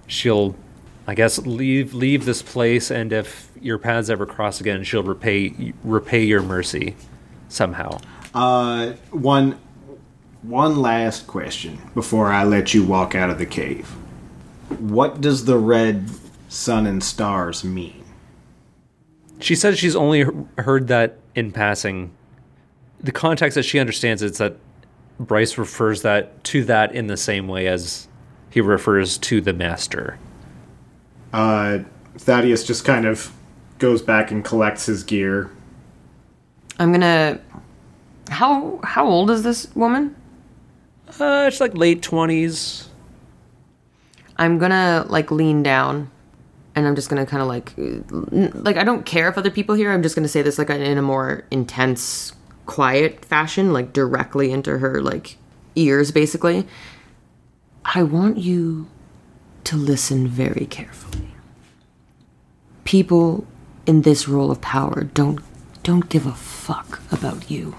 she'll, 0.08 0.56
I 1.08 1.16
guess, 1.16 1.40
leave 1.40 1.94
leave 1.94 2.26
this 2.26 2.42
place, 2.42 2.92
and 2.92 3.12
if 3.12 3.52
your 3.60 3.78
paths 3.80 4.10
ever 4.10 4.26
cross 4.26 4.62
again, 4.62 4.84
she'll 4.84 5.04
repay 5.04 5.74
repay 5.84 6.24
your 6.24 6.42
mercy 6.42 6.96
somehow. 7.50 8.00
Uh, 8.34 8.94
one 9.12 9.60
one 10.44 10.82
last 10.82 11.26
question 11.26 11.80
before 11.96 12.28
I 12.28 12.44
let 12.44 12.74
you 12.74 12.84
walk 12.84 13.16
out 13.16 13.30
of 13.30 13.40
the 13.40 13.46
cave. 13.46 13.88
What 14.80 15.22
does 15.22 15.46
the 15.46 15.58
red 15.58 16.10
sun 16.50 16.86
and 16.86 17.04
stars 17.04 17.64
mean? 17.64 18.04
She 19.40 19.56
says 19.56 19.80
she's 19.80 19.96
only 19.96 20.26
heard 20.58 20.88
that 20.88 21.18
in 21.36 21.52
passing. 21.52 22.12
The 23.04 23.12
context 23.12 23.56
that 23.56 23.64
she 23.64 23.80
understands 23.80 24.22
is 24.22 24.38
that 24.38 24.56
Bryce 25.20 25.58
refers 25.58 26.02
that 26.02 26.44
to 26.46 26.64
that 26.66 26.96
in 26.96 27.08
the 27.08 27.18
same 27.18 27.48
way 27.48 27.68
as 27.68 28.08
he 28.50 28.62
refers 28.62 29.18
to 29.20 29.42
the 29.42 29.54
master. 29.54 30.18
Uh, 31.34 31.80
Thaddeus 32.18 32.64
just 32.64 32.86
kind 32.86 33.06
of 33.06 33.32
goes 33.80 34.02
back 34.02 34.32
and 34.32 34.44
collects 34.44 34.86
his 34.86 35.04
gear. 35.04 35.50
I'm 36.80 36.92
gonna. 36.92 37.40
How 38.30 38.80
how 38.84 39.06
old 39.08 39.30
is 39.30 39.44
this 39.44 39.74
woman? 39.76 40.16
Uh, 41.20 41.46
it's 41.48 41.60
like 41.60 41.76
late 41.76 42.02
twenties. 42.02 42.88
I'm 44.38 44.58
gonna 44.58 45.06
like 45.10 45.30
lean 45.30 45.62
down, 45.62 46.10
and 46.76 46.88
I'm 46.88 46.96
just 46.96 47.10
gonna 47.10 47.26
kind 47.26 47.42
of 47.42 47.48
like, 47.48 47.74
like 48.64 48.78
I 48.78 48.84
don't 48.84 49.06
care 49.06 49.28
if 49.28 49.38
other 49.38 49.52
people 49.52 49.76
hear. 49.76 49.92
I'm 49.92 50.02
just 50.02 50.16
gonna 50.16 50.28
say 50.28 50.42
this 50.42 50.58
like 50.58 50.70
in 50.70 50.98
a 50.98 51.02
more 51.02 51.44
intense, 51.52 52.34
quiet 52.66 53.26
fashion, 53.26 53.74
like 53.74 53.94
directly 53.94 54.52
into 54.52 54.80
her 54.80 55.02
like 55.02 55.38
ears, 55.76 56.12
basically. 56.12 56.68
I 57.86 58.04
want 58.04 58.38
you 58.38 58.88
to 59.66 59.76
listen 59.76 60.28
very 60.28 60.66
carefully. 60.66 61.34
People 62.84 63.46
in 63.86 64.02
this 64.02 64.28
role 64.28 64.52
of 64.52 64.62
power 64.62 65.04
don't 65.04 65.40
don't 65.84 66.08
give 66.08 66.26
a 66.26 66.32
fuck 66.32 67.02
about 67.12 67.52
you. 67.52 67.76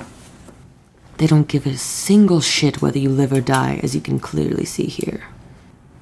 They 1.16 1.26
don't 1.26 1.48
give 1.48 1.66
a 1.66 1.76
single 1.76 2.40
shit 2.42 2.82
whether 2.82 2.98
you 2.98 3.08
live 3.08 3.32
or 3.32 3.40
die, 3.40 3.80
as 3.82 3.94
you 3.94 4.00
can 4.02 4.18
clearly 4.18 4.66
see 4.66 4.86
here. 4.86 5.24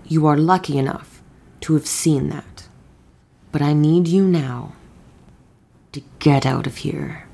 You 0.05 0.27
are 0.27 0.37
lucky 0.37 0.79
enough 0.79 1.23
to 1.61 1.75
have 1.75 1.87
seen 1.87 2.29
that. 2.31 2.67
But 3.53 3.63
I 3.63 3.73
need 3.73 4.09
you 4.09 4.25
now 4.25 4.73
to 5.93 6.03
get 6.19 6.45
out 6.45 6.67
of 6.67 6.79
here 6.79 7.29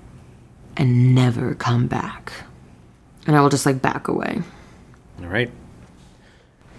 and 0.79 1.15
never 1.15 1.55
come 1.55 1.87
back. 1.87 2.33
And 3.27 3.37
I 3.37 3.43
will 3.43 3.51
just 3.51 3.67
like 3.67 3.83
back 3.83 4.09
away. 4.09 4.41
All 5.21 5.27
right. 5.27 5.51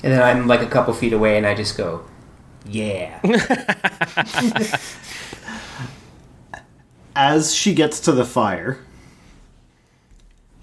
And 0.01 0.13
then 0.13 0.21
I'm 0.23 0.47
like 0.47 0.61
a 0.61 0.67
couple 0.67 0.93
feet 0.93 1.13
away, 1.13 1.37
and 1.37 1.45
I 1.45 1.53
just 1.53 1.77
go, 1.77 2.05
"Yeah." 2.65 3.19
As 7.15 7.53
she 7.53 7.73
gets 7.73 7.99
to 8.01 8.13
the 8.13 8.23
fire, 8.23 8.79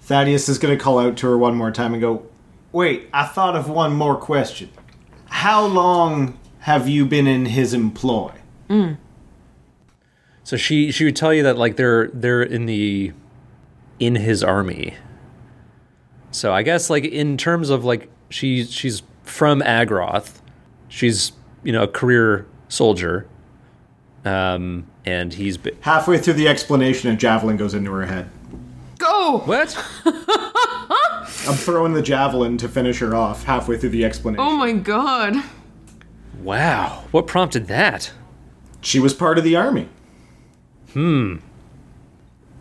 Thaddeus 0.01 0.49
is 0.49 0.57
going 0.57 0.75
to 0.75 0.83
call 0.83 0.97
out 0.99 1.15
to 1.17 1.27
her 1.27 1.37
one 1.37 1.55
more 1.55 1.71
time 1.71 1.93
and 1.93 2.01
go, 2.01 2.25
Wait, 2.71 3.09
I 3.13 3.25
thought 3.25 3.55
of 3.55 3.69
one 3.69 3.93
more 3.93 4.15
question. 4.15 4.69
How 5.25 5.65
long 5.65 6.39
have 6.59 6.87
you 6.87 7.05
been 7.05 7.27
in 7.27 7.45
his 7.45 7.73
employ? 7.73 8.31
So 10.43 10.57
she 10.57 10.91
she 10.91 11.05
would 11.05 11.15
tell 11.15 11.33
you 11.33 11.43
that 11.43 11.57
like 11.57 11.75
they're 11.75 12.07
they're 12.13 12.43
in 12.43 12.65
the 12.65 13.11
in 13.99 14.15
his 14.15 14.43
army. 14.43 14.95
So 16.31 16.53
I 16.53 16.63
guess 16.63 16.89
like 16.89 17.05
in 17.05 17.37
terms 17.37 17.69
of 17.69 17.83
like 17.85 18.09
she 18.29 18.63
she's 18.65 19.01
from 19.23 19.61
Agroth. 19.61 20.39
She's 20.89 21.31
you 21.63 21.71
know 21.71 21.83
a 21.83 21.87
career 21.87 22.45
soldier. 22.69 23.27
Um 24.25 24.85
and 25.05 25.33
he's 25.33 25.57
been 25.57 25.77
Halfway 25.81 26.17
through 26.17 26.33
the 26.33 26.47
explanation, 26.47 27.09
a 27.11 27.15
javelin 27.15 27.57
goes 27.57 27.73
into 27.73 27.91
her 27.91 28.05
head. 28.05 28.29
Go! 28.97 29.41
What? 29.45 29.77
I'm 30.05 31.55
throwing 31.55 31.93
the 31.93 32.01
javelin 32.01 32.57
to 32.57 32.67
finish 32.67 32.99
her 32.99 33.15
off 33.15 33.43
halfway 33.45 33.77
through 33.77 33.89
the 33.89 34.03
explanation. 34.03 34.45
Oh 34.45 34.57
my 34.57 34.73
god. 34.73 35.35
Wow. 36.41 37.03
What 37.11 37.27
prompted 37.27 37.67
that? 37.67 38.11
She 38.81 38.99
was 38.99 39.13
part 39.13 39.37
of 39.37 39.43
the 39.43 39.55
army. 39.55 39.87
Hmm. 40.93 41.37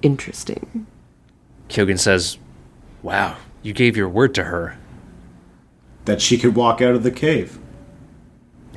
Interesting. 0.02 0.86
Kyogen 1.68 1.98
says, 1.98 2.38
Wow, 3.02 3.36
you 3.62 3.72
gave 3.72 3.96
your 3.96 4.08
word 4.08 4.34
to 4.36 4.44
her. 4.44 4.78
That 6.04 6.20
she 6.20 6.38
could 6.38 6.54
walk 6.54 6.80
out 6.80 6.94
of 6.94 7.02
the 7.02 7.10
cave. 7.10 7.58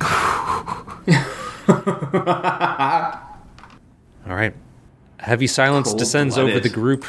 All 4.26 4.36
right. 4.36 4.54
Heavy 5.18 5.46
silence 5.46 5.92
descends 5.94 6.38
over 6.38 6.58
the 6.60 6.68
group 6.68 7.04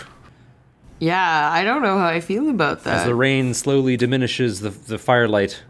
Yeah, 0.99 1.49
I 1.51 1.63
don't 1.63 1.81
know 1.81 1.97
how 1.97 2.07
I 2.07 2.19
feel 2.19 2.49
about 2.49 2.83
that. 2.83 2.99
as 3.01 3.05
the 3.05 3.15
rain 3.15 3.53
slowly 3.53 3.95
diminishes 3.97 4.59
the, 4.59 4.69
the 4.69 4.97
firelight, 4.97 5.63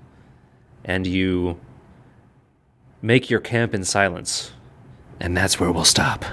and 0.84 1.06
you 1.06 1.60
make 3.02 3.30
your 3.30 3.40
camp 3.40 3.74
in 3.74 3.84
silence. 3.84 4.52
And 5.20 5.38
that's 5.38 5.60
where 5.60 5.72
we'll 5.72 5.86
stop. 5.86 6.26